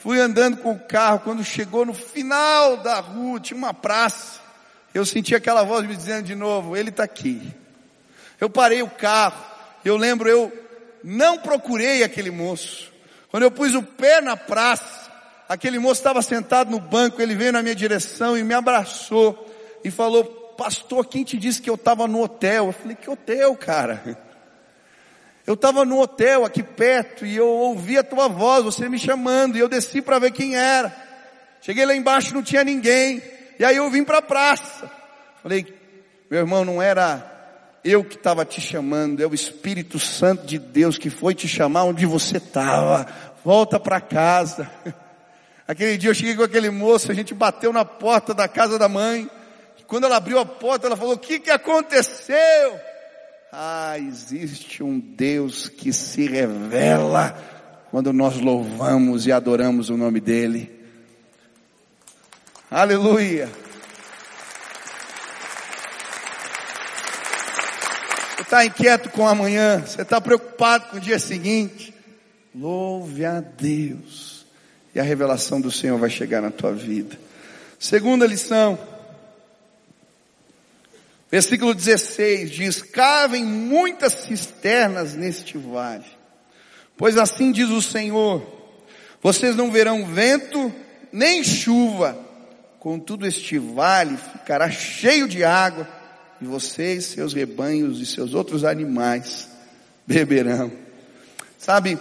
Fui 0.06 0.20
andando 0.20 0.58
com 0.58 0.70
o 0.70 0.78
carro. 0.78 1.18
Quando 1.18 1.42
chegou 1.42 1.84
no 1.84 1.92
final 1.92 2.76
da 2.76 3.00
rua, 3.00 3.40
tinha 3.40 3.58
uma 3.58 3.74
praça 3.74 4.46
eu 4.96 5.04
senti 5.04 5.34
aquela 5.34 5.62
voz 5.62 5.86
me 5.86 5.94
dizendo 5.94 6.24
de 6.24 6.34
novo, 6.34 6.74
ele 6.74 6.88
está 6.88 7.04
aqui. 7.04 7.52
Eu 8.40 8.48
parei 8.48 8.82
o 8.82 8.88
carro, 8.88 9.44
eu 9.84 9.94
lembro, 9.94 10.26
eu 10.26 10.50
não 11.04 11.36
procurei 11.36 12.02
aquele 12.02 12.30
moço. 12.30 12.90
Quando 13.30 13.42
eu 13.42 13.50
pus 13.50 13.74
o 13.74 13.82
pé 13.82 14.22
na 14.22 14.38
praça, 14.38 15.12
aquele 15.48 15.78
moço 15.78 16.00
estava 16.00 16.22
sentado 16.22 16.70
no 16.70 16.80
banco, 16.80 17.20
ele 17.20 17.34
veio 17.34 17.52
na 17.52 17.62
minha 17.62 17.74
direção 17.74 18.38
e 18.38 18.42
me 18.42 18.54
abraçou 18.54 19.54
e 19.84 19.90
falou, 19.90 20.24
pastor, 20.56 21.04
quem 21.06 21.24
te 21.24 21.36
disse 21.36 21.60
que 21.60 21.68
eu 21.68 21.74
estava 21.74 22.08
no 22.08 22.22
hotel? 22.22 22.68
Eu 22.68 22.72
falei, 22.72 22.96
que 22.96 23.10
hotel, 23.10 23.54
cara? 23.54 24.18
Eu 25.46 25.54
estava 25.54 25.84
no 25.84 26.00
hotel 26.00 26.44
aqui 26.44 26.62
perto 26.62 27.24
e 27.24 27.36
eu 27.36 27.46
ouvi 27.46 27.96
a 27.96 28.02
tua 28.02 28.26
voz, 28.26 28.64
você 28.64 28.88
me 28.88 28.98
chamando, 28.98 29.56
e 29.56 29.60
eu 29.60 29.68
desci 29.68 30.02
para 30.02 30.18
ver 30.18 30.32
quem 30.32 30.56
era. 30.56 30.94
Cheguei 31.60 31.86
lá 31.86 31.94
embaixo, 31.94 32.34
não 32.34 32.42
tinha 32.42 32.64
ninguém. 32.64 33.22
E 33.56 33.64
aí 33.64 33.76
eu 33.76 33.88
vim 33.88 34.02
para 34.02 34.18
a 34.18 34.22
praça. 34.22 34.90
Falei, 35.40 35.64
meu 36.28 36.40
irmão, 36.40 36.64
não 36.64 36.82
era 36.82 37.32
eu 37.84 38.02
que 38.02 38.16
estava 38.16 38.44
te 38.44 38.60
chamando, 38.60 39.22
é 39.22 39.26
o 39.26 39.34
Espírito 39.34 40.00
Santo 40.00 40.44
de 40.44 40.58
Deus 40.58 40.98
que 40.98 41.08
foi 41.08 41.32
te 41.32 41.46
chamar 41.46 41.84
onde 41.84 42.04
você 42.04 42.38
estava. 42.38 43.06
Volta 43.44 43.78
para 43.78 44.00
casa. 44.00 44.68
Aquele 45.68 45.96
dia 45.96 46.10
eu 46.10 46.14
cheguei 46.14 46.34
com 46.34 46.42
aquele 46.42 46.70
moço, 46.70 47.10
a 47.10 47.14
gente 47.14 47.34
bateu 47.34 47.72
na 47.72 47.84
porta 47.84 48.32
da 48.32 48.46
casa 48.46 48.78
da 48.78 48.88
mãe. 48.88 49.28
Quando 49.86 50.04
ela 50.04 50.16
abriu 50.16 50.38
a 50.38 50.46
porta, 50.46 50.86
ela 50.86 50.96
falou: 50.96 51.14
"O 51.14 51.18
que 51.18 51.40
que 51.40 51.50
aconteceu?" 51.50 52.80
Ah, 53.58 53.98
existe 53.98 54.82
um 54.82 55.00
Deus 55.00 55.66
que 55.66 55.90
se 55.90 56.26
revela 56.26 57.34
quando 57.90 58.12
nós 58.12 58.38
louvamos 58.38 59.26
e 59.26 59.32
adoramos 59.32 59.88
o 59.88 59.96
nome 59.96 60.20
dele. 60.20 60.78
Aleluia. 62.70 63.48
Você 68.34 68.42
está 68.42 68.66
inquieto 68.66 69.08
com 69.08 69.26
amanhã? 69.26 69.80
Você 69.80 70.02
está 70.02 70.20
preocupado 70.20 70.90
com 70.90 70.98
o 70.98 71.00
dia 71.00 71.18
seguinte? 71.18 71.94
Louve 72.54 73.24
a 73.24 73.40
Deus. 73.40 74.44
E 74.94 75.00
a 75.00 75.02
revelação 75.02 75.62
do 75.62 75.70
Senhor 75.70 75.98
vai 75.98 76.10
chegar 76.10 76.42
na 76.42 76.50
tua 76.50 76.74
vida. 76.74 77.18
Segunda 77.78 78.26
lição. 78.26 78.78
Versículo 81.30 81.74
16 81.74 82.50
diz: 82.50 82.82
Cavem 82.82 83.44
muitas 83.44 84.12
cisternas 84.12 85.14
neste 85.14 85.58
vale, 85.58 86.04
pois 86.96 87.16
assim 87.18 87.50
diz 87.50 87.68
o 87.68 87.82
Senhor: 87.82 88.46
Vocês 89.20 89.56
não 89.56 89.70
verão 89.70 90.06
vento 90.06 90.72
nem 91.12 91.42
chuva, 91.42 92.16
contudo 92.78 93.26
este 93.26 93.58
vale 93.58 94.16
ficará 94.16 94.70
cheio 94.70 95.26
de 95.26 95.42
água, 95.42 95.88
e 96.40 96.44
vocês, 96.44 97.06
seus 97.06 97.32
rebanhos 97.32 98.00
e 98.00 98.06
seus 98.06 98.34
outros 98.34 98.64
animais 98.64 99.48
beberão. 100.06 100.70
Sabe, 101.58 101.98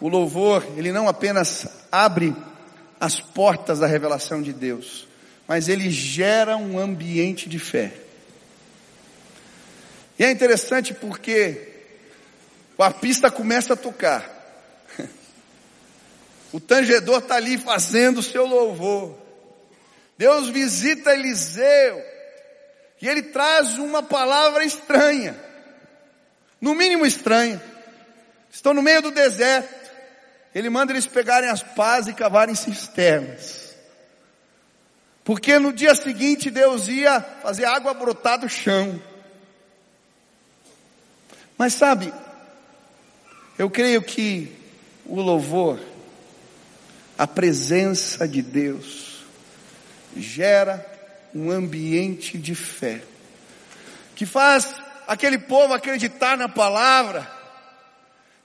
o 0.00 0.08
louvor, 0.08 0.64
ele 0.76 0.92
não 0.92 1.08
apenas 1.08 1.66
abre 1.90 2.34
as 2.98 3.20
portas 3.20 3.80
da 3.80 3.86
revelação 3.86 4.40
de 4.40 4.52
Deus, 4.52 5.06
mas 5.46 5.68
ele 5.68 5.90
gera 5.90 6.56
um 6.56 6.78
ambiente 6.78 7.48
de 7.48 7.58
fé. 7.58 8.03
E 10.18 10.24
é 10.24 10.30
interessante 10.30 10.94
porque 10.94 11.72
o 12.76 12.82
arpista 12.82 13.30
começa 13.30 13.74
a 13.74 13.76
tocar. 13.76 14.30
O 16.52 16.60
tangedor 16.60 17.18
está 17.18 17.34
ali 17.34 17.58
fazendo 17.58 18.18
o 18.18 18.22
seu 18.22 18.46
louvor. 18.46 19.18
Deus 20.16 20.48
visita 20.48 21.12
Eliseu. 21.12 22.00
E 23.02 23.08
ele 23.08 23.22
traz 23.22 23.76
uma 23.76 24.04
palavra 24.04 24.64
estranha. 24.64 25.36
No 26.60 26.72
mínimo 26.72 27.04
estranha. 27.04 27.60
Estão 28.50 28.72
no 28.72 28.82
meio 28.82 29.02
do 29.02 29.10
deserto. 29.10 29.90
Ele 30.54 30.70
manda 30.70 30.92
eles 30.92 31.06
pegarem 31.06 31.50
as 31.50 31.62
pás 31.62 32.06
e 32.06 32.14
cavarem 32.14 32.54
cisternas. 32.54 33.74
Porque 35.24 35.58
no 35.58 35.72
dia 35.72 35.94
seguinte 35.94 36.50
Deus 36.50 36.86
ia 36.86 37.20
fazer 37.20 37.64
água 37.64 37.92
brotar 37.92 38.38
do 38.38 38.48
chão. 38.48 39.02
Mas 41.56 41.74
sabe, 41.74 42.12
eu 43.58 43.70
creio 43.70 44.02
que 44.02 44.52
o 45.06 45.20
louvor, 45.20 45.78
a 47.16 47.26
presença 47.26 48.26
de 48.26 48.42
Deus, 48.42 49.24
gera 50.16 50.84
um 51.34 51.50
ambiente 51.50 52.36
de 52.38 52.54
fé, 52.54 53.02
que 54.16 54.26
faz 54.26 54.74
aquele 55.06 55.38
povo 55.38 55.74
acreditar 55.74 56.36
na 56.36 56.48
palavra, 56.48 57.30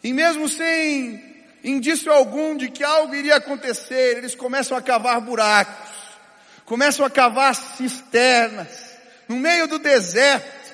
e 0.03 0.13
mesmo 0.13 0.47
sem 0.47 1.29
indício 1.63 2.11
algum 2.11 2.55
de 2.55 2.69
que 2.69 2.83
algo 2.83 3.13
iria 3.15 3.35
acontecer, 3.35 4.17
eles 4.17 4.35
começam 4.35 4.77
a 4.77 4.81
cavar 4.81 5.19
buracos, 5.21 5.89
começam 6.65 7.05
a 7.05 7.09
cavar 7.09 7.55
cisternas, 7.55 8.89
no 9.27 9.35
meio 9.37 9.67
do 9.67 9.79
deserto, 9.79 10.73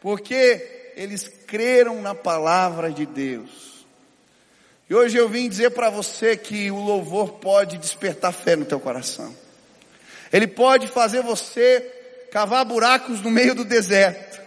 porque 0.00 0.73
eles 0.96 1.28
creram 1.46 2.00
na 2.00 2.14
palavra 2.14 2.90
de 2.90 3.06
Deus. 3.06 3.74
E 4.88 4.94
hoje 4.94 5.16
eu 5.16 5.28
vim 5.28 5.48
dizer 5.48 5.70
para 5.70 5.90
você 5.90 6.36
que 6.36 6.70
o 6.70 6.76
louvor 6.76 7.34
pode 7.34 7.78
despertar 7.78 8.32
fé 8.32 8.54
no 8.54 8.64
teu 8.64 8.78
coração. 8.78 9.34
Ele 10.32 10.46
pode 10.46 10.88
fazer 10.88 11.22
você 11.22 11.80
cavar 12.30 12.64
buracos 12.64 13.20
no 13.20 13.30
meio 13.30 13.54
do 13.54 13.64
deserto. 13.64 14.40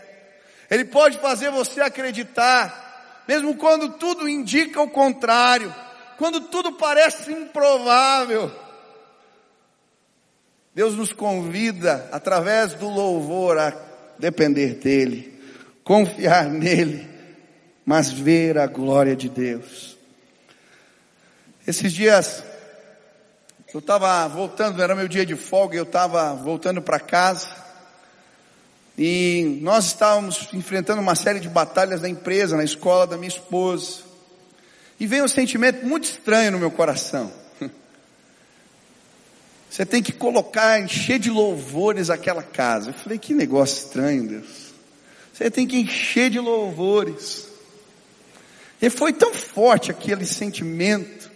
Ele 0.70 0.86
pode 0.86 1.18
fazer 1.20 1.50
você 1.50 1.82
acreditar, 1.82 3.24
mesmo 3.28 3.56
quando 3.56 3.94
tudo 3.94 4.28
indica 4.28 4.82
o 4.82 4.90
contrário, 4.90 5.74
quando 6.18 6.42
tudo 6.42 6.74
parece 6.74 7.32
improvável. 7.32 8.52
Deus 10.76 10.94
nos 10.94 11.14
convida, 11.14 12.08
através 12.12 12.74
do 12.74 12.88
louvor, 12.88 13.58
a 13.58 13.74
depender 14.20 14.76
dEle 14.76 15.37
confiar 15.88 16.50
nele, 16.50 17.08
mas 17.86 18.12
ver 18.12 18.58
a 18.58 18.68
glória 18.68 19.16
de 19.16 19.30
Deus. 19.30 19.98
Esses 21.66 21.94
dias, 21.94 22.44
eu 23.74 23.80
estava 23.80 24.28
voltando, 24.28 24.84
era 24.84 24.94
meu 24.94 25.08
dia 25.08 25.26
de 25.26 25.38
folga, 25.38 25.78
eu 25.78 25.84
estava 25.84 26.36
voltando 26.36 26.82
para 26.82 27.00
casa, 27.00 27.48
e 28.98 29.60
nós 29.62 29.86
estávamos 29.86 30.50
enfrentando 30.52 31.02
uma 31.02 31.16
série 31.16 31.40
de 31.40 31.48
batalhas 31.48 32.02
na 32.02 32.10
empresa, 32.10 32.58
na 32.58 32.66
escola 32.66 33.08
da 33.08 33.16
minha 33.16 33.30
esposa, 33.30 34.02
e 35.00 35.08
veio 35.08 35.24
um 35.24 35.30
sentimento 35.30 35.86
muito 35.86 36.04
estranho 36.04 36.52
no 36.52 36.60
meu 36.60 36.70
coração. 36.70 37.32
Você 39.72 39.86
tem 39.86 40.04
que 40.04 40.12
colocar, 40.12 40.82
encher 40.82 41.18
de 41.18 41.30
louvores 41.30 42.10
aquela 42.10 42.44
casa. 42.44 42.90
Eu 42.90 42.94
falei, 42.94 43.18
que 43.18 43.34
negócio 43.34 43.86
estranho, 43.86 44.28
Deus. 44.28 44.67
Você 45.38 45.52
tem 45.52 45.68
que 45.68 45.78
encher 45.78 46.32
de 46.32 46.40
louvores. 46.40 47.48
E 48.82 48.90
foi 48.90 49.14
tão 49.14 49.32
forte 49.36 49.92
aquele 49.92 50.26
sentimento. 50.26 51.30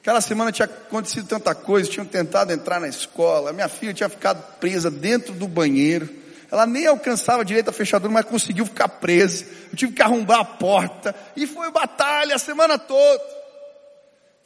Aquela 0.00 0.20
semana 0.20 0.52
tinha 0.52 0.66
acontecido 0.66 1.26
tanta 1.26 1.52
coisa, 1.52 1.90
tinham 1.90 2.06
tentado 2.06 2.52
entrar 2.52 2.80
na 2.80 2.86
escola, 2.86 3.52
minha 3.52 3.68
filha 3.68 3.92
tinha 3.92 4.08
ficado 4.08 4.40
presa 4.60 4.88
dentro 4.88 5.34
do 5.34 5.48
banheiro. 5.48 6.08
Ela 6.48 6.64
nem 6.64 6.86
alcançava 6.86 7.44
direito 7.44 7.70
a 7.70 7.72
fechadura, 7.72 8.12
mas 8.12 8.24
conseguiu 8.24 8.64
ficar 8.66 8.86
presa. 8.88 9.44
Eu 9.72 9.76
tive 9.76 9.92
que 9.94 10.02
arrombar 10.02 10.38
a 10.38 10.44
porta. 10.44 11.12
E 11.34 11.44
foi 11.44 11.72
batalha 11.72 12.36
a 12.36 12.38
semana 12.38 12.78
toda. 12.78 13.22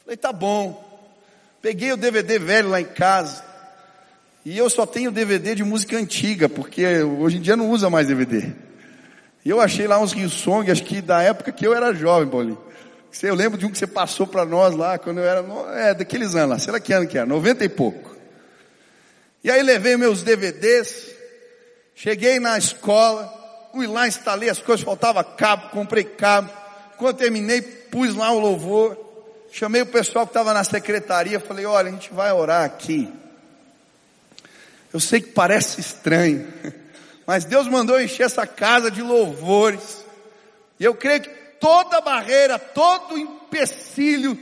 Falei, 0.03 0.17
tá 0.17 0.33
bom. 0.33 0.83
Peguei 1.61 1.91
o 1.91 1.97
DVD 1.97 2.39
velho 2.39 2.69
lá 2.69 2.81
em 2.81 2.85
casa. 2.85 3.43
E 4.43 4.57
eu 4.57 4.67
só 4.67 4.83
tenho 4.87 5.11
DVD 5.11 5.53
de 5.53 5.63
música 5.63 5.95
antiga, 5.95 6.49
porque 6.49 7.03
hoje 7.03 7.37
em 7.37 7.41
dia 7.41 7.55
não 7.55 7.69
usa 7.69 7.87
mais 7.87 8.07
DVD. 8.07 8.64
E 9.45 9.49
eu 9.51 9.61
achei 9.61 9.87
lá 9.87 9.99
uns 9.99 10.11
Hillsong, 10.11 10.71
acho 10.71 10.83
que 10.83 10.99
da 10.99 11.21
época 11.21 11.51
que 11.51 11.65
eu 11.65 11.75
era 11.75 11.93
jovem, 11.93 12.27
Paulinho. 12.27 12.57
Eu 13.21 13.35
lembro 13.35 13.57
de 13.57 13.65
um 13.67 13.71
que 13.71 13.77
você 13.77 13.85
passou 13.85 14.25
para 14.25 14.43
nós 14.43 14.75
lá, 14.75 14.97
quando 14.97 15.19
eu 15.19 15.23
era, 15.23 15.45
é, 15.79 15.93
daqueles 15.93 16.33
anos 16.35 16.49
lá, 16.49 16.59
sei 16.59 16.73
lá 16.73 16.79
que 16.79 16.91
ano 16.91 17.07
que 17.07 17.15
era, 17.15 17.27
90 17.27 17.63
e 17.63 17.69
pouco. 17.69 18.15
E 19.43 19.51
aí 19.51 19.61
levei 19.61 19.95
meus 19.95 20.23
DVDs, 20.23 21.11
cheguei 21.93 22.39
na 22.39 22.57
escola, 22.57 23.31
fui 23.71 23.85
lá, 23.85 24.07
instalei 24.07 24.49
as 24.49 24.57
coisas, 24.57 24.83
faltava 24.83 25.23
cabo, 25.23 25.69
comprei 25.69 26.03
cabo. 26.03 26.49
Quando 26.97 27.17
terminei, 27.17 27.61
pus 27.61 28.15
lá 28.15 28.31
o 28.31 28.39
louvor, 28.39 28.97
chamei 29.51 29.83
o 29.83 29.85
pessoal 29.85 30.25
que 30.25 30.31
estava 30.31 30.53
na 30.53 30.63
secretaria, 30.63 31.39
falei, 31.39 31.65
olha, 31.65 31.89
a 31.89 31.91
gente 31.91 32.11
vai 32.11 32.33
orar 32.33 32.65
aqui. 32.65 33.13
Eu 34.91 34.99
sei 34.99 35.21
que 35.21 35.29
parece 35.29 35.79
estranho, 35.79 36.47
mas 37.25 37.43
Deus 37.45 37.67
mandou 37.67 37.99
encher 37.99 38.23
essa 38.23 38.45
casa 38.45 38.91
de 38.91 39.01
louvores. 39.01 40.05
E 40.79 40.83
eu 40.83 40.93
creio 40.93 41.21
que 41.21 41.29
toda 41.59 42.01
barreira, 42.01 42.59
todo 42.59 43.17
empecilho, 43.17 44.37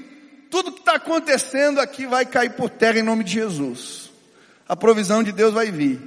tudo 0.50 0.72
que 0.72 0.80
está 0.80 0.96
acontecendo 0.96 1.80
aqui 1.80 2.06
vai 2.06 2.26
cair 2.26 2.52
por 2.52 2.70
terra 2.70 3.00
em 3.00 3.04
nome 3.04 3.24
de 3.24 3.34
Jesus. 3.34 4.12
A 4.68 4.76
provisão 4.76 5.24
de 5.24 5.32
Deus 5.32 5.54
vai 5.54 5.72
vir. 5.72 6.02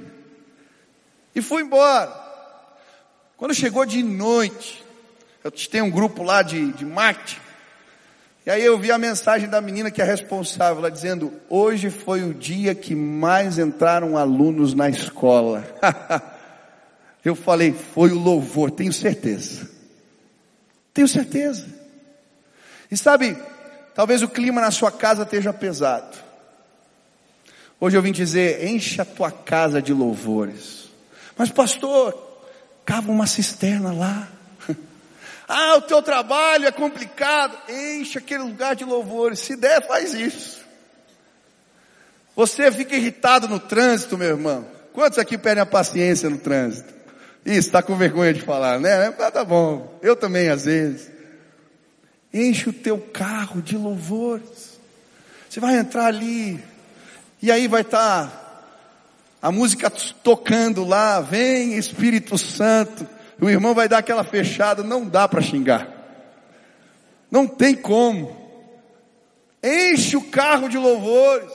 E 1.33 1.41
fui 1.41 1.63
embora. 1.63 2.13
Quando 3.35 3.53
chegou 3.53 3.85
de 3.85 4.01
noite, 4.03 4.83
eu 5.43 5.51
tenho 5.51 5.85
um 5.85 5.91
grupo 5.91 6.23
lá 6.23 6.41
de, 6.41 6.71
de 6.73 6.85
marketing, 6.85 7.39
E 8.45 8.49
aí 8.49 8.63
eu 8.63 8.77
vi 8.77 8.91
a 8.91 8.97
mensagem 8.97 9.49
da 9.49 9.61
menina 9.61 9.91
que 9.91 10.01
é 10.01 10.05
responsável, 10.05 10.79
ela 10.79 10.91
dizendo: 10.91 11.33
hoje 11.49 11.89
foi 11.89 12.23
o 12.23 12.33
dia 12.33 12.73
que 12.73 12.95
mais 12.95 13.57
entraram 13.59 14.17
alunos 14.17 14.73
na 14.73 14.89
escola. 14.89 15.63
eu 17.23 17.35
falei, 17.35 17.73
foi 17.73 18.11
o 18.11 18.19
louvor, 18.19 18.71
tenho 18.71 18.93
certeza. 18.93 19.69
Tenho 20.93 21.07
certeza. 21.07 21.67
E 22.89 22.97
sabe, 22.97 23.37
talvez 23.93 24.21
o 24.21 24.29
clima 24.29 24.61
na 24.61 24.71
sua 24.71 24.91
casa 24.91 25.23
esteja 25.23 25.53
pesado. 25.53 26.17
Hoje 27.79 27.95
eu 27.95 28.01
vim 28.01 28.11
dizer, 28.11 28.65
enche 28.65 28.99
a 29.01 29.05
tua 29.05 29.31
casa 29.31 29.81
de 29.81 29.93
louvores. 29.93 30.89
Mas 31.37 31.51
pastor, 31.51 32.17
cava 32.83 33.11
uma 33.11 33.27
cisterna 33.27 33.91
lá. 33.91 34.27
Ah, 35.49 35.77
o 35.77 35.81
teu 35.81 36.03
trabalho 36.03 36.65
é 36.65 36.71
complicado. 36.73 37.57
Enche 37.69 38.17
aquele 38.17 38.43
lugar 38.43 38.75
de 38.75 38.83
louvores. 38.83 39.39
Se 39.39 39.55
der, 39.55 39.87
faz 39.87 40.13
isso. 40.13 40.59
Você 42.35 42.69
fica 42.69 42.97
irritado 42.97 43.47
no 43.47 43.57
trânsito, 43.57 44.17
meu 44.17 44.27
irmão. 44.27 44.67
Quantos 44.91 45.17
aqui 45.17 45.37
perdem 45.37 45.61
a 45.61 45.65
paciência 45.65 46.29
no 46.29 46.37
trânsito? 46.37 46.96
Isso, 47.47 47.69
está 47.69 47.81
com 47.81 47.95
vergonha 47.95 48.33
de 48.33 48.41
falar, 48.41 48.79
né? 48.79 49.07
Ah, 49.17 49.31
tá 49.31 49.43
bom. 49.43 49.97
Eu 50.03 50.15
também, 50.15 50.49
às 50.49 50.65
vezes. 50.65 51.09
Enche 52.31 52.69
o 52.69 52.73
teu 52.73 52.99
carro 52.99 53.61
de 53.61 53.75
louvores. 53.75 54.77
Você 55.49 55.59
vai 55.59 55.77
entrar 55.77 56.05
ali. 56.05 56.63
E 57.41 57.51
aí 57.51 57.67
vai 57.67 57.81
estar 57.81 58.27
tá 58.27 58.65
a 59.41 59.51
música 59.51 59.89
tocando 59.89 60.83
lá. 60.83 61.21
Vem 61.21 61.75
Espírito 61.77 62.37
Santo 62.37 63.07
o 63.39 63.49
irmão 63.49 63.73
vai 63.73 63.87
dar 63.87 63.99
aquela 63.99 64.23
fechada, 64.23 64.83
não 64.83 65.07
dá 65.07 65.27
para 65.27 65.41
xingar. 65.41 65.87
Não 67.29 67.47
tem 67.47 67.75
como. 67.75 68.35
Enche 69.63 70.17
o 70.17 70.23
carro 70.23 70.67
de 70.67 70.77
louvores. 70.77 71.51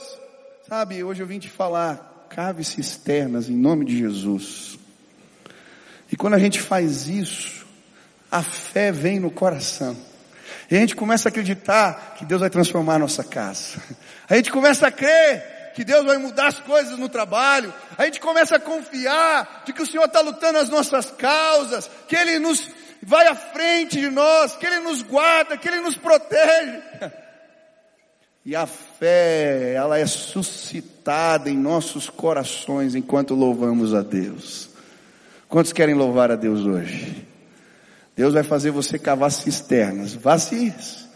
Sabe, 0.67 1.03
hoje 1.03 1.21
eu 1.21 1.27
vim 1.27 1.39
te 1.39 1.49
falar, 1.49 2.27
cave 2.29 2.63
cisternas 2.63 3.49
em 3.49 3.55
nome 3.55 3.85
de 3.85 3.97
Jesus. 3.97 4.79
E 6.13 6.15
quando 6.15 6.35
a 6.35 6.39
gente 6.39 6.61
faz 6.61 7.07
isso, 7.07 7.65
a 8.31 8.43
fé 8.43 8.91
vem 8.91 9.19
no 9.19 9.31
coração. 9.31 9.97
E 10.69 10.77
a 10.77 10.79
gente 10.79 10.95
começa 10.95 11.27
a 11.27 11.31
acreditar 11.31 12.13
que 12.15 12.23
Deus 12.23 12.39
vai 12.39 12.51
transformar 12.51 12.93
a 12.93 12.99
nossa 12.99 13.23
casa. 13.23 13.81
A 14.29 14.35
gente 14.35 14.51
começa 14.51 14.85
a 14.85 14.91
crer 14.91 15.71
que 15.73 15.83
Deus 15.83 16.05
vai 16.05 16.19
mudar 16.19 16.49
as 16.49 16.59
coisas 16.59 16.99
no 16.99 17.09
trabalho, 17.09 17.73
a 17.97 18.05
gente 18.05 18.19
começa 18.19 18.57
a 18.57 18.59
confiar 18.59 19.63
de 19.65 19.73
que 19.73 19.81
o 19.81 19.87
Senhor 19.87 20.05
está 20.05 20.21
lutando 20.21 20.59
as 20.59 20.69
nossas 20.69 21.09
causas, 21.09 21.89
que 22.07 22.15
Ele 22.15 22.37
nos 22.37 22.69
vai 23.01 23.25
à 23.25 23.33
frente 23.33 23.99
de 23.99 24.09
nós, 24.11 24.55
que 24.55 24.67
Ele 24.67 24.81
nos 24.81 25.01
guarda, 25.01 25.57
que 25.57 25.67
Ele 25.67 25.79
nos 25.79 25.97
protege. 25.97 26.79
E 28.45 28.55
a 28.55 28.67
fé, 28.67 29.73
ela 29.73 29.97
é 29.97 30.05
suscitada 30.05 31.49
em 31.49 31.57
nossos 31.57 32.07
corações 32.07 32.93
enquanto 32.93 33.33
louvamos 33.33 33.95
a 33.95 34.03
Deus. 34.03 34.72
Quantos 35.53 35.71
querem 35.71 35.93
louvar 35.93 36.31
a 36.31 36.35
Deus 36.35 36.65
hoje? 36.65 37.27
Deus 38.15 38.33
vai 38.33 38.41
fazer 38.41 38.71
você 38.71 38.97
cavar 38.97 39.31
cisternas 39.31 40.15
vazias. 40.15 41.07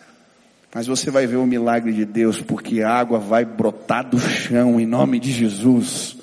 Mas 0.72 0.86
você 0.86 1.10
vai 1.10 1.26
ver 1.26 1.38
o 1.38 1.46
milagre 1.48 1.92
de 1.92 2.06
Deus, 2.06 2.40
porque 2.40 2.84
a 2.84 2.94
água 2.94 3.18
vai 3.18 3.44
brotar 3.44 4.08
do 4.08 4.20
chão 4.20 4.80
em 4.80 4.86
nome 4.86 5.20
de 5.20 5.32
Jesus. 5.32 6.18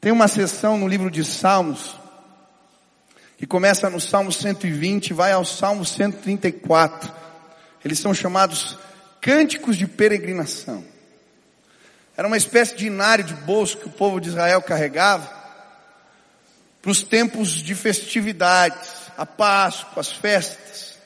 Tem 0.00 0.10
uma 0.10 0.26
sessão 0.26 0.78
no 0.78 0.88
livro 0.88 1.10
de 1.10 1.22
Salmos, 1.22 1.94
que 3.36 3.46
começa 3.46 3.90
no 3.90 4.00
Salmo 4.00 4.32
120 4.32 5.08
e 5.08 5.12
vai 5.12 5.32
ao 5.32 5.44
Salmo 5.44 5.84
134. 5.84 7.12
Eles 7.84 7.98
são 7.98 8.14
chamados 8.14 8.78
cânticos 9.20 9.76
de 9.76 9.86
peregrinação. 9.86 10.82
Era 12.16 12.26
uma 12.26 12.38
espécie 12.38 12.74
de 12.74 12.86
inário 12.86 13.22
de 13.22 13.34
bolso 13.34 13.76
que 13.76 13.86
o 13.86 13.92
povo 13.92 14.18
de 14.18 14.30
Israel 14.30 14.62
carregava 14.62 15.36
para 16.80 16.90
os 16.90 17.02
tempos 17.02 17.50
de 17.50 17.74
festividades, 17.74 18.88
a 19.16 19.26
Páscoa, 19.26 20.00
as 20.00 20.12
festas. 20.12 20.96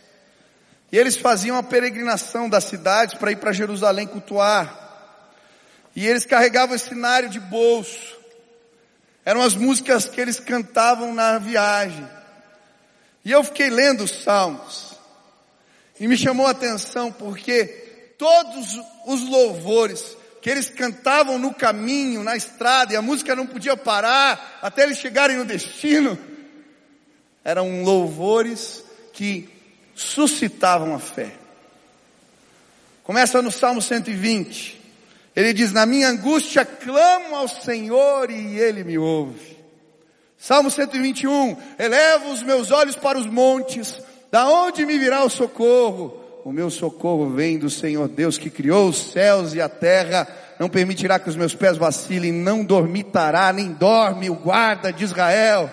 E 0.90 0.98
eles 0.98 1.16
faziam 1.16 1.56
a 1.56 1.62
peregrinação 1.62 2.48
das 2.48 2.64
cidades 2.64 3.14
para 3.14 3.32
ir 3.32 3.36
para 3.36 3.52
Jerusalém 3.52 4.06
cultuar. 4.06 4.78
E 5.96 6.06
eles 6.06 6.26
carregavam 6.26 6.76
esse 6.76 6.90
cenário 6.90 7.28
de 7.28 7.40
bolso. 7.40 8.18
Eram 9.24 9.42
as 9.42 9.54
músicas 9.54 10.06
que 10.06 10.20
eles 10.20 10.38
cantavam 10.38 11.14
na 11.14 11.38
viagem. 11.38 12.06
E 13.24 13.30
eu 13.30 13.42
fiquei 13.42 13.70
lendo 13.70 14.04
os 14.04 14.22
salmos. 14.22 14.92
E 15.98 16.06
me 16.06 16.16
chamou 16.16 16.46
a 16.46 16.50
atenção 16.50 17.10
porque 17.10 17.64
todos 18.18 18.78
os 19.06 19.22
louvores 19.28 20.16
que 20.42 20.50
eles 20.50 20.68
cantavam 20.68 21.38
no 21.38 21.54
caminho, 21.54 22.24
na 22.24 22.36
estrada, 22.36 22.92
e 22.92 22.96
a 22.96 23.00
música 23.00 23.36
não 23.36 23.46
podia 23.46 23.76
parar 23.76 24.58
até 24.60 24.82
eles 24.82 24.98
chegarem 24.98 25.36
no 25.36 25.44
destino, 25.44 26.18
eram 27.44 27.84
louvores 27.84 28.84
que 29.12 29.48
suscitavam 29.94 30.96
a 30.96 30.98
fé. 30.98 31.30
Começa 33.04 33.40
no 33.40 33.52
Salmo 33.52 33.80
120. 33.80 34.80
Ele 35.34 35.52
diz: 35.52 35.72
Na 35.72 35.86
minha 35.86 36.08
angústia 36.08 36.64
clamo 36.64 37.36
ao 37.36 37.46
Senhor 37.46 38.28
e 38.28 38.58
Ele 38.58 38.82
me 38.82 38.98
ouve. 38.98 39.56
Salmo 40.36 40.72
121. 40.72 41.56
Elevo 41.78 42.32
os 42.32 42.42
meus 42.42 42.72
olhos 42.72 42.96
para 42.96 43.16
os 43.16 43.26
montes. 43.26 43.96
Da 44.30 44.48
onde 44.48 44.84
me 44.84 44.98
virá 44.98 45.22
o 45.22 45.30
socorro? 45.30 46.21
O 46.44 46.50
meu 46.50 46.70
socorro 46.70 47.30
vem 47.30 47.56
do 47.56 47.70
Senhor 47.70 48.08
Deus 48.08 48.36
que 48.36 48.50
criou 48.50 48.88
os 48.88 49.12
céus 49.12 49.54
e 49.54 49.60
a 49.60 49.68
terra. 49.68 50.26
Não 50.58 50.68
permitirá 50.68 51.18
que 51.18 51.28
os 51.28 51.36
meus 51.36 51.54
pés 51.54 51.76
vacilem, 51.76 52.32
não 52.32 52.64
dormitará, 52.64 53.52
nem 53.52 53.72
dorme 53.72 54.28
o 54.28 54.34
guarda 54.34 54.92
de 54.92 55.04
Israel. 55.04 55.70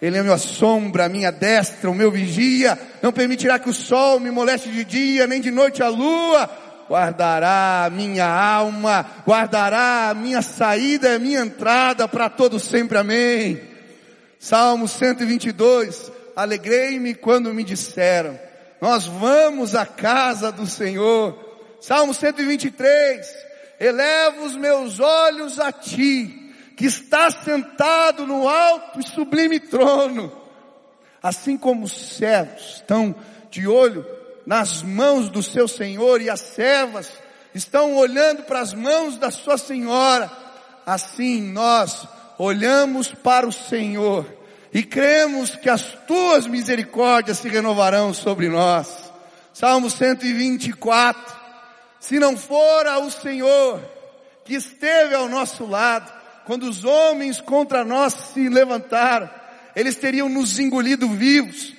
Ele 0.00 0.18
é 0.18 0.22
minha 0.22 0.38
sombra, 0.38 1.04
a 1.04 1.08
minha 1.08 1.30
destra, 1.30 1.88
o 1.88 1.94
meu 1.94 2.10
vigia. 2.10 2.76
Não 3.00 3.12
permitirá 3.12 3.60
que 3.60 3.70
o 3.70 3.74
sol 3.74 4.18
me 4.18 4.32
moleste 4.32 4.68
de 4.68 4.84
dia, 4.84 5.28
nem 5.28 5.40
de 5.40 5.52
noite 5.52 5.80
a 5.80 5.88
lua. 5.88 6.50
Guardará 6.88 7.84
a 7.84 7.90
minha 7.90 8.26
alma, 8.26 9.06
guardará 9.24 10.10
a 10.10 10.14
minha 10.14 10.42
saída 10.42 11.10
e 11.10 11.14
a 11.14 11.18
minha 11.20 11.40
entrada 11.40 12.08
para 12.08 12.28
todo 12.28 12.58
sempre. 12.58 12.98
Amém. 12.98 13.60
Salmo 14.40 14.88
122. 14.88 16.10
Alegrei-me 16.34 17.14
quando 17.14 17.54
me 17.54 17.62
disseram, 17.62 18.36
nós 18.82 19.06
vamos 19.06 19.76
à 19.76 19.86
casa 19.86 20.50
do 20.50 20.66
Senhor. 20.66 21.38
Salmo 21.80 22.12
123. 22.12 23.24
Elevo 23.78 24.44
os 24.44 24.56
meus 24.56 24.98
olhos 24.98 25.60
a 25.60 25.70
ti 25.70 26.52
que 26.76 26.86
está 26.86 27.30
sentado 27.30 28.26
no 28.26 28.48
alto 28.48 28.98
e 28.98 29.06
sublime 29.06 29.60
trono, 29.60 30.32
assim 31.22 31.56
como 31.56 31.84
os 31.84 31.92
servos 31.92 32.74
estão 32.74 33.14
de 33.52 33.68
olho 33.68 34.04
nas 34.44 34.82
mãos 34.82 35.28
do 35.28 35.44
seu 35.44 35.68
Senhor 35.68 36.20
e 36.20 36.28
as 36.28 36.40
servas 36.40 37.08
estão 37.54 37.94
olhando 37.94 38.42
para 38.42 38.58
as 38.58 38.74
mãos 38.74 39.16
da 39.16 39.30
sua 39.30 39.58
Senhora, 39.58 40.28
assim 40.84 41.40
nós 41.40 42.04
olhamos 42.36 43.14
para 43.14 43.46
o 43.46 43.52
Senhor 43.52 44.41
e 44.72 44.82
cremos 44.82 45.54
que 45.54 45.68
as 45.68 45.82
tuas 46.06 46.46
misericórdias 46.46 47.38
se 47.38 47.48
renovarão 47.48 48.14
sobre 48.14 48.48
nós. 48.48 48.88
Salmo 49.52 49.90
124. 49.90 51.40
Se 52.00 52.18
não 52.18 52.36
fora 52.36 52.98
o 52.98 53.10
Senhor 53.10 53.80
que 54.44 54.54
esteve 54.54 55.14
ao 55.14 55.28
nosso 55.28 55.66
lado, 55.66 56.10
quando 56.46 56.64
os 56.64 56.84
homens 56.84 57.40
contra 57.40 57.84
nós 57.84 58.14
se 58.32 58.48
levantaram, 58.48 59.30
eles 59.76 59.94
teriam 59.94 60.28
nos 60.28 60.58
engolido 60.58 61.08
vivos, 61.08 61.72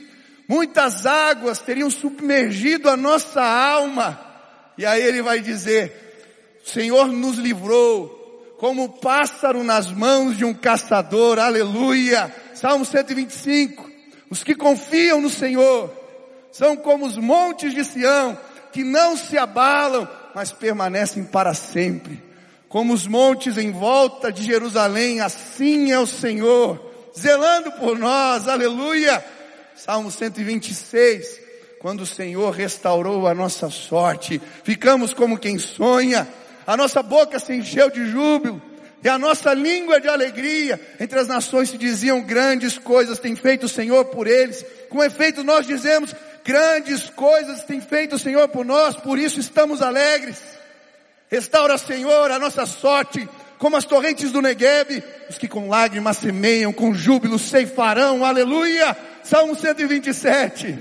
muitas 0.47 1.05
águas 1.05 1.59
teriam 1.59 1.89
submergido 1.89 2.89
a 2.89 2.95
nossa 2.95 3.41
alma, 3.43 4.19
e 4.77 4.85
aí 4.85 5.01
ele 5.01 5.21
vai 5.21 5.41
dizer, 5.41 6.61
o 6.65 6.69
Senhor 6.69 7.07
nos 7.07 7.37
livrou, 7.37 8.55
como 8.57 8.97
pássaro 8.97 9.63
nas 9.63 9.91
mãos 9.91 10.37
de 10.37 10.45
um 10.45 10.53
caçador, 10.53 11.37
aleluia, 11.37 12.33
Salmo 12.63 12.85
125, 12.85 13.91
os 14.29 14.41
que 14.41 14.55
confiam 14.55 15.19
no 15.19 15.29
Senhor, 15.29 15.93
são 16.49 16.77
como 16.77 17.05
os 17.05 17.17
montes 17.17 17.73
de 17.73 17.83
Sião, 17.83 18.37
que 18.71 18.85
não 18.85 19.17
se 19.17 19.37
abalam, 19.37 20.07
mas 20.33 20.53
permanecem 20.53 21.25
para 21.25 21.53
sempre. 21.53 22.23
Como 22.69 22.93
os 22.93 23.05
montes 23.05 23.57
em 23.57 23.69
volta 23.69 24.31
de 24.31 24.43
Jerusalém, 24.43 25.19
assim 25.19 25.91
é 25.91 25.99
o 25.99 26.07
Senhor, 26.07 26.81
zelando 27.19 27.69
por 27.73 27.99
nós, 27.99 28.47
aleluia. 28.47 29.21
Salmo 29.75 30.09
126, 30.09 31.41
quando 31.81 32.03
o 32.03 32.07
Senhor 32.07 32.49
restaurou 32.51 33.27
a 33.27 33.33
nossa 33.33 33.69
sorte, 33.69 34.41
ficamos 34.63 35.13
como 35.13 35.37
quem 35.37 35.59
sonha, 35.59 36.25
a 36.65 36.77
nossa 36.77 37.03
boca 37.03 37.39
se 37.39 37.53
encheu 37.53 37.89
de 37.89 38.05
júbilo, 38.05 38.61
e 39.03 39.09
a 39.09 39.17
nossa 39.17 39.53
língua 39.53 39.99
de 39.99 40.07
alegria, 40.07 40.79
entre 40.99 41.19
as 41.19 41.27
nações 41.27 41.69
se 41.69 41.77
diziam 41.77 42.21
grandes 42.21 42.77
coisas 42.77 43.19
tem 43.19 43.35
feito 43.35 43.65
o 43.65 43.69
Senhor 43.69 44.05
por 44.05 44.27
eles, 44.27 44.65
com 44.89 45.03
efeito 45.03 45.43
nós 45.43 45.65
dizemos, 45.67 46.15
Grandes 46.43 47.09
coisas 47.09 47.63
tem 47.63 47.79
feito 47.79 48.17
o 48.17 48.19
Senhor 48.19 48.49
por 48.49 48.65
nós, 48.65 48.95
por 48.97 49.17
isso 49.17 49.39
estamos 49.39 49.81
alegres. 49.81 50.41
Restaura, 51.29 51.77
Senhor, 51.77 52.29
a 52.31 52.37
nossa 52.37 52.65
sorte, 52.65 53.27
como 53.57 53.77
as 53.77 53.85
torrentes 53.85 54.31
do 54.31 54.41
Negueb, 54.41 55.01
os 55.29 55.37
que 55.37 55.47
com 55.47 55.69
lágrimas 55.69 56.17
semeiam, 56.17 56.73
com 56.73 56.93
júbilo 56.93 57.39
ceifarão, 57.39 58.25
aleluia. 58.25 58.95
Salmo 59.23 59.55
127. 59.55 60.77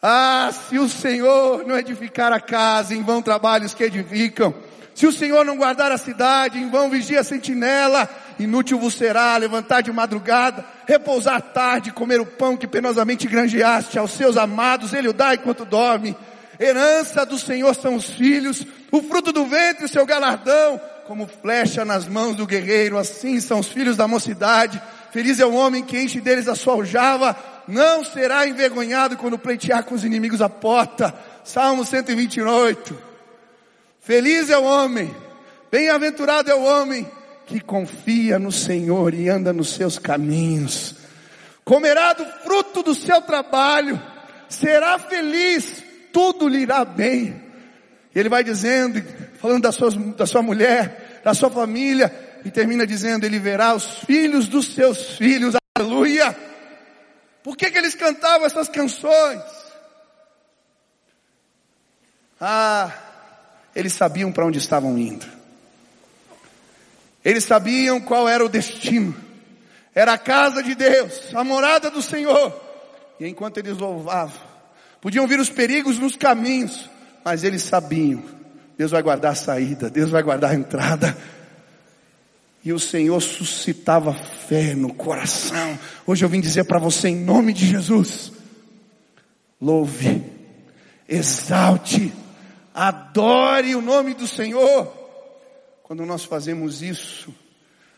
Ah, 0.00 0.50
se 0.52 0.78
o 0.78 0.88
Senhor 0.88 1.66
não 1.66 1.76
edificar 1.76 2.32
a 2.32 2.40
casa, 2.40 2.94
em 2.94 3.02
vão 3.02 3.20
trabalhos 3.20 3.74
que 3.74 3.82
edificam. 3.82 4.54
Se 5.00 5.06
o 5.06 5.12
Senhor 5.12 5.46
não 5.46 5.56
guardar 5.56 5.90
a 5.90 5.96
cidade, 5.96 6.58
em 6.58 6.68
vão 6.68 6.90
vigia 6.90 7.20
a 7.20 7.24
sentinela. 7.24 8.06
Inútil 8.38 8.78
vos 8.78 8.92
será 8.92 9.34
levantar 9.38 9.80
de 9.80 9.90
madrugada, 9.90 10.62
repousar 10.86 11.40
tarde, 11.40 11.90
comer 11.90 12.20
o 12.20 12.26
pão 12.26 12.54
que 12.54 12.66
penosamente 12.66 13.26
granjeaste 13.26 13.98
aos 13.98 14.12
seus 14.12 14.36
amados, 14.36 14.92
ele 14.92 15.08
o 15.08 15.14
dá 15.14 15.34
enquanto 15.34 15.64
dorme. 15.64 16.14
Herança 16.60 17.24
do 17.24 17.38
Senhor 17.38 17.74
são 17.74 17.94
os 17.94 18.10
filhos, 18.10 18.66
o 18.92 19.00
fruto 19.00 19.32
do 19.32 19.46
ventre, 19.46 19.86
o 19.86 19.88
seu 19.88 20.04
galardão, 20.04 20.78
como 21.06 21.26
flecha 21.26 21.82
nas 21.82 22.06
mãos 22.06 22.36
do 22.36 22.46
guerreiro, 22.46 22.98
assim 22.98 23.40
são 23.40 23.60
os 23.60 23.68
filhos 23.68 23.96
da 23.96 24.06
mocidade. 24.06 24.82
Feliz 25.12 25.40
é 25.40 25.46
o 25.46 25.54
homem 25.54 25.82
que 25.82 25.98
enche 25.98 26.20
deles 26.20 26.46
a 26.46 26.54
sua 26.54 26.74
aljava, 26.74 27.34
não 27.66 28.04
será 28.04 28.46
envergonhado 28.46 29.16
quando 29.16 29.38
pleitear 29.38 29.82
com 29.82 29.94
os 29.94 30.04
inimigos 30.04 30.42
a 30.42 30.48
porta. 30.50 31.14
Salmo 31.42 31.86
128. 31.86 33.08
Feliz 34.10 34.50
é 34.50 34.58
o 34.58 34.64
homem, 34.64 35.14
bem-aventurado 35.70 36.50
é 36.50 36.54
o 36.56 36.64
homem 36.64 37.08
que 37.46 37.60
confia 37.60 38.40
no 38.40 38.50
Senhor 38.50 39.14
e 39.14 39.28
anda 39.28 39.52
nos 39.52 39.72
seus 39.74 40.00
caminhos. 40.00 40.96
Comerá 41.64 42.12
do 42.12 42.26
fruto 42.42 42.82
do 42.82 42.92
seu 42.92 43.22
trabalho, 43.22 44.02
será 44.48 44.98
feliz, 44.98 45.80
tudo 46.12 46.48
lhe 46.48 46.62
irá 46.62 46.84
bem. 46.84 47.40
Ele 48.12 48.28
vai 48.28 48.42
dizendo, 48.42 49.00
falando 49.38 49.62
da 49.62 49.70
sua, 49.70 49.92
da 49.92 50.26
sua 50.26 50.42
mulher, 50.42 51.20
da 51.22 51.32
sua 51.32 51.48
família, 51.48 52.12
e 52.44 52.50
termina 52.50 52.84
dizendo, 52.84 53.24
ele 53.24 53.38
verá 53.38 53.76
os 53.76 54.00
filhos 54.00 54.48
dos 54.48 54.74
seus 54.74 55.18
filhos, 55.18 55.54
aleluia. 55.78 56.36
Por 57.44 57.56
que 57.56 57.70
que 57.70 57.78
eles 57.78 57.94
cantavam 57.94 58.44
essas 58.44 58.68
canções? 58.68 59.40
Ah, 62.40 62.92
eles 63.74 63.92
sabiam 63.92 64.32
para 64.32 64.46
onde 64.46 64.58
estavam 64.58 64.98
indo. 64.98 65.26
Eles 67.24 67.44
sabiam 67.44 68.00
qual 68.00 68.28
era 68.28 68.44
o 68.44 68.48
destino. 68.48 69.14
Era 69.94 70.14
a 70.14 70.18
casa 70.18 70.62
de 70.62 70.74
Deus, 70.74 71.34
a 71.34 71.44
morada 71.44 71.90
do 71.90 72.00
Senhor. 72.00 72.54
E 73.18 73.26
enquanto 73.26 73.58
eles 73.58 73.76
louvavam, 73.76 74.40
podiam 75.00 75.26
vir 75.26 75.38
os 75.40 75.50
perigos 75.50 75.98
nos 75.98 76.16
caminhos, 76.16 76.88
mas 77.24 77.44
eles 77.44 77.62
sabiam, 77.62 78.22
Deus 78.78 78.92
vai 78.92 79.02
guardar 79.02 79.32
a 79.32 79.36
saída, 79.36 79.90
Deus 79.90 80.10
vai 80.10 80.22
guardar 80.22 80.52
a 80.52 80.54
entrada. 80.54 81.16
E 82.64 82.72
o 82.72 82.78
Senhor 82.78 83.20
suscitava 83.20 84.14
fé 84.14 84.74
no 84.74 84.94
coração. 84.94 85.78
Hoje 86.06 86.24
eu 86.24 86.28
vim 86.28 86.40
dizer 86.40 86.64
para 86.64 86.78
você 86.78 87.08
em 87.08 87.16
nome 87.16 87.52
de 87.52 87.66
Jesus. 87.66 88.32
Louve, 89.60 90.22
exalte, 91.08 92.12
adore 92.88 93.74
o 93.74 93.82
nome 93.82 94.14
do 94.14 94.26
Senhor. 94.26 94.90
Quando 95.82 96.06
nós 96.06 96.24
fazemos 96.24 96.80
isso, 96.80 97.34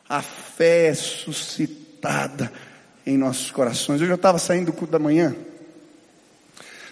a 0.08 0.20
fé 0.20 0.88
é 0.88 0.94
suscitada 0.94 2.52
em 3.06 3.16
nossos 3.16 3.52
corações. 3.52 4.00
Hoje 4.00 4.10
eu 4.10 4.16
estava 4.16 4.40
saindo 4.40 4.66
do 4.66 4.72
culto 4.72 4.90
da 4.90 4.98
manhã 4.98 5.36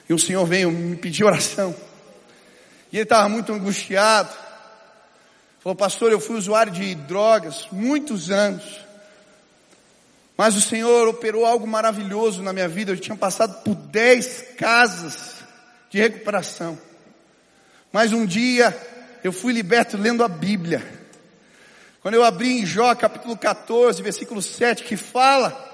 e 0.08 0.14
o 0.14 0.18
Senhor 0.20 0.46
veio 0.46 0.70
me 0.70 0.96
pedir 0.96 1.24
oração. 1.24 1.74
E 2.92 2.96
ele 2.96 3.02
estava 3.02 3.28
muito 3.28 3.52
angustiado. 3.52 4.30
Falou, 5.58 5.74
pastor, 5.74 6.12
eu 6.12 6.20
fui 6.20 6.36
usuário 6.36 6.72
de 6.72 6.94
drogas 6.94 7.66
muitos 7.72 8.30
anos. 8.30 8.64
Mas 10.36 10.54
o 10.54 10.60
Senhor 10.60 11.08
operou 11.08 11.44
algo 11.44 11.66
maravilhoso 11.66 12.40
na 12.40 12.52
minha 12.52 12.68
vida. 12.68 12.92
Eu 12.92 12.96
tinha 12.96 13.16
passado 13.16 13.64
por 13.64 13.74
dez 13.74 14.44
casas 14.56 15.42
de 15.90 15.98
recuperação. 15.98 16.78
Mas 17.92 18.12
um 18.12 18.24
dia 18.24 18.76
eu 19.22 19.32
fui 19.32 19.52
liberto 19.52 19.96
lendo 19.96 20.22
a 20.22 20.28
Bíblia. 20.28 20.82
Quando 22.00 22.14
eu 22.14 22.24
abri 22.24 22.60
em 22.60 22.66
Jó 22.66 22.94
capítulo 22.94 23.36
14, 23.36 24.02
versículo 24.02 24.40
7, 24.40 24.84
que 24.84 24.96
fala 24.96 25.68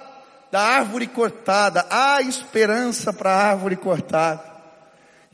da 0.50 0.60
árvore 0.60 1.06
cortada, 1.06 1.86
há 1.90 2.22
esperança 2.22 3.12
para 3.12 3.30
a 3.30 3.50
árvore 3.50 3.76
cortada. 3.76 4.42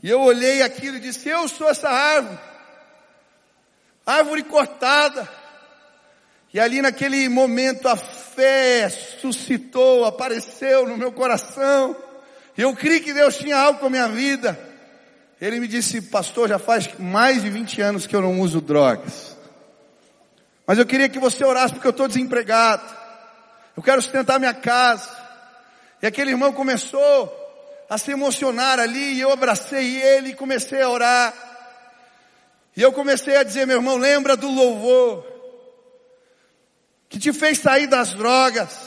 E 0.03 0.11
eu 0.11 0.21
olhei 0.21 0.63
aquilo 0.63 0.97
e 0.97 1.01
disse, 1.01 1.29
eu 1.29 1.49
sou 1.49 1.69
essa 1.69 1.89
árvore. 1.89 2.39
Árvore 4.05 4.43
cortada. 4.43 5.29
E 6.53 6.59
ali 6.59 6.83
naquele 6.83 7.29
momento 7.29 7.89
a 7.89 7.97
fé 7.97 8.91
suscitou, 8.91 10.05
apareceu 10.05 10.87
no 10.87 10.99
meu 10.99 11.13
coração. 11.13 11.97
Eu 12.59 12.75
criei 12.75 13.01
que 13.01 13.15
Deus 13.15 13.37
tinha 13.39 13.57
algo 13.57 13.79
com 13.79 13.87
a 13.87 13.91
minha 13.91 14.09
vida. 14.09 14.72
Ele 15.43 15.59
me 15.59 15.67
disse, 15.67 16.01
pastor, 16.01 16.49
já 16.49 16.57
faz 16.57 16.89
mais 17.01 17.43
de 17.43 17.51
20 17.51 17.81
anos 17.81 18.07
que 18.07 18.15
eu 18.15 18.23
não 18.23 18.39
uso 18.39 18.61
drogas. 18.61 19.37
Mas 20.65 20.79
eu 20.79 20.87
queria 20.87 21.09
que 21.09 21.19
você 21.19 21.45
orasse 21.45 21.75
porque 21.75 21.89
eu 21.89 21.91
estou 21.91 22.07
desempregado. 22.07 22.85
Eu 23.77 23.83
quero 23.83 24.01
sustentar 24.01 24.39
minha 24.39 24.55
casa. 24.55 25.11
E 26.01 26.07
aquele 26.07 26.31
irmão 26.31 26.53
começou 26.53 27.29
a 27.91 27.99
se 27.99 28.13
emocionar 28.13 28.79
ali 28.79 29.15
e 29.15 29.21
eu 29.21 29.33
abracei 29.33 30.01
ele 30.01 30.29
e 30.29 30.35
comecei 30.37 30.81
a 30.81 30.89
orar. 30.89 31.35
E 32.77 32.81
eu 32.81 32.93
comecei 32.93 33.37
a 33.37 33.43
dizer, 33.43 33.67
meu 33.67 33.79
irmão, 33.79 33.97
lembra 33.97 34.37
do 34.37 34.49
louvor 34.49 35.27
que 37.09 37.19
te 37.19 37.33
fez 37.33 37.59
sair 37.59 37.89
das 37.89 38.15
drogas. 38.15 38.79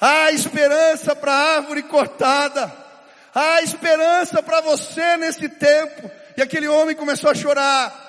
Há 0.00 0.32
esperança 0.32 1.14
para 1.14 1.32
a 1.32 1.54
árvore 1.58 1.84
cortada. 1.84 2.81
Há 3.34 3.62
esperança 3.62 4.42
para 4.42 4.60
você 4.60 5.16
nesse 5.16 5.48
tempo. 5.48 6.10
E 6.36 6.42
aquele 6.42 6.68
homem 6.68 6.94
começou 6.94 7.30
a 7.30 7.34
chorar. 7.34 8.02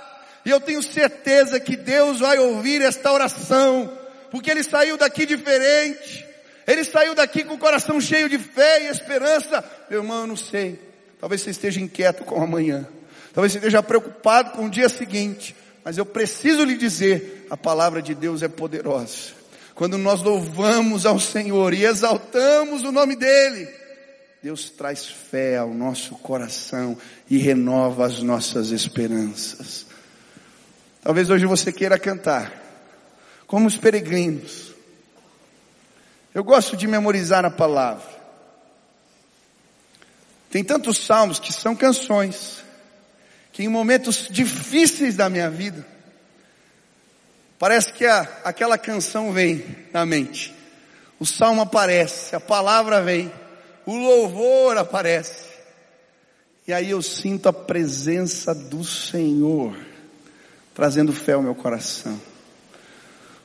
E 0.46 0.50
eu 0.50 0.60
tenho 0.60 0.84
certeza 0.84 1.60
que 1.60 1.76
Deus 1.78 2.20
vai 2.20 2.38
ouvir 2.38 2.82
esta 2.82 3.12
oração, 3.12 3.98
porque 4.30 4.52
ele 4.52 4.64
saiu 4.64 4.98
daqui 4.98 5.26
diferente. 5.26 6.28
Ele 6.68 6.84
saiu 6.84 7.16
daqui 7.16 7.44
com 7.44 7.54
o 7.54 7.58
coração 7.58 8.00
cheio 8.00 8.28
de 8.28 8.38
fé 8.38 8.84
e 8.84 8.88
esperança. 8.88 9.64
Meu 9.90 10.02
irmão, 10.02 10.22
eu 10.22 10.28
não 10.28 10.36
sei. 10.36 10.80
Talvez 11.20 11.42
você 11.42 11.52
esteja 11.52 11.80
inquieto 11.80 12.26
com 12.26 12.42
amanhã. 12.42 12.88
Talvez 13.34 13.54
você 13.54 13.58
esteja 13.60 13.82
preocupado 13.82 14.52
com 14.52 14.66
o 14.66 14.70
dia 14.70 14.90
seguinte. 14.90 15.56
Mas 15.84 15.98
eu 15.98 16.06
preciso 16.06 16.64
lhe 16.64 16.78
dizer, 16.78 17.48
a 17.50 17.58
palavra 17.58 18.02
de 18.02 18.14
Deus 18.14 18.42
é 18.42 18.48
poderosa. 18.48 19.34
Quando 19.76 19.98
nós 19.98 20.22
louvamos 20.22 21.06
ao 21.06 21.20
Senhor 21.20 21.74
e 21.74 21.84
exaltamos 21.84 22.84
o 22.84 22.92
nome 22.92 23.16
dEle, 23.16 23.68
Deus 24.44 24.70
traz 24.70 25.06
fé 25.06 25.56
ao 25.56 25.74
nosso 25.74 26.16
coração 26.16 26.98
e 27.30 27.38
renova 27.38 28.06
as 28.06 28.22
nossas 28.22 28.72
esperanças. 28.72 29.86
Talvez 31.02 31.30
hoje 31.30 31.46
você 31.46 31.72
queira 31.72 31.98
cantar, 31.98 32.52
como 33.48 33.68
os 33.68 33.78
peregrinos. 33.78 34.74
Eu 36.36 36.44
gosto 36.44 36.76
de 36.76 36.88
memorizar 36.88 37.46
a 37.46 37.50
palavra. 37.50 38.04
Tem 40.50 40.62
tantos 40.62 40.98
salmos 40.98 41.40
que 41.40 41.54
são 41.54 41.74
canções, 41.74 42.62
que 43.54 43.64
em 43.64 43.70
momentos 43.70 44.28
difíceis 44.30 45.16
da 45.16 45.30
minha 45.30 45.50
vida, 45.50 45.88
parece 47.58 47.94
que 47.94 48.06
a, 48.06 48.28
aquela 48.44 48.78
canção 48.78 49.32
vem 49.32 49.66
na 49.94 50.06
mente. 50.06 50.54
O 51.18 51.26
salmo 51.26 51.62
aparece, 51.62 52.36
a 52.36 52.42
palavra 52.42 53.02
vem 53.02 53.32
o 53.86 53.96
louvor 53.96 54.78
aparece. 54.78 55.52
E 56.68 56.74
aí 56.74 56.92
eu 56.92 57.02
sinto 57.02 57.50
a 57.50 57.54
presença 57.54 58.56
do 58.56 58.84
Senhor, 58.84 59.76
trazendo 60.74 61.12
fé 61.12 61.34
ao 61.34 61.42
meu 61.42 61.54
coração. 61.54 62.20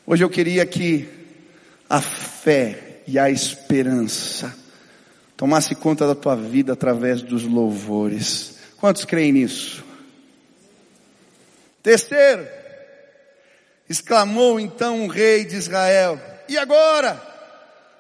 Hoje 0.07 0.25
eu 0.25 0.31
queria 0.31 0.65
que 0.65 1.09
a 1.91 2.01
fé 2.01 3.01
e 3.07 3.19
a 3.19 3.31
esperança 3.31 4.55
tomasse 5.37 5.75
conta 5.75 6.07
da 6.07 6.15
tua 6.15 6.37
vida 6.37 6.73
através 6.73 7.23
dos 7.23 7.45
louvores. 7.45 8.59
Quantos 8.77 9.05
creem 9.05 9.33
nisso? 9.33 9.85
Terceiro, 11.83 12.47
exclamou 13.89 14.61
então 14.61 15.05
o 15.05 15.09
rei 15.09 15.45
de 15.45 15.57
Israel, 15.57 16.21
e 16.49 16.57
agora? 16.59 17.28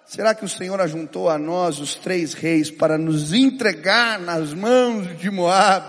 Será 0.08 0.34
que 0.34 0.42
o 0.42 0.48
Senhor 0.48 0.80
ajuntou 0.80 1.28
a 1.28 1.36
nós 1.36 1.78
os 1.80 1.94
três 1.94 2.32
reis 2.32 2.70
para 2.70 2.96
nos 2.96 3.34
entregar 3.34 4.18
nas 4.18 4.54
mãos 4.54 5.18
de 5.18 5.30
Moab? 5.30 5.86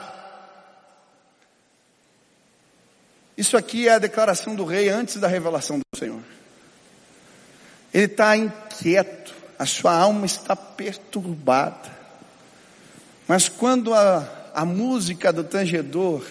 Isso 3.37 3.55
aqui 3.55 3.87
é 3.87 3.93
a 3.93 3.97
declaração 3.97 4.55
do 4.55 4.65
rei 4.65 4.89
antes 4.89 5.15
da 5.15 5.29
revelação 5.29 5.79
do 5.79 5.97
Senhor. 5.97 6.19
Ele 7.93 8.03
está 8.07 8.35
inquieto, 8.35 9.33
a 9.57 9.65
sua 9.65 9.93
alma 9.93 10.25
está 10.25 10.53
perturbada. 10.53 11.89
Mas 13.25 13.47
quando 13.47 13.93
a, 13.93 14.51
a 14.53 14.65
música 14.65 15.31
do 15.31 15.45
tangedor 15.45 16.27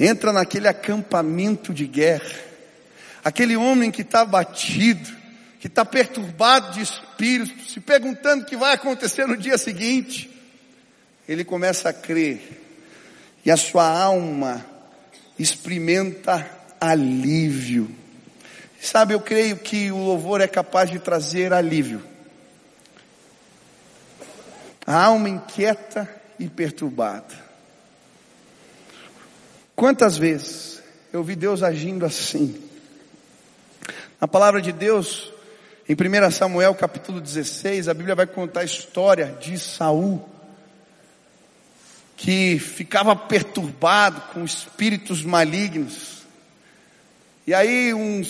entra 0.00 0.32
naquele 0.32 0.66
acampamento 0.66 1.74
de 1.74 1.86
guerra, 1.86 2.38
aquele 3.22 3.54
homem 3.54 3.90
que 3.90 4.00
está 4.00 4.24
batido, 4.24 5.13
que 5.64 5.68
está 5.68 5.82
perturbado 5.82 6.74
de 6.74 6.82
espírito, 6.82 7.70
se 7.70 7.80
perguntando 7.80 8.42
o 8.42 8.46
que 8.46 8.54
vai 8.54 8.74
acontecer 8.74 9.26
no 9.26 9.34
dia 9.34 9.56
seguinte, 9.56 10.30
ele 11.26 11.42
começa 11.42 11.88
a 11.88 11.92
crer 11.94 12.60
e 13.42 13.50
a 13.50 13.56
sua 13.56 13.88
alma 13.88 14.62
experimenta 15.38 16.46
alívio. 16.78 17.90
Sabe, 18.78 19.14
eu 19.14 19.20
creio 19.20 19.56
que 19.56 19.90
o 19.90 19.96
louvor 19.96 20.42
é 20.42 20.46
capaz 20.46 20.90
de 20.90 20.98
trazer 20.98 21.50
alívio. 21.50 22.02
A 24.86 25.02
alma 25.02 25.30
inquieta 25.30 26.06
e 26.38 26.46
perturbada. 26.46 27.34
Quantas 29.74 30.18
vezes 30.18 30.82
eu 31.10 31.24
vi 31.24 31.34
Deus 31.34 31.62
agindo 31.62 32.04
assim? 32.04 32.62
Na 34.20 34.28
palavra 34.28 34.60
de 34.60 34.70
Deus, 34.70 35.32
em 35.86 35.92
1 35.94 36.30
Samuel 36.30 36.74
capítulo 36.74 37.20
16, 37.20 37.88
a 37.88 37.94
Bíblia 37.94 38.14
vai 38.14 38.26
contar 38.26 38.60
a 38.60 38.64
história 38.64 39.36
de 39.38 39.58
Saul 39.58 40.26
que 42.16 42.58
ficava 42.58 43.14
perturbado 43.14 44.18
com 44.32 44.42
espíritos 44.46 45.22
malignos. 45.22 46.22
E 47.46 47.52
aí 47.52 47.92
um, 47.92 48.22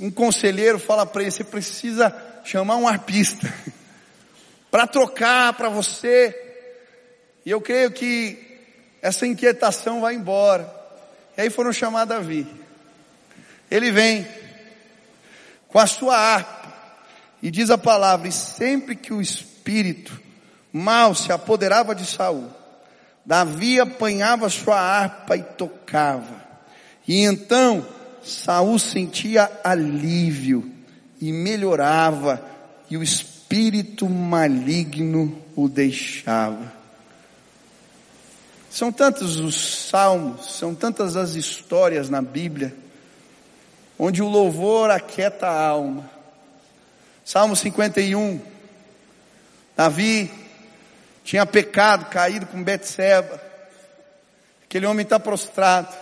um 0.00 0.12
conselheiro 0.12 0.78
fala 0.78 1.04
para 1.04 1.22
ele, 1.22 1.32
você 1.32 1.42
precisa 1.42 2.14
chamar 2.44 2.76
um 2.76 2.86
arpista 2.86 3.52
para 4.70 4.86
trocar 4.86 5.54
para 5.54 5.68
você. 5.68 6.38
E 7.44 7.50
eu 7.50 7.60
creio 7.60 7.90
que 7.90 8.60
essa 9.02 9.26
inquietação 9.26 10.00
vai 10.02 10.14
embora. 10.14 10.72
E 11.36 11.40
aí 11.40 11.50
foram 11.50 11.72
chamar 11.72 12.04
Davi. 12.04 12.46
Ele 13.68 13.90
vem 13.90 14.24
com 15.66 15.80
a 15.80 15.86
sua 15.88 16.16
harpa 16.16 16.61
e 17.42 17.50
diz 17.50 17.70
a 17.70 17.76
palavra, 17.76 18.28
e 18.28 18.32
sempre 18.32 18.94
que 18.94 19.12
o 19.12 19.20
espírito 19.20 20.20
mal 20.72 21.14
se 21.14 21.32
apoderava 21.32 21.94
de 21.94 22.06
Saul, 22.06 22.48
Davi 23.24 23.80
apanhava 23.80 24.48
sua 24.48 24.80
harpa 24.80 25.36
e 25.36 25.42
tocava. 25.42 26.42
E 27.06 27.24
então 27.24 27.86
Saul 28.22 28.78
sentia 28.78 29.50
alívio 29.64 30.70
e 31.20 31.32
melhorava 31.32 32.42
e 32.88 32.96
o 32.96 33.02
espírito 33.02 34.08
maligno 34.08 35.36
o 35.56 35.68
deixava. 35.68 36.72
São 38.70 38.90
tantos 38.90 39.38
os 39.38 39.88
salmos, 39.88 40.56
são 40.58 40.74
tantas 40.74 41.16
as 41.16 41.34
histórias 41.34 42.08
na 42.08 42.22
Bíblia, 42.22 42.74
onde 43.98 44.22
o 44.22 44.28
louvor 44.28 44.90
aquieta 44.90 45.46
a 45.46 45.68
alma. 45.68 46.10
Salmo 47.24 47.54
51, 47.54 48.40
Davi 49.76 50.30
tinha 51.24 51.46
pecado, 51.46 52.06
caído 52.06 52.46
com 52.46 52.62
Betseba. 52.62 53.40
Aquele 54.64 54.86
homem 54.86 55.04
está 55.04 55.20
prostrado. 55.20 55.94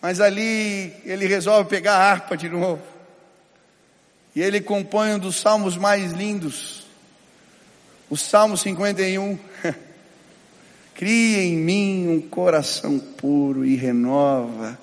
Mas 0.00 0.20
ali 0.20 0.94
ele 1.04 1.26
resolve 1.26 1.68
pegar 1.68 1.96
a 1.96 2.10
harpa 2.10 2.36
de 2.36 2.48
novo. 2.48 2.82
E 4.36 4.42
ele 4.42 4.60
compõe 4.60 5.14
um 5.14 5.18
dos 5.18 5.36
salmos 5.36 5.76
mais 5.76 6.12
lindos. 6.12 6.86
O 8.08 8.16
Salmo 8.16 8.56
51. 8.56 9.38
Cria 10.94 11.42
em 11.42 11.56
mim 11.56 12.08
um 12.08 12.20
coração 12.20 12.98
puro 12.98 13.64
e 13.64 13.74
renova 13.74 14.78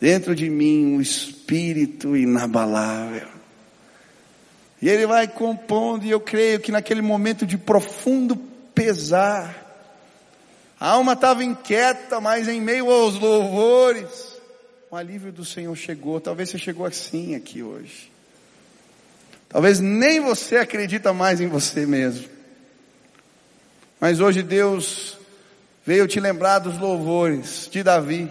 dentro 0.00 0.34
de 0.34 0.48
mim 0.48 0.94
um 0.94 1.00
espírito 1.00 2.16
inabalável. 2.16 3.35
E 4.80 4.88
ele 4.88 5.06
vai 5.06 5.26
compondo, 5.26 6.04
e 6.04 6.10
eu 6.10 6.20
creio 6.20 6.60
que 6.60 6.70
naquele 6.70 7.00
momento 7.00 7.46
de 7.46 7.56
profundo 7.56 8.36
pesar. 8.74 9.64
A 10.78 10.90
alma 10.90 11.14
estava 11.14 11.42
inquieta, 11.42 12.20
mas 12.20 12.46
em 12.48 12.60
meio 12.60 12.90
aos 12.90 13.18
louvores, 13.18 14.36
o 14.90 14.96
alívio 14.96 15.32
do 15.32 15.44
Senhor 15.44 15.74
chegou. 15.74 16.20
Talvez 16.20 16.50
você 16.50 16.58
chegou 16.58 16.84
assim 16.84 17.34
aqui 17.34 17.62
hoje. 17.62 18.12
Talvez 19.48 19.80
nem 19.80 20.20
você 20.20 20.56
acredita 20.56 21.12
mais 21.12 21.40
em 21.40 21.46
você 21.46 21.86
mesmo. 21.86 22.28
Mas 23.98 24.20
hoje 24.20 24.42
Deus 24.42 25.16
veio 25.84 26.06
te 26.06 26.20
lembrar 26.20 26.58
dos 26.58 26.78
louvores 26.78 27.68
de 27.70 27.82
Davi, 27.82 28.28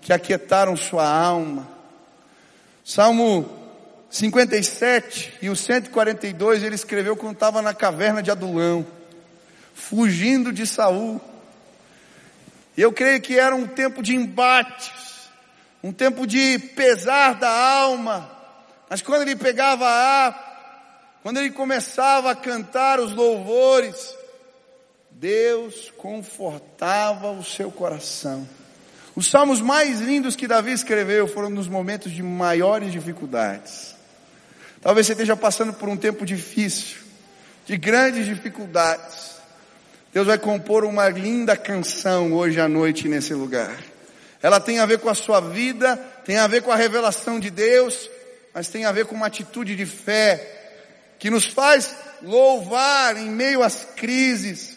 que 0.00 0.12
aquietaram 0.12 0.76
sua 0.76 1.08
alma. 1.08 1.68
Salmo 2.84 3.61
57 4.12 5.38
e 5.40 5.48
o 5.48 5.56
142 5.56 6.62
ele 6.62 6.74
escreveu 6.74 7.16
quando 7.16 7.32
estava 7.32 7.62
na 7.62 7.72
caverna 7.72 8.22
de 8.22 8.30
Adulão 8.30 8.86
fugindo 9.72 10.52
de 10.52 10.66
Saul. 10.66 11.18
Eu 12.76 12.92
creio 12.92 13.22
que 13.22 13.38
era 13.38 13.56
um 13.56 13.66
tempo 13.66 14.02
de 14.02 14.14
embates, 14.14 15.30
um 15.82 15.90
tempo 15.90 16.26
de 16.26 16.58
pesar 16.58 17.36
da 17.36 17.48
alma. 17.48 18.30
Mas 18.90 19.00
quando 19.00 19.22
ele 19.22 19.34
pegava 19.34 19.86
a 19.86 20.48
quando 21.22 21.38
ele 21.38 21.50
começava 21.50 22.32
a 22.32 22.34
cantar 22.34 23.00
os 23.00 23.14
louvores, 23.14 24.14
Deus 25.10 25.90
confortava 25.96 27.30
o 27.30 27.42
seu 27.42 27.70
coração. 27.70 28.46
Os 29.14 29.30
salmos 29.30 29.60
mais 29.60 30.00
lindos 30.00 30.36
que 30.36 30.48
Davi 30.48 30.72
escreveu 30.72 31.28
foram 31.28 31.48
nos 31.48 31.68
momentos 31.68 32.12
de 32.12 32.22
maiores 32.22 32.92
dificuldades. 32.92 34.01
Talvez 34.82 35.06
você 35.06 35.12
esteja 35.12 35.36
passando 35.36 35.72
por 35.72 35.88
um 35.88 35.96
tempo 35.96 36.26
difícil, 36.26 36.98
de 37.64 37.76
grandes 37.76 38.26
dificuldades. 38.26 39.36
Deus 40.12 40.26
vai 40.26 40.36
compor 40.36 40.84
uma 40.84 41.08
linda 41.08 41.56
canção 41.56 42.32
hoje 42.32 42.60
à 42.60 42.68
noite 42.68 43.08
nesse 43.08 43.32
lugar. 43.32 43.78
Ela 44.42 44.58
tem 44.58 44.80
a 44.80 44.86
ver 44.86 44.98
com 44.98 45.08
a 45.08 45.14
sua 45.14 45.40
vida, 45.40 45.96
tem 46.24 46.36
a 46.36 46.48
ver 46.48 46.62
com 46.62 46.72
a 46.72 46.76
revelação 46.76 47.38
de 47.38 47.48
Deus, 47.48 48.10
mas 48.52 48.68
tem 48.68 48.84
a 48.84 48.90
ver 48.90 49.06
com 49.06 49.14
uma 49.14 49.26
atitude 49.26 49.76
de 49.76 49.86
fé 49.86 50.60
que 51.16 51.30
nos 51.30 51.46
faz 51.46 51.94
louvar 52.20 53.16
em 53.16 53.30
meio 53.30 53.62
às 53.62 53.84
crises, 53.96 54.76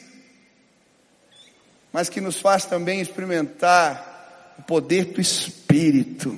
mas 1.92 2.10
que 2.10 2.22
nos 2.22 2.40
faz 2.40 2.66
também 2.66 3.02
experimentar 3.02 4.54
o 4.60 4.62
poder 4.62 5.06
do 5.06 5.20
Espírito 5.20 6.38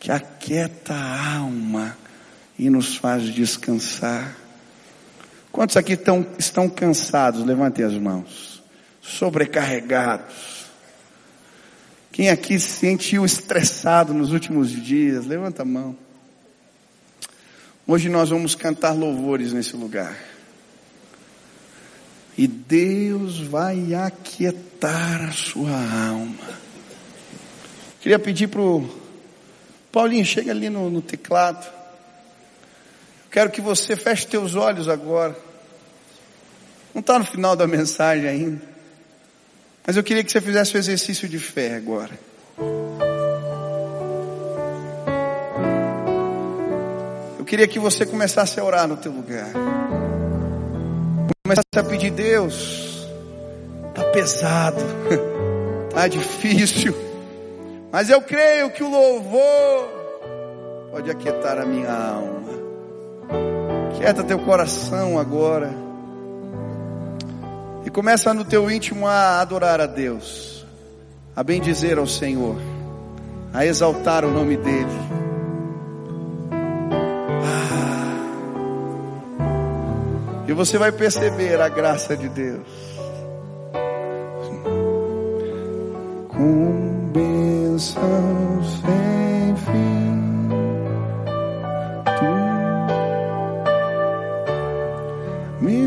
que 0.00 0.10
aquieta 0.10 0.94
a 0.94 1.36
alma 1.36 1.96
e 2.58 2.68
nos 2.68 2.96
faz 2.96 3.22
descansar. 3.22 4.36
Quantos 5.52 5.76
aqui 5.76 5.92
estão, 5.92 6.26
estão 6.38 6.68
cansados? 6.68 7.44
Levantem 7.44 7.84
as 7.84 7.94
mãos. 7.94 8.62
Sobrecarregados. 9.00 10.66
Quem 12.12 12.30
aqui 12.30 12.58
se 12.58 12.70
sentiu 12.70 13.24
estressado 13.24 14.12
nos 14.12 14.32
últimos 14.32 14.70
dias? 14.70 15.24
Levanta 15.24 15.62
a 15.62 15.64
mão. 15.64 15.96
Hoje 17.86 18.08
nós 18.08 18.30
vamos 18.30 18.54
cantar 18.54 18.92
louvores 18.92 19.52
nesse 19.52 19.76
lugar. 19.76 20.16
E 22.36 22.46
Deus 22.46 23.40
vai 23.40 23.94
aquietar 23.94 25.28
a 25.28 25.32
sua 25.32 25.70
alma. 25.70 26.58
Queria 28.00 28.18
pedir 28.18 28.48
para 28.48 28.60
o 28.60 28.88
Paulinho, 29.90 30.24
chega 30.24 30.50
ali 30.50 30.68
no, 30.68 30.90
no 30.90 31.00
teclado. 31.00 31.77
Quero 33.30 33.50
que 33.50 33.60
você 33.60 33.94
feche 33.96 34.26
teus 34.26 34.54
olhos 34.54 34.88
agora. 34.88 35.36
Não 36.94 37.00
está 37.00 37.18
no 37.18 37.24
final 37.24 37.54
da 37.54 37.66
mensagem 37.66 38.28
ainda. 38.28 38.62
Mas 39.86 39.96
eu 39.96 40.02
queria 40.02 40.24
que 40.24 40.30
você 40.30 40.40
fizesse 40.40 40.76
o 40.76 40.78
exercício 40.78 41.28
de 41.28 41.38
fé 41.38 41.74
agora. 41.74 42.10
Eu 47.38 47.44
queria 47.44 47.68
que 47.68 47.78
você 47.78 48.04
começasse 48.04 48.58
a 48.58 48.64
orar 48.64 48.88
no 48.88 48.96
teu 48.96 49.12
lugar. 49.12 49.50
Começasse 51.44 51.78
a 51.78 51.84
pedir 51.84 52.10
Deus. 52.10 53.06
Tá 53.94 54.04
pesado. 54.04 54.80
tá 55.94 56.08
difícil. 56.08 56.94
Mas 57.90 58.10
eu 58.10 58.20
creio 58.20 58.70
que 58.70 58.82
o 58.82 58.90
louvor 58.90 59.88
pode 60.90 61.10
aquietar 61.10 61.58
a 61.58 61.64
minha 61.64 61.90
alma. 61.90 62.37
Quieta 63.98 64.22
teu 64.22 64.38
coração 64.38 65.18
agora. 65.18 65.74
E 67.84 67.90
começa 67.90 68.32
no 68.32 68.44
teu 68.44 68.70
íntimo 68.70 69.08
a 69.08 69.40
adorar 69.40 69.80
a 69.80 69.86
Deus, 69.86 70.64
a 71.34 71.42
bendizer 71.42 71.98
ao 71.98 72.06
Senhor, 72.06 72.54
a 73.52 73.66
exaltar 73.66 74.24
o 74.24 74.30
nome 74.30 74.56
dEle. 74.56 74.86
Ah. 77.42 78.22
E 80.46 80.52
você 80.52 80.78
vai 80.78 80.92
perceber 80.92 81.60
a 81.60 81.68
graça 81.68 82.16
de 82.16 82.28
Deus. 82.28 82.68
Com 86.28 87.10
bênção, 87.12 88.00
Senhor. 88.62 89.07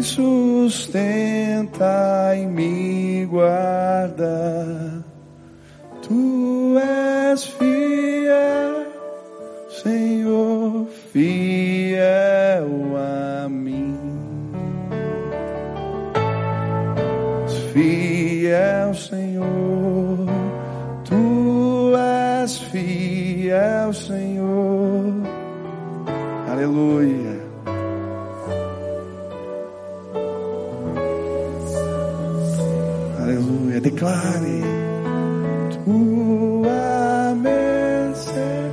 Me 0.01 0.03
sustenta 0.03 1.85
e 2.35 2.47
me 2.47 3.25
guarda. 3.27 5.03
Tu 6.01 6.75
és 6.79 7.45
fiel, 7.45 8.87
Senhor, 9.69 10.87
fiel 11.13 12.67
a 12.97 13.47
mim. 13.47 13.95
Fiel, 17.71 18.95
Senhor, 18.95 20.25
tu 21.05 21.93
és 22.41 22.57
fiel, 22.71 23.93
Senhor. 23.93 25.13
Aleluia. 26.49 27.20
Declare. 33.81 34.61
Tua 35.83 37.33
mercê 37.35 38.71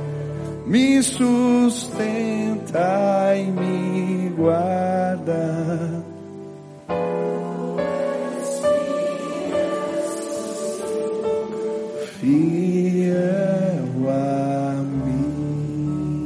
me 0.67 1.01
sustenta 1.01 2.79
e 3.35 3.45
me 3.51 4.29
guarda. 4.37 6.03
Fiel 12.19 13.09
a 14.07 14.73
mim. 14.75 16.23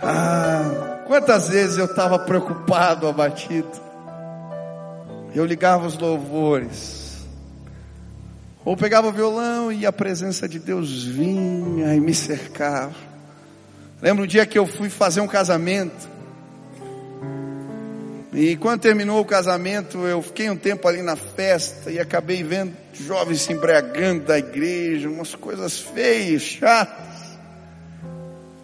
Ah, 0.00 1.02
quantas 1.08 1.48
vezes 1.48 1.76
eu 1.76 1.86
estava 1.86 2.20
preocupado, 2.20 3.08
abatido. 3.08 3.82
Eu 5.34 5.44
ligava 5.44 5.88
os 5.88 5.98
louvores. 5.98 7.13
Ou 8.64 8.76
pegava 8.76 9.08
o 9.08 9.12
violão 9.12 9.70
e 9.70 9.84
a 9.84 9.92
presença 9.92 10.48
de 10.48 10.58
Deus 10.58 11.04
vinha 11.04 11.94
e 11.94 12.00
me 12.00 12.14
cercava. 12.14 12.94
Lembro 14.00 14.24
um 14.24 14.26
dia 14.26 14.46
que 14.46 14.58
eu 14.58 14.66
fui 14.66 14.88
fazer 14.88 15.20
um 15.20 15.26
casamento. 15.26 16.08
E 18.32 18.56
quando 18.56 18.80
terminou 18.80 19.20
o 19.20 19.24
casamento, 19.24 19.98
eu 19.98 20.20
fiquei 20.22 20.48
um 20.50 20.56
tempo 20.56 20.88
ali 20.88 21.02
na 21.02 21.14
festa 21.14 21.90
e 21.90 22.00
acabei 22.00 22.42
vendo 22.42 22.74
jovens 22.94 23.42
se 23.42 23.52
embriagando 23.52 24.24
da 24.24 24.38
igreja, 24.38 25.08
umas 25.08 25.34
coisas 25.34 25.78
feias, 25.78 26.42
chatas. 26.42 27.38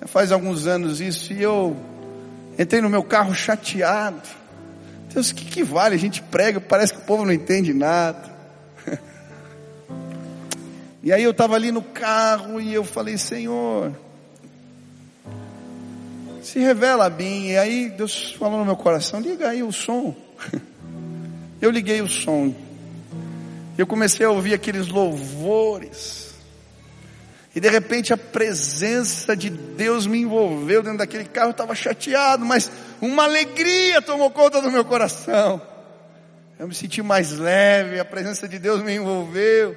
Faz 0.07 0.33
alguns 0.33 0.67
anos 0.67 1.01
isso 1.01 1.33
e 1.33 1.43
eu 1.43 1.77
entrei 2.59 2.81
no 2.81 2.89
meu 2.89 3.05
carro 3.05 3.35
chateado. 3.35 4.29
Deus, 5.13 5.31
o 5.31 5.35
que, 5.35 5.45
que 5.45 5.63
vale? 5.63 5.95
A 5.95 5.99
gente 5.99 6.23
prega, 6.23 6.61
parece 6.61 6.95
que 6.95 7.01
o 7.01 7.05
povo 7.05 7.25
não 7.25 7.33
entende 7.33 7.73
nada. 7.73 8.40
E 11.03 11.13
aí 11.13 11.23
eu 11.23 11.31
estava 11.31 11.55
ali 11.55 11.73
no 11.73 11.83
carro 11.83 12.61
e 12.61 12.75
eu 12.75 12.85
falei, 12.85 13.17
Senhor, 13.17 13.95
se 16.43 16.59
revela 16.59 17.07
a 17.07 17.11
mim. 17.11 17.49
E 17.49 17.57
aí 17.57 17.89
Deus 17.89 18.33
falou 18.33 18.59
no 18.59 18.65
meu 18.65 18.77
coração, 18.77 19.21
liga 19.21 19.49
aí 19.49 19.63
o 19.63 19.73
som. 19.73 20.15
Eu 21.61 21.71
liguei 21.71 22.01
o 22.01 22.09
som. 22.09 22.55
Eu 23.77 23.87
comecei 23.87 24.25
a 24.25 24.31
ouvir 24.31 24.55
aqueles 24.55 24.89
louvores. 24.89 26.35
E 27.55 27.61
de 27.61 27.69
repente 27.69 28.15
a 28.15 28.17
presença 28.17 29.37
de 29.37 29.51
Deus 29.51 30.07
me 30.07 30.21
envolveu 30.21 30.83
dentro 30.83 30.99
daquele 30.99 31.27
carro. 31.27 31.49
Eu 31.49 31.53
estava 31.53 31.75
chateado, 31.75 32.47
mas 32.47 32.71
uma 32.99 33.25
alegria 33.25 34.01
tomou 34.01 34.31
conta 34.31 34.63
do 34.63 34.71
meu 34.71 34.87
coração. 34.87 35.61
Eu 36.59 36.67
me 36.67 36.75
senti 36.75 37.03
mais 37.03 37.37
leve, 37.37 38.01
a 38.01 38.05
presença 38.07 38.49
de 38.49 38.59
Deus 38.59 38.83
me 38.83 38.95
envolveu. 38.95 39.77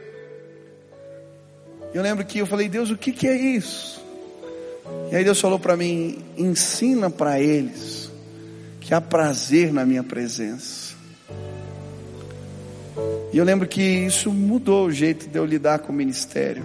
Eu 1.94 2.02
lembro 2.02 2.26
que 2.26 2.40
eu 2.40 2.48
falei, 2.48 2.68
Deus, 2.68 2.90
o 2.90 2.98
que, 2.98 3.12
que 3.12 3.28
é 3.28 3.36
isso? 3.36 4.04
E 5.12 5.16
aí 5.16 5.24
Deus 5.24 5.40
falou 5.40 5.60
para 5.60 5.78
mim, 5.78 6.18
ensina 6.36 7.10
para 7.10 7.40
eles 7.40 8.12
que 8.82 8.94
há 8.94 9.00
prazer 9.00 9.72
na 9.72 9.86
minha 9.86 10.04
presença. 10.04 10.96
E 13.32 13.38
eu 13.38 13.46
lembro 13.46 13.68
que 13.68 13.82
isso 13.82 14.32
mudou 14.32 14.88
o 14.88 14.92
jeito 14.92 15.28
de 15.28 15.38
eu 15.38 15.46
lidar 15.46 15.80
com 15.80 15.92
o 15.92 15.96
ministério. 15.96 16.64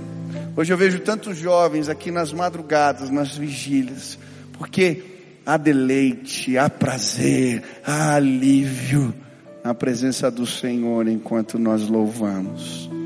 Hoje 0.57 0.73
eu 0.73 0.77
vejo 0.77 1.01
tantos 1.01 1.37
jovens 1.37 1.89
aqui 1.89 2.11
nas 2.11 2.33
madrugadas, 2.33 3.11
nas 3.11 3.37
vigílias, 3.37 4.19
porque 4.55 5.03
há 5.45 5.57
deleite, 5.57 6.59
há 6.59 6.69
prazer, 6.69 7.63
há 7.85 8.15
alívio 8.15 9.15
na 9.63 9.75
presença 9.75 10.31
do 10.31 10.47
Senhor 10.47 11.07
enquanto 11.07 11.59
nós 11.59 11.87
louvamos. 11.89 12.98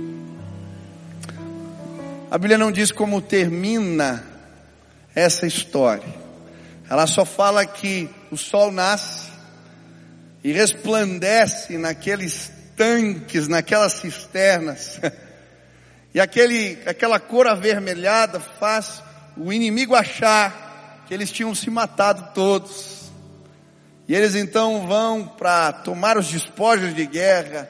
A 2.32 2.38
Bíblia 2.38 2.56
não 2.56 2.72
diz 2.72 2.90
como 2.90 3.20
termina 3.20 4.24
essa 5.14 5.46
história. 5.46 6.08
Ela 6.88 7.06
só 7.06 7.26
fala 7.26 7.66
que 7.66 8.08
o 8.30 8.38
sol 8.38 8.72
nasce 8.72 9.30
e 10.42 10.50
resplandece 10.50 11.76
naqueles 11.76 12.50
tanques, 12.74 13.48
naquelas 13.48 13.92
cisternas. 13.92 14.98
E 16.14 16.20
aquele, 16.20 16.78
aquela 16.84 17.18
cor 17.18 17.46
avermelhada 17.46 18.38
faz 18.38 19.02
o 19.34 19.50
inimigo 19.50 19.94
achar 19.94 21.04
que 21.08 21.14
eles 21.14 21.30
tinham 21.30 21.54
se 21.54 21.70
matado 21.70 22.34
todos. 22.34 23.10
E 24.06 24.14
eles 24.14 24.34
então 24.34 24.86
vão 24.86 25.26
para 25.26 25.72
tomar 25.72 26.18
os 26.18 26.30
despojos 26.30 26.94
de 26.94 27.06
guerra 27.06 27.66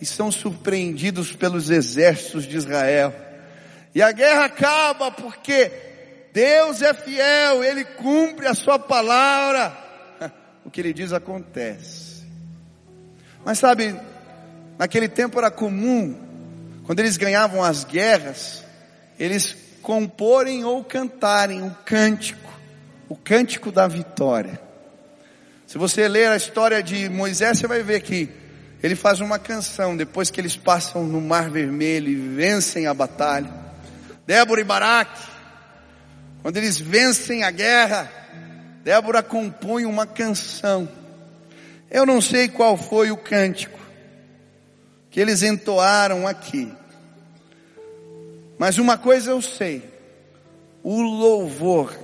e 0.00 0.04
são 0.04 0.32
surpreendidos 0.32 1.32
pelos 1.32 1.70
exércitos 1.70 2.44
de 2.44 2.56
Israel. 2.56 3.25
E 3.96 4.02
a 4.02 4.12
guerra 4.12 4.44
acaba 4.44 5.10
porque 5.10 5.72
Deus 6.30 6.82
é 6.82 6.92
fiel, 6.92 7.64
Ele 7.64 7.82
cumpre 7.82 8.46
a 8.46 8.52
sua 8.52 8.78
palavra. 8.78 9.74
O 10.66 10.70
que 10.70 10.82
Ele 10.82 10.92
diz 10.92 11.14
acontece. 11.14 12.26
Mas 13.42 13.58
sabe, 13.58 13.98
naquele 14.76 15.08
tempo 15.08 15.38
era 15.38 15.50
comum 15.50 16.14
quando 16.84 17.00
eles 17.00 17.16
ganhavam 17.16 17.62
as 17.62 17.84
guerras, 17.84 18.62
eles 19.18 19.56
comporem 19.80 20.62
ou 20.62 20.84
cantarem 20.84 21.62
o 21.62 21.66
um 21.66 21.70
cântico, 21.86 22.52
o 23.08 23.16
cântico 23.16 23.72
da 23.72 23.88
vitória. 23.88 24.60
Se 25.66 25.78
você 25.78 26.06
ler 26.06 26.28
a 26.28 26.36
história 26.36 26.82
de 26.82 27.08
Moisés, 27.08 27.58
você 27.58 27.66
vai 27.66 27.82
ver 27.82 28.02
que 28.02 28.28
ele 28.82 28.94
faz 28.94 29.20
uma 29.20 29.38
canção 29.38 29.96
depois 29.96 30.30
que 30.30 30.38
eles 30.38 30.54
passam 30.54 31.02
no 31.06 31.18
Mar 31.18 31.48
Vermelho 31.48 32.10
e 32.10 32.14
vencem 32.14 32.86
a 32.86 32.92
batalha. 32.92 33.65
Débora 34.26 34.60
e 34.60 34.64
Baraque, 34.64 35.22
quando 36.42 36.56
eles 36.56 36.80
vencem 36.80 37.44
a 37.44 37.50
guerra, 37.52 38.10
Débora 38.82 39.22
compõe 39.22 39.86
uma 39.86 40.04
canção. 40.04 40.88
Eu 41.88 42.04
não 42.04 42.20
sei 42.20 42.48
qual 42.48 42.76
foi 42.76 43.12
o 43.12 43.16
cântico, 43.16 43.78
que 45.10 45.20
eles 45.20 45.44
entoaram 45.44 46.26
aqui. 46.26 46.72
Mas 48.58 48.78
uma 48.78 48.98
coisa 48.98 49.30
eu 49.30 49.40
sei: 49.40 49.88
o 50.82 51.00
louvor 51.00 51.96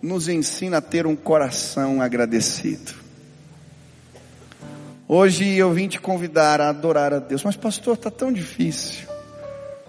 nos 0.00 0.28
ensina 0.28 0.78
a 0.78 0.82
ter 0.82 1.08
um 1.08 1.16
coração 1.16 2.00
agradecido. 2.00 2.94
Hoje 5.08 5.56
eu 5.56 5.72
vim 5.72 5.88
te 5.88 6.00
convidar 6.00 6.60
a 6.60 6.68
adorar 6.68 7.12
a 7.12 7.18
Deus, 7.18 7.42
mas 7.42 7.56
pastor, 7.56 7.94
está 7.94 8.12
tão 8.12 8.32
difícil, 8.32 9.08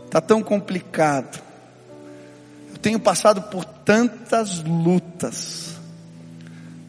está 0.06 0.20
tão 0.20 0.42
complicado. 0.42 1.45
Tenho 2.86 3.00
passado 3.00 3.42
por 3.42 3.66
tantas 3.66 4.64
lutas. 4.64 5.74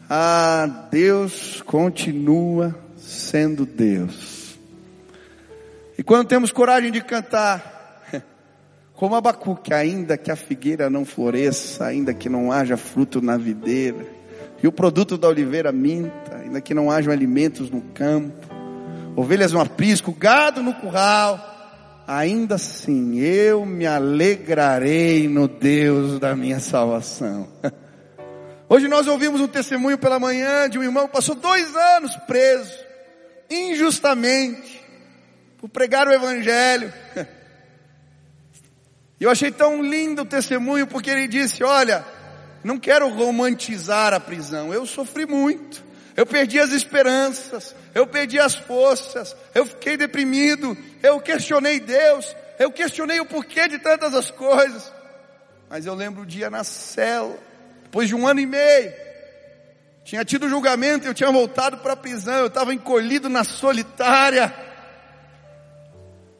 Ah, 0.07 0.85
Deus 0.91 1.63
continua 1.65 2.77
sendo 2.95 3.65
Deus. 3.65 4.59
E 5.97 6.03
quando 6.03 6.27
temos 6.27 6.51
coragem 6.51 6.91
de 6.91 7.01
cantar, 7.01 8.03
como 8.93 9.15
Abacuque, 9.15 9.73
ainda 9.73 10.19
que 10.19 10.29
a 10.29 10.35
figueira 10.35 10.87
não 10.87 11.03
floresça, 11.03 11.87
ainda 11.87 12.13
que 12.13 12.29
não 12.29 12.51
haja 12.51 12.77
fruto 12.77 13.19
na 13.19 13.35
videira, 13.35 14.05
e 14.61 14.67
o 14.67 14.71
produto 14.71 15.17
da 15.17 15.27
oliveira 15.27 15.71
minta, 15.71 16.35
ainda 16.43 16.61
que 16.61 16.75
não 16.75 16.91
hajam 16.91 17.11
alimentos 17.11 17.71
no 17.71 17.81
campo, 17.81 18.45
ovelhas 19.15 19.51
no 19.51 19.59
aprisco, 19.59 20.11
gado 20.11 20.61
no 20.61 20.75
curral, 20.75 21.46
ainda 22.07 22.55
assim 22.55 23.19
eu 23.19 23.65
me 23.65 23.85
alegrarei 23.85 25.27
no 25.27 25.45
Deus 25.45 26.19
da 26.19 26.33
minha 26.33 26.59
salvação. 26.61 27.49
Hoje 28.69 28.87
nós 28.87 29.07
ouvimos 29.07 29.41
um 29.41 29.47
testemunho 29.47 29.97
pela 29.97 30.17
manhã 30.19 30.69
de 30.69 30.79
um 30.79 30.83
irmão 30.83 31.07
que 31.07 31.13
passou 31.13 31.35
dois 31.35 31.75
anos 31.75 32.15
preso, 32.27 32.73
injustamente, 33.49 34.81
por 35.57 35.69
pregar 35.69 36.07
o 36.07 36.13
Evangelho. 36.13 36.93
E 39.19 39.23
eu 39.23 39.31
achei 39.31 39.49
tão 39.49 39.81
lindo 39.81 40.21
o 40.21 40.25
testemunho 40.25 40.85
porque 40.85 41.09
ele 41.09 41.27
disse: 41.27 41.63
Olha, 41.63 42.05
não 42.63 42.77
quero 42.77 43.09
romantizar 43.09 44.13
a 44.13 44.19
prisão, 44.19 44.71
eu 44.71 44.85
sofri 44.85 45.25
muito, 45.25 45.83
eu 46.17 46.25
perdi 46.25 46.59
as 46.59 46.71
esperanças, 46.71 47.75
eu 47.93 48.07
perdi 48.07 48.39
as 48.39 48.55
forças, 48.55 49.35
eu 49.53 49.67
fiquei 49.67 49.95
deprimido, 49.95 50.75
eu 51.03 51.21
questionei 51.21 51.79
Deus, 51.79 52.35
eu 52.57 52.71
questionei 52.71 53.19
o 53.19 53.25
porquê 53.25 53.67
de 53.67 53.77
tantas 53.77 54.15
as 54.15 54.31
coisas. 54.31 54.91
Mas 55.69 55.85
eu 55.85 55.93
lembro 55.93 56.23
o 56.23 56.25
dia 56.25 56.49
na 56.49 56.63
cela, 56.63 57.37
depois 57.83 58.07
de 58.07 58.15
um 58.15 58.27
ano 58.27 58.39
e 58.39 58.47
meio, 58.47 58.91
tinha 60.03 60.25
tido 60.25 60.49
julgamento, 60.49 61.05
eu 61.05 61.13
tinha 61.13 61.31
voltado 61.31 61.77
para 61.77 61.93
a 61.93 61.97
prisão, 61.97 62.39
eu 62.39 62.47
estava 62.47 62.73
encolhido 62.73 63.29
na 63.29 63.43
solitária. 63.43 64.51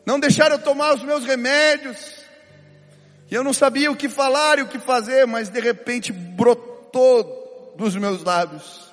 Não 0.04 0.20
deixaram 0.20 0.56
eu 0.56 0.62
tomar 0.62 0.96
os 0.96 1.04
meus 1.04 1.24
remédios. 1.24 2.18
E 3.30 3.36
eu 3.36 3.44
não 3.44 3.54
sabia 3.54 3.92
o 3.92 3.96
que 3.96 4.10
falar 4.10 4.58
e 4.58 4.64
o 4.64 4.68
que 4.68 4.80
fazer, 4.80 5.28
mas 5.28 5.50
de 5.50 5.60
repente 5.60 6.12
brotou 6.12 7.76
dos 7.78 7.96
meus 7.96 8.24
lábios. 8.24 8.87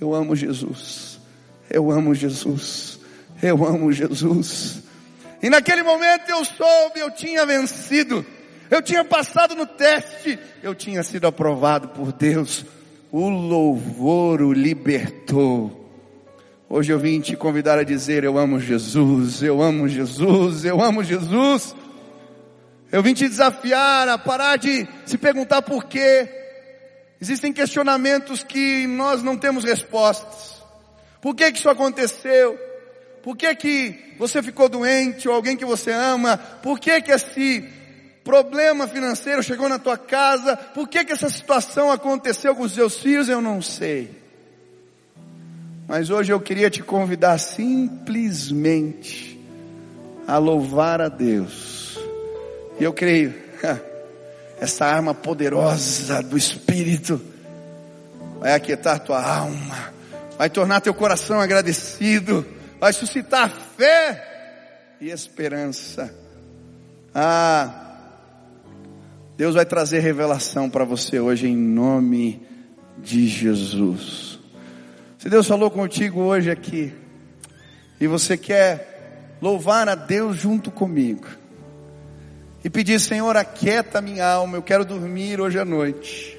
Eu 0.00 0.14
amo 0.14 0.36
Jesus. 0.36 1.18
Eu 1.70 1.90
amo 1.90 2.14
Jesus. 2.14 2.98
Eu 3.42 3.64
amo 3.64 3.92
Jesus. 3.92 4.82
E 5.42 5.50
naquele 5.50 5.82
momento 5.82 6.28
eu 6.30 6.44
soube, 6.44 7.00
eu 7.00 7.10
tinha 7.10 7.44
vencido. 7.46 8.24
Eu 8.70 8.82
tinha 8.82 9.04
passado 9.04 9.54
no 9.54 9.66
teste. 9.66 10.38
Eu 10.62 10.74
tinha 10.74 11.02
sido 11.02 11.26
aprovado 11.26 11.88
por 11.88 12.12
Deus. 12.12 12.64
O 13.10 13.28
louvor 13.28 14.42
o 14.42 14.52
libertou. 14.52 15.84
Hoje 16.68 16.92
eu 16.92 16.98
vim 16.98 17.20
te 17.20 17.36
convidar 17.36 17.78
a 17.78 17.84
dizer: 17.84 18.24
Eu 18.24 18.36
amo 18.36 18.58
Jesus, 18.58 19.40
eu 19.42 19.62
amo 19.62 19.88
Jesus, 19.88 20.64
eu 20.64 20.82
amo 20.82 21.04
Jesus. 21.04 21.74
Eu 22.90 23.02
vim 23.02 23.14
te 23.14 23.28
desafiar 23.28 24.08
a 24.08 24.18
parar 24.18 24.56
de 24.56 24.86
se 25.04 25.16
perguntar 25.16 25.62
por 25.62 25.84
quê. 25.84 26.45
Existem 27.20 27.52
questionamentos 27.52 28.42
que 28.42 28.86
nós 28.86 29.22
não 29.22 29.36
temos 29.36 29.64
respostas. 29.64 30.62
Por 31.20 31.34
que 31.34 31.50
que 31.50 31.58
isso 31.58 31.70
aconteceu? 31.70 32.58
Por 33.22 33.36
que 33.36 33.54
que 33.56 34.14
você 34.18 34.42
ficou 34.42 34.68
doente 34.68 35.28
ou 35.28 35.34
alguém 35.34 35.56
que 35.56 35.64
você 35.64 35.90
ama? 35.90 36.36
Por 36.36 36.78
que 36.78 37.00
que 37.00 37.10
esse 37.10 37.64
problema 38.22 38.86
financeiro 38.86 39.42
chegou 39.42 39.68
na 39.68 39.78
tua 39.78 39.96
casa? 39.96 40.56
Por 40.56 40.88
que 40.88 41.04
que 41.04 41.12
essa 41.12 41.28
situação 41.28 41.90
aconteceu 41.90 42.54
com 42.54 42.62
os 42.62 42.72
seus 42.72 43.00
filhos? 43.00 43.28
Eu 43.28 43.40
não 43.40 43.62
sei. 43.62 44.10
Mas 45.88 46.10
hoje 46.10 46.32
eu 46.32 46.40
queria 46.40 46.68
te 46.68 46.82
convidar 46.82 47.38
simplesmente 47.38 49.40
a 50.26 50.38
louvar 50.38 51.00
a 51.00 51.08
Deus 51.08 51.98
e 52.78 52.84
eu 52.84 52.92
creio, 52.92 53.34
essa 54.60 54.86
arma 54.86 55.14
poderosa 55.14 56.22
do 56.22 56.36
Espírito 56.36 57.20
vai 58.40 58.54
aquietar 58.54 59.00
tua 59.00 59.22
alma, 59.22 59.92
vai 60.38 60.48
tornar 60.48 60.80
teu 60.80 60.94
coração 60.94 61.40
agradecido, 61.40 62.46
vai 62.80 62.92
suscitar 62.92 63.50
fé 63.76 64.94
e 65.00 65.10
esperança. 65.10 66.14
Ah, 67.14 67.86
Deus 69.36 69.54
vai 69.54 69.66
trazer 69.66 70.00
revelação 70.00 70.70
para 70.70 70.84
você 70.84 71.20
hoje 71.20 71.46
em 71.46 71.56
nome 71.56 72.46
de 72.98 73.26
Jesus. 73.26 74.38
Se 75.18 75.28
Deus 75.28 75.46
falou 75.46 75.70
contigo 75.70 76.20
hoje 76.20 76.50
aqui 76.50 76.92
e 78.00 78.06
você 78.06 78.36
quer 78.36 79.36
louvar 79.40 79.88
a 79.88 79.94
Deus 79.94 80.36
junto 80.36 80.70
comigo, 80.70 81.26
e 82.66 82.68
pedir, 82.68 82.98
Senhor, 82.98 83.36
aquieta 83.36 84.00
minha 84.00 84.26
alma, 84.26 84.56
eu 84.56 84.62
quero 84.62 84.84
dormir 84.84 85.40
hoje 85.40 85.56
à 85.56 85.64
noite. 85.64 86.36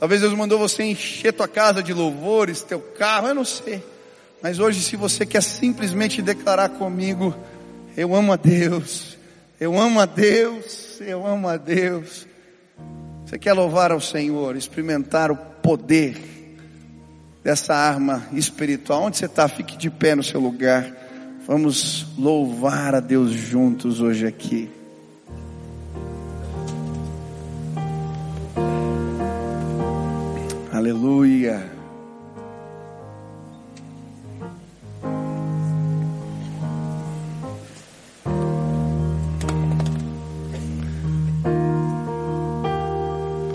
Talvez 0.00 0.22
Deus 0.22 0.32
mandou 0.32 0.58
você 0.58 0.84
encher 0.84 1.34
tua 1.34 1.46
casa 1.46 1.82
de 1.82 1.92
louvores, 1.92 2.62
teu 2.62 2.80
carro, 2.80 3.28
eu 3.28 3.34
não 3.34 3.44
sei. 3.44 3.84
Mas 4.42 4.58
hoje, 4.58 4.80
se 4.80 4.96
você 4.96 5.26
quer 5.26 5.42
simplesmente 5.42 6.22
declarar 6.22 6.70
comigo, 6.70 7.36
eu 7.94 8.14
amo 8.14 8.32
a 8.32 8.36
Deus, 8.36 9.18
eu 9.60 9.78
amo 9.78 10.00
a 10.00 10.06
Deus, 10.06 10.98
eu 11.02 11.26
amo 11.26 11.46
a 11.46 11.58
Deus. 11.58 12.26
Você 13.26 13.38
quer 13.38 13.52
louvar 13.52 13.92
ao 13.92 14.00
Senhor, 14.00 14.56
experimentar 14.56 15.30
o 15.30 15.36
poder 15.36 16.16
dessa 17.42 17.74
arma 17.74 18.26
espiritual. 18.32 19.02
Onde 19.02 19.18
você 19.18 19.26
está? 19.26 19.46
Fique 19.46 19.76
de 19.76 19.90
pé 19.90 20.14
no 20.14 20.22
seu 20.22 20.40
lugar. 20.40 20.90
Vamos 21.46 22.06
louvar 22.16 22.94
a 22.94 23.00
Deus 23.00 23.30
juntos 23.30 24.00
hoje 24.00 24.26
aqui. 24.26 24.70
Aleluia. 30.84 31.64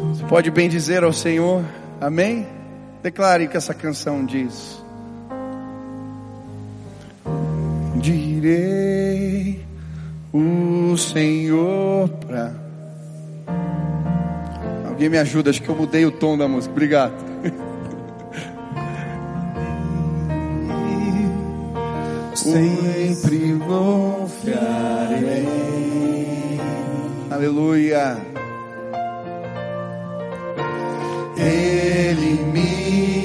Você 0.08 0.26
pode 0.28 0.50
bem 0.50 0.68
dizer 0.68 1.04
ao 1.04 1.14
Senhor, 1.14 1.64
Amém? 2.02 2.48
Declare 3.04 3.48
que 3.48 3.56
essa 3.56 3.76
canção 3.76 4.26
diz. 4.26 4.84
Direi 8.02 9.64
o 10.34 10.98
Senhor 10.98 12.10
para 12.10 12.69
Alguém 15.00 15.12
me 15.12 15.18
ajuda, 15.18 15.50
acho 15.50 15.62
que 15.62 15.70
eu 15.70 15.76
mudei 15.78 16.06
o 16.06 16.12
tom 16.12 16.38
da 16.38 16.46
música. 16.46 16.74
Obrigado. 16.74 17.14
Sempre 22.36 23.58
confiarei. 23.66 25.48
Aleluia. 27.32 28.18
Ele 31.38 32.44
me 32.52 33.19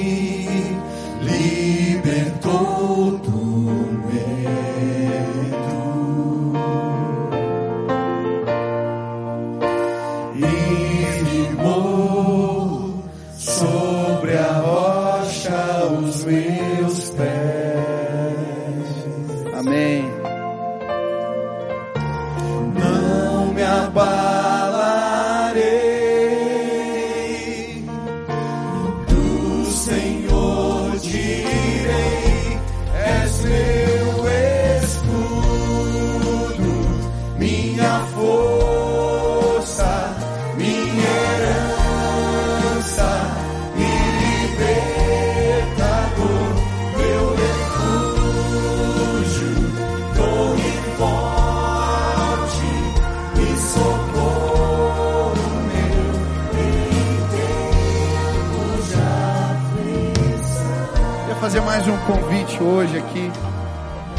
hoje 62.65 62.97
aqui. 62.97 63.31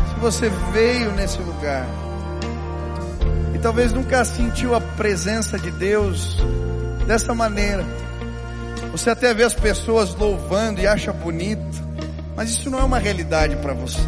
Se 0.09 0.21
você 0.21 0.49
veio 0.73 1.13
nesse 1.13 1.39
lugar 1.39 1.87
e 3.55 3.59
talvez 3.59 3.93
nunca 3.93 4.25
sentiu 4.25 4.75
a 4.75 4.81
presença 4.81 5.59
de 5.59 5.71
Deus 5.71 6.37
dessa 7.07 7.35
maneira. 7.35 7.85
Você 8.93 9.11
até 9.11 9.35
vê 9.35 9.43
as 9.43 9.55
pessoas 9.55 10.15
louvando 10.15 10.81
e 10.81 10.87
acha 10.87 11.13
bonito, 11.13 11.83
mas 12.35 12.51
isso 12.51 12.71
não 12.71 12.79
é 12.79 12.85
uma 12.85 12.99
realidade 12.99 13.57
para 13.57 13.75
você. 13.75 14.01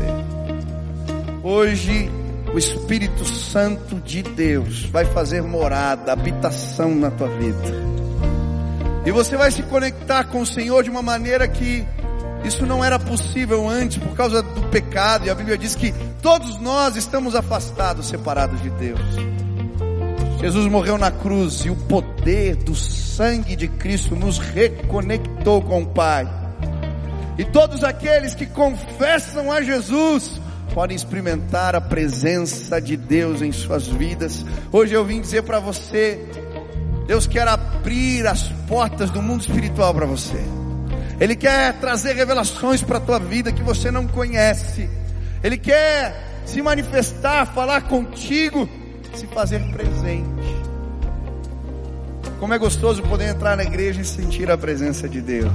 Hoje, 1.43 2.11
o 2.53 2.59
Espírito 2.59 3.25
Santo 3.25 3.97
de 3.97 4.23
Deus 4.23 4.85
vai 4.85 5.05
fazer 5.05 5.43
morada, 5.43 6.13
habitação 6.13 6.95
na 6.95 7.11
tua 7.11 7.29
vida. 7.29 7.89
E 9.05 9.11
você 9.11 9.37
vai 9.37 9.51
se 9.51 9.63
conectar 9.63 10.25
com 10.25 10.41
o 10.41 10.47
Senhor 10.47 10.83
de 10.83 10.91
uma 10.91 11.03
maneira 11.03 11.47
que 11.49 11.87
isso 12.45 12.65
não 12.65 12.85
era 12.85 12.99
possível 12.99 13.69
antes 13.69 13.99
por 13.99 14.15
causa 14.15 14.43
do 14.43 14.63
pecado. 14.69 15.27
E 15.27 15.31
a 15.31 15.35
Bíblia 15.35 15.59
diz 15.59 15.75
que 15.75 15.93
todos 16.23 16.59
nós 16.61 16.97
estamos 16.97 17.35
afastados, 17.35 18.09
separados 18.09 18.61
de 18.63 18.71
Deus. 18.71 19.01
Jesus 20.41 20.67
morreu 20.67 20.97
na 20.97 21.11
cruz 21.11 21.65
e 21.65 21.71
o 21.71 21.77
poder 21.77 22.57
do 22.57 22.75
sangue 22.75 23.57
de 23.57 23.67
Cristo 23.67 24.15
nos 24.15 24.39
reconectou 24.39 25.61
com 25.63 25.83
o 25.83 25.87
Pai. 25.87 26.29
E 27.37 27.45
todos 27.45 27.83
aqueles 27.83 28.35
que 28.35 28.47
confessam 28.47 29.51
a 29.51 29.61
Jesus 29.61 30.41
podem 30.75 30.97
experimentar 30.97 31.75
a 31.75 31.81
presença 31.81 32.81
de 32.81 32.97
Deus 32.97 33.43
em 33.43 33.51
suas 33.51 33.89
vidas. 33.89 34.45
Hoje 34.71 34.95
eu 34.95 35.05
vim 35.05 35.21
dizer 35.21 35.43
para 35.43 35.59
você, 35.59 36.25
Deus 37.07 37.27
quer 37.27 37.49
abrir 37.49 38.27
as 38.27 38.45
portas 38.69 39.11
do 39.11 39.21
mundo 39.21 39.41
espiritual 39.41 39.93
para 39.93 40.07
você. 40.07 40.41
Ele 41.21 41.35
quer 41.35 41.75
trazer 41.81 42.15
revelações 42.15 42.83
para 42.83 42.99
a 42.99 43.01
tua 43.01 43.19
vida 43.19 43.53
que 43.53 43.63
você 43.63 43.91
não 43.91 44.07
conhece. 44.07 44.89
Ele 45.43 45.59
quer 45.59 46.43
se 46.47 46.63
manifestar, 46.63 47.47
falar 47.47 47.83
contigo 47.83 48.69
se 49.15 49.27
fazer 49.27 49.61
presente. 49.73 50.57
Como 52.39 52.55
é 52.55 52.59
gostoso 52.59 53.03
poder 53.03 53.31
entrar 53.31 53.57
na 53.57 53.65
igreja 53.65 54.01
e 54.01 54.05
sentir 54.05 54.49
a 54.49 54.57
presença 54.57 55.09
de 55.09 55.21
Deus. 55.21 55.53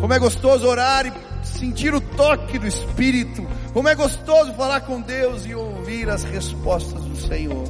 Como 0.00 0.12
é 0.12 0.18
gostoso 0.18 0.66
orar 0.66 1.06
e 1.06 1.12
sentir 1.46 1.94
o 1.94 2.00
toque 2.00 2.58
do 2.58 2.66
Espírito. 2.66 3.46
Como 3.74 3.88
é 3.88 3.94
gostoso 3.94 4.54
falar 4.54 4.80
com 4.82 5.02
Deus 5.02 5.44
e 5.44 5.54
ouvir 5.54 6.08
as 6.08 6.24
respostas 6.24 7.04
do 7.04 7.16
Senhor. 7.16 7.64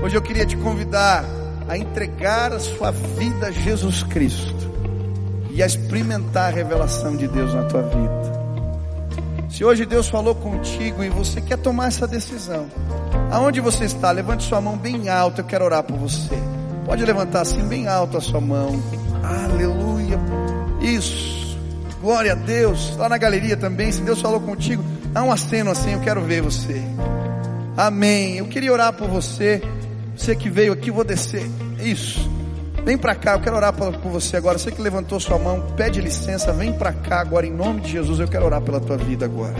Hoje 0.00 0.16
eu 0.16 0.22
queria 0.22 0.46
te 0.46 0.56
convidar 0.56 1.24
a 1.68 1.76
entregar 1.76 2.52
a 2.52 2.60
sua 2.60 2.92
vida 2.92 3.48
a 3.48 3.50
Jesus 3.50 4.04
Cristo 4.04 4.71
e 5.54 5.62
a 5.62 5.66
experimentar 5.66 6.52
a 6.52 6.54
revelação 6.54 7.16
de 7.16 7.28
Deus 7.28 7.52
na 7.54 7.64
tua 7.64 7.82
vida. 7.82 8.42
Se 9.50 9.64
hoje 9.64 9.84
Deus 9.84 10.08
falou 10.08 10.34
contigo 10.34 11.04
e 11.04 11.10
você 11.10 11.40
quer 11.40 11.58
tomar 11.58 11.88
essa 11.88 12.06
decisão, 12.06 12.66
aonde 13.30 13.60
você 13.60 13.84
está, 13.84 14.10
levante 14.10 14.44
sua 14.44 14.62
mão 14.62 14.78
bem 14.78 15.10
alta, 15.10 15.42
eu 15.42 15.44
quero 15.44 15.64
orar 15.64 15.82
por 15.82 15.98
você. 15.98 16.34
Pode 16.86 17.04
levantar 17.04 17.42
assim 17.42 17.62
bem 17.68 17.86
alto 17.86 18.16
a 18.16 18.20
sua 18.20 18.40
mão. 18.40 18.82
Aleluia. 19.22 20.18
Isso. 20.80 21.58
Glória 22.00 22.32
a 22.32 22.34
Deus. 22.34 22.96
Lá 22.96 23.08
na 23.08 23.18
galeria 23.18 23.56
também, 23.56 23.92
se 23.92 24.00
Deus 24.00 24.20
falou 24.20 24.40
contigo, 24.40 24.82
há 25.14 25.22
um 25.22 25.30
aceno 25.30 25.70
assim, 25.70 25.92
eu 25.92 26.00
quero 26.00 26.22
ver 26.22 26.40
você. 26.40 26.82
Amém. 27.76 28.38
Eu 28.38 28.46
queria 28.46 28.72
orar 28.72 28.92
por 28.94 29.08
você. 29.08 29.62
Você 30.16 30.34
que 30.34 30.48
veio 30.48 30.72
aqui, 30.72 30.90
vou 30.90 31.04
descer. 31.04 31.48
Isso. 31.78 32.28
Vem 32.84 32.98
para 32.98 33.14
cá, 33.14 33.34
eu 33.34 33.40
quero 33.40 33.56
orar 33.56 33.72
por 33.72 33.92
você 34.10 34.36
agora. 34.36 34.58
Você 34.58 34.72
que 34.72 34.82
levantou 34.82 35.20
sua 35.20 35.38
mão, 35.38 35.60
pede 35.76 36.00
licença, 36.00 36.52
vem 36.52 36.72
para 36.72 36.92
cá 36.92 37.20
agora 37.20 37.46
em 37.46 37.52
nome 37.52 37.80
de 37.80 37.92
Jesus. 37.92 38.18
Eu 38.18 38.26
quero 38.26 38.44
orar 38.44 38.60
pela 38.60 38.80
tua 38.80 38.96
vida 38.96 39.24
agora. 39.24 39.54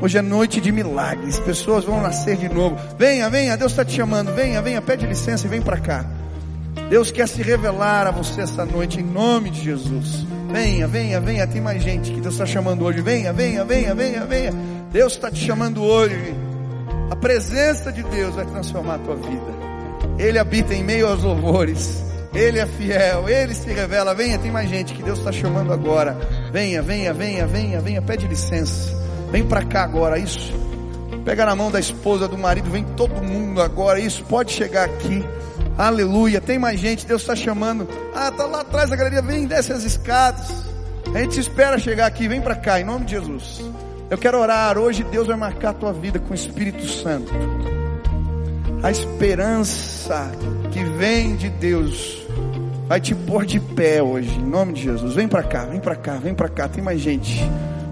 Hoje 0.00 0.18
é 0.18 0.22
noite 0.22 0.60
de 0.60 0.72
milagres, 0.72 1.38
pessoas 1.40 1.84
vão 1.84 2.00
nascer 2.00 2.36
de 2.36 2.48
novo. 2.48 2.76
Venha, 2.98 3.28
venha, 3.30 3.56
Deus 3.56 3.72
está 3.72 3.84
te 3.84 3.94
chamando. 3.94 4.32
Venha, 4.34 4.62
venha, 4.62 4.80
pede 4.80 5.06
licença 5.06 5.46
e 5.46 5.50
vem 5.50 5.60
para 5.62 5.78
cá. 5.78 6.04
Deus 6.88 7.10
quer 7.10 7.26
se 7.26 7.42
revelar 7.42 8.06
a 8.06 8.10
você 8.10 8.42
essa 8.42 8.64
noite 8.64 9.00
em 9.00 9.04
nome 9.04 9.50
de 9.50 9.62
Jesus. 9.62 10.26
Venha, 10.50 10.86
venha, 10.86 11.20
venha. 11.20 11.46
Tem 11.46 11.60
mais 11.60 11.82
gente 11.82 12.12
que 12.12 12.20
Deus 12.20 12.34
está 12.34 12.46
chamando 12.46 12.84
hoje. 12.84 13.00
Venha, 13.00 13.32
venha, 13.32 13.64
venha, 13.64 13.94
venha, 13.94 14.24
venha. 14.24 14.52
Deus 14.92 15.14
está 15.14 15.30
te 15.30 15.44
chamando 15.44 15.82
hoje. 15.82 16.34
A 17.10 17.16
presença 17.16 17.92
de 17.92 18.02
Deus 18.02 18.34
vai 18.34 18.46
transformar 18.46 18.96
a 18.96 18.98
tua 18.98 19.16
vida. 19.16 19.52
Ele 20.18 20.38
habita 20.38 20.74
em 20.74 20.84
meio 20.84 21.08
aos 21.08 21.22
louvores. 21.22 22.11
Ele 22.34 22.58
é 22.58 22.66
fiel, 22.66 23.28
Ele 23.28 23.54
se 23.54 23.70
revela. 23.70 24.14
Venha, 24.14 24.38
tem 24.38 24.50
mais 24.50 24.68
gente 24.68 24.94
que 24.94 25.02
Deus 25.02 25.18
está 25.18 25.30
chamando 25.30 25.72
agora. 25.72 26.16
Venha, 26.50 26.80
venha, 26.80 27.12
venha, 27.12 27.46
venha, 27.46 27.80
venha. 27.80 28.00
Pede 28.00 28.26
licença. 28.26 28.96
Vem 29.30 29.44
para 29.44 29.64
cá 29.64 29.84
agora, 29.84 30.18
isso. 30.18 30.52
Pega 31.24 31.44
na 31.44 31.54
mão 31.54 31.70
da 31.70 31.78
esposa, 31.78 32.26
do 32.26 32.38
marido. 32.38 32.70
Vem 32.70 32.84
todo 32.96 33.22
mundo 33.22 33.60
agora, 33.60 34.00
isso. 34.00 34.24
Pode 34.24 34.52
chegar 34.52 34.84
aqui. 34.84 35.24
Aleluia. 35.76 36.40
Tem 36.40 36.58
mais 36.58 36.80
gente, 36.80 37.06
Deus 37.06 37.20
está 37.20 37.36
chamando. 37.36 37.86
Ah, 38.14 38.30
tá 38.30 38.46
lá 38.46 38.62
atrás 38.62 38.88
da 38.88 38.96
galeria. 38.96 39.22
Vem, 39.22 39.46
desce 39.46 39.72
as 39.72 39.84
escadas. 39.84 40.50
A 41.14 41.18
gente 41.18 41.38
espera 41.38 41.78
chegar 41.78 42.06
aqui. 42.06 42.28
Vem 42.28 42.40
para 42.40 42.56
cá, 42.56 42.80
em 42.80 42.84
nome 42.84 43.04
de 43.04 43.12
Jesus. 43.12 43.62
Eu 44.08 44.16
quero 44.16 44.38
orar. 44.38 44.78
Hoje 44.78 45.04
Deus 45.04 45.26
vai 45.26 45.36
marcar 45.36 45.70
a 45.70 45.74
tua 45.74 45.92
vida 45.92 46.18
com 46.18 46.32
o 46.32 46.34
Espírito 46.34 46.86
Santo. 46.88 47.32
A 48.82 48.90
esperança 48.90 50.30
que 50.72 50.82
vem 50.82 51.36
de 51.36 51.48
Deus 51.48 52.21
vai 52.92 53.00
te 53.00 53.14
pôr 53.14 53.46
de 53.46 53.58
pé 53.58 54.02
hoje, 54.02 54.28
em 54.38 54.44
nome 54.44 54.74
de 54.74 54.82
Jesus. 54.82 55.14
Vem 55.14 55.26
para 55.26 55.42
cá, 55.42 55.64
vem 55.64 55.80
para 55.80 55.96
cá, 55.96 56.16
vem 56.16 56.34
para 56.34 56.48
cá. 56.50 56.68
Tem 56.68 56.84
mais 56.84 57.00
gente. 57.00 57.40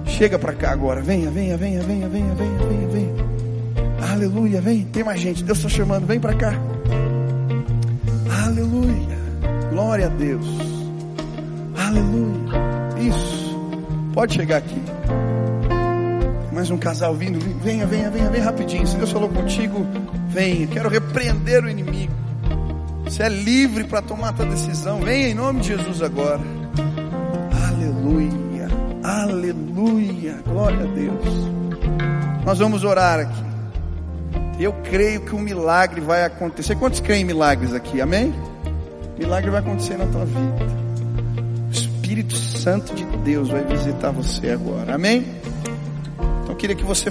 Chega 0.05 0.39
para 0.39 0.53
cá 0.53 0.73
agora. 0.73 1.01
Venha, 1.01 1.31
venha, 1.31 1.57
venha, 1.57 1.83
venha, 1.83 2.07
venha, 2.07 2.35
venha, 2.35 2.59
venha, 2.67 2.89
venha. 2.89 4.13
Aleluia, 4.13 4.61
vem. 4.61 4.85
Tem 4.85 5.03
mais 5.03 5.19
gente. 5.19 5.43
Deus 5.43 5.57
está 5.57 5.71
chamando. 5.71 6.07
Vem 6.07 6.21
para 6.21 6.35
cá. 6.35 6.53
Aleluia. 8.45 9.17
Glória 9.71 10.05
a 10.05 10.11
Deus. 10.11 10.47
Aleluia. 11.79 12.61
Isso. 12.99 13.59
Pode 14.13 14.35
chegar 14.35 14.59
aqui. 14.59 14.83
Mais 16.53 16.71
um 16.71 16.77
casal 16.77 17.15
vindo. 17.15 17.39
Venha, 17.63 17.87
venha, 17.87 18.11
venha, 18.11 18.29
venha 18.29 18.45
rapidinho. 18.45 18.87
Se 18.87 18.99
Deus 18.99 19.11
falou 19.11 19.31
contigo, 19.31 19.79
venha. 20.29 20.67
Quero 20.67 20.91
repreender 20.91 21.65
o 21.65 21.71
inimigo. 21.71 22.30
Você 23.11 23.25
é 23.25 23.29
livre 23.29 23.83
para 23.83 24.01
tomar 24.01 24.29
a 24.29 24.33
tua 24.33 24.47
decisão. 24.47 25.01
Venha 25.01 25.31
em 25.31 25.35
nome 25.35 25.61
de 25.61 25.67
Jesus 25.67 26.01
agora. 26.01 26.41
Aleluia. 27.69 28.69
Aleluia. 29.03 30.41
Glória 30.47 30.85
a 30.85 30.95
Deus. 30.95 31.25
Nós 32.47 32.61
vamos 32.61 32.85
orar 32.85 33.19
aqui. 33.19 33.43
Eu 34.61 34.73
creio 34.85 35.23
que 35.23 35.35
um 35.35 35.41
milagre 35.41 36.01
vai 36.01 36.25
acontecer. 36.25 36.77
Quantos 36.77 37.01
creem 37.01 37.23
em 37.23 37.25
milagres 37.25 37.75
aqui? 37.75 38.01
Amém? 38.01 38.33
Milagre 39.19 39.51
vai 39.51 39.59
acontecer 39.59 39.99
na 39.99 40.07
tua 40.07 40.25
vida. 40.25 40.67
O 41.67 41.73
Espírito 41.73 42.37
Santo 42.37 42.95
de 42.95 43.05
Deus 43.25 43.49
vai 43.49 43.65
visitar 43.65 44.13
você 44.13 44.51
agora. 44.51 44.95
Amém? 44.95 45.27
Então 46.45 46.51
eu 46.51 46.57
queria 46.57 46.77
que 46.77 46.85
você 46.85 47.11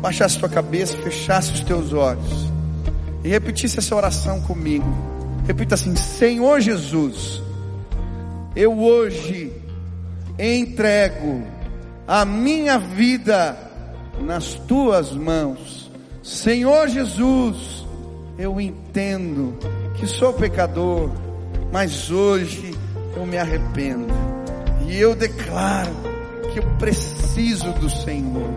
baixasse 0.00 0.40
sua 0.40 0.48
cabeça, 0.48 0.96
fechasse 0.96 1.52
os 1.52 1.60
teus 1.60 1.92
olhos 1.92 2.50
e 3.22 3.28
repetisse 3.28 3.78
essa 3.78 3.94
oração 3.94 4.40
comigo. 4.40 5.15
Repita 5.46 5.76
assim: 5.76 5.94
Senhor 5.94 6.60
Jesus, 6.60 7.40
eu 8.54 8.78
hoje 8.78 9.52
entrego 10.38 11.44
a 12.06 12.24
minha 12.24 12.78
vida 12.78 13.56
nas 14.20 14.54
tuas 14.54 15.12
mãos. 15.12 15.90
Senhor 16.22 16.88
Jesus, 16.88 17.86
eu 18.36 18.60
entendo 18.60 19.56
que 19.94 20.06
sou 20.06 20.32
pecador, 20.32 21.10
mas 21.72 22.10
hoje 22.10 22.74
eu 23.16 23.24
me 23.24 23.38
arrependo. 23.38 24.12
E 24.88 24.98
eu 24.98 25.14
declaro 25.14 25.94
que 26.52 26.58
eu 26.58 26.64
preciso 26.76 27.72
do 27.74 27.88
Senhor. 27.88 28.50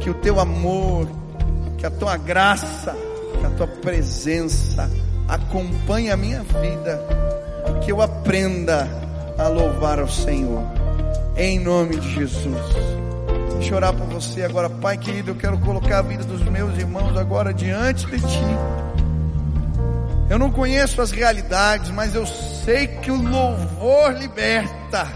Que 0.00 0.10
o 0.10 0.14
teu 0.14 0.38
amor, 0.38 1.08
que 1.78 1.86
a 1.86 1.90
tua 1.90 2.16
graça, 2.18 2.94
que 3.40 3.46
a 3.46 3.50
tua 3.50 3.66
presença 3.66 4.90
acompanhe 5.28 6.10
a 6.10 6.16
minha 6.16 6.42
vida. 6.42 7.00
Que 7.84 7.92
eu 7.92 8.00
aprenda 8.00 8.88
a 9.38 9.48
louvar 9.48 9.98
ao 9.98 10.08
Senhor. 10.08 10.62
Em 11.36 11.58
nome 11.58 11.96
de 11.96 12.14
Jesus. 12.14 12.96
Deixa 13.54 13.72
eu 13.72 13.76
orar 13.76 13.94
por 13.94 14.06
você 14.06 14.42
agora, 14.42 14.68
Pai 14.70 14.96
querido. 14.96 15.30
Eu 15.30 15.34
quero 15.34 15.58
colocar 15.58 15.98
a 15.98 16.02
vida 16.02 16.24
dos 16.24 16.42
meus 16.42 16.76
irmãos 16.78 17.16
agora 17.16 17.52
diante 17.52 18.06
de 18.06 18.18
Ti. 18.18 18.86
Eu 20.28 20.38
não 20.38 20.50
conheço 20.50 21.00
as 21.00 21.10
realidades, 21.10 21.90
mas 21.90 22.14
eu 22.14 22.26
sei 22.26 22.86
que 22.86 23.10
o 23.10 23.20
louvor 23.20 24.12
liberta. 24.12 25.06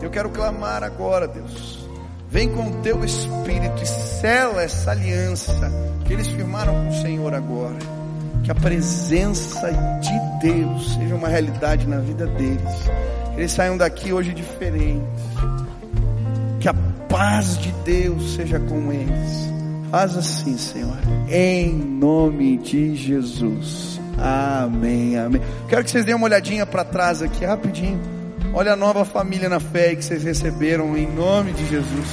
Eu 0.00 0.10
quero 0.10 0.30
clamar 0.30 0.82
agora, 0.82 1.28
Deus. 1.28 1.86
Vem 2.28 2.48
com 2.48 2.66
o 2.66 2.82
teu 2.82 3.04
Espírito 3.04 3.82
e 3.82 3.86
sela 3.86 4.62
essa 4.62 4.90
aliança 4.90 5.70
que 6.06 6.14
eles 6.14 6.28
firmaram 6.28 6.72
com 6.74 6.88
o 6.88 7.02
Senhor 7.02 7.34
agora. 7.34 8.01
Que 8.42 8.50
a 8.50 8.54
presença 8.54 9.70
de 10.00 10.48
Deus 10.48 10.94
seja 10.94 11.14
uma 11.14 11.28
realidade 11.28 11.86
na 11.86 11.98
vida 11.98 12.26
deles. 12.26 12.90
Que 13.34 13.40
eles 13.40 13.52
saiam 13.52 13.76
daqui 13.76 14.12
hoje 14.12 14.34
diferentes. 14.34 15.02
Que 16.60 16.68
a 16.68 16.74
paz 17.08 17.58
de 17.58 17.70
Deus 17.84 18.34
seja 18.34 18.58
com 18.58 18.92
eles. 18.92 19.52
Faz 19.90 20.16
assim, 20.16 20.56
Senhor, 20.56 20.96
em 21.28 21.72
nome 21.72 22.56
de 22.56 22.96
Jesus. 22.96 24.00
Amém, 24.18 25.18
amém. 25.18 25.42
Quero 25.68 25.84
que 25.84 25.90
vocês 25.90 26.04
deem 26.04 26.16
uma 26.16 26.24
olhadinha 26.24 26.64
para 26.64 26.84
trás 26.84 27.20
aqui, 27.22 27.44
rapidinho. 27.44 28.00
Olha 28.54 28.72
a 28.72 28.76
nova 28.76 29.04
família 29.04 29.48
na 29.48 29.60
fé 29.60 29.94
que 29.94 30.04
vocês 30.04 30.24
receberam 30.24 30.96
em 30.96 31.06
nome 31.06 31.52
de 31.52 31.68
Jesus. 31.68 32.08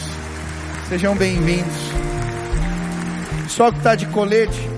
Sejam 0.90 1.16
bem-vindos. 1.16 1.74
Só 3.48 3.72
que 3.72 3.78
está 3.78 3.96
de 3.96 4.06
colete, 4.08 4.70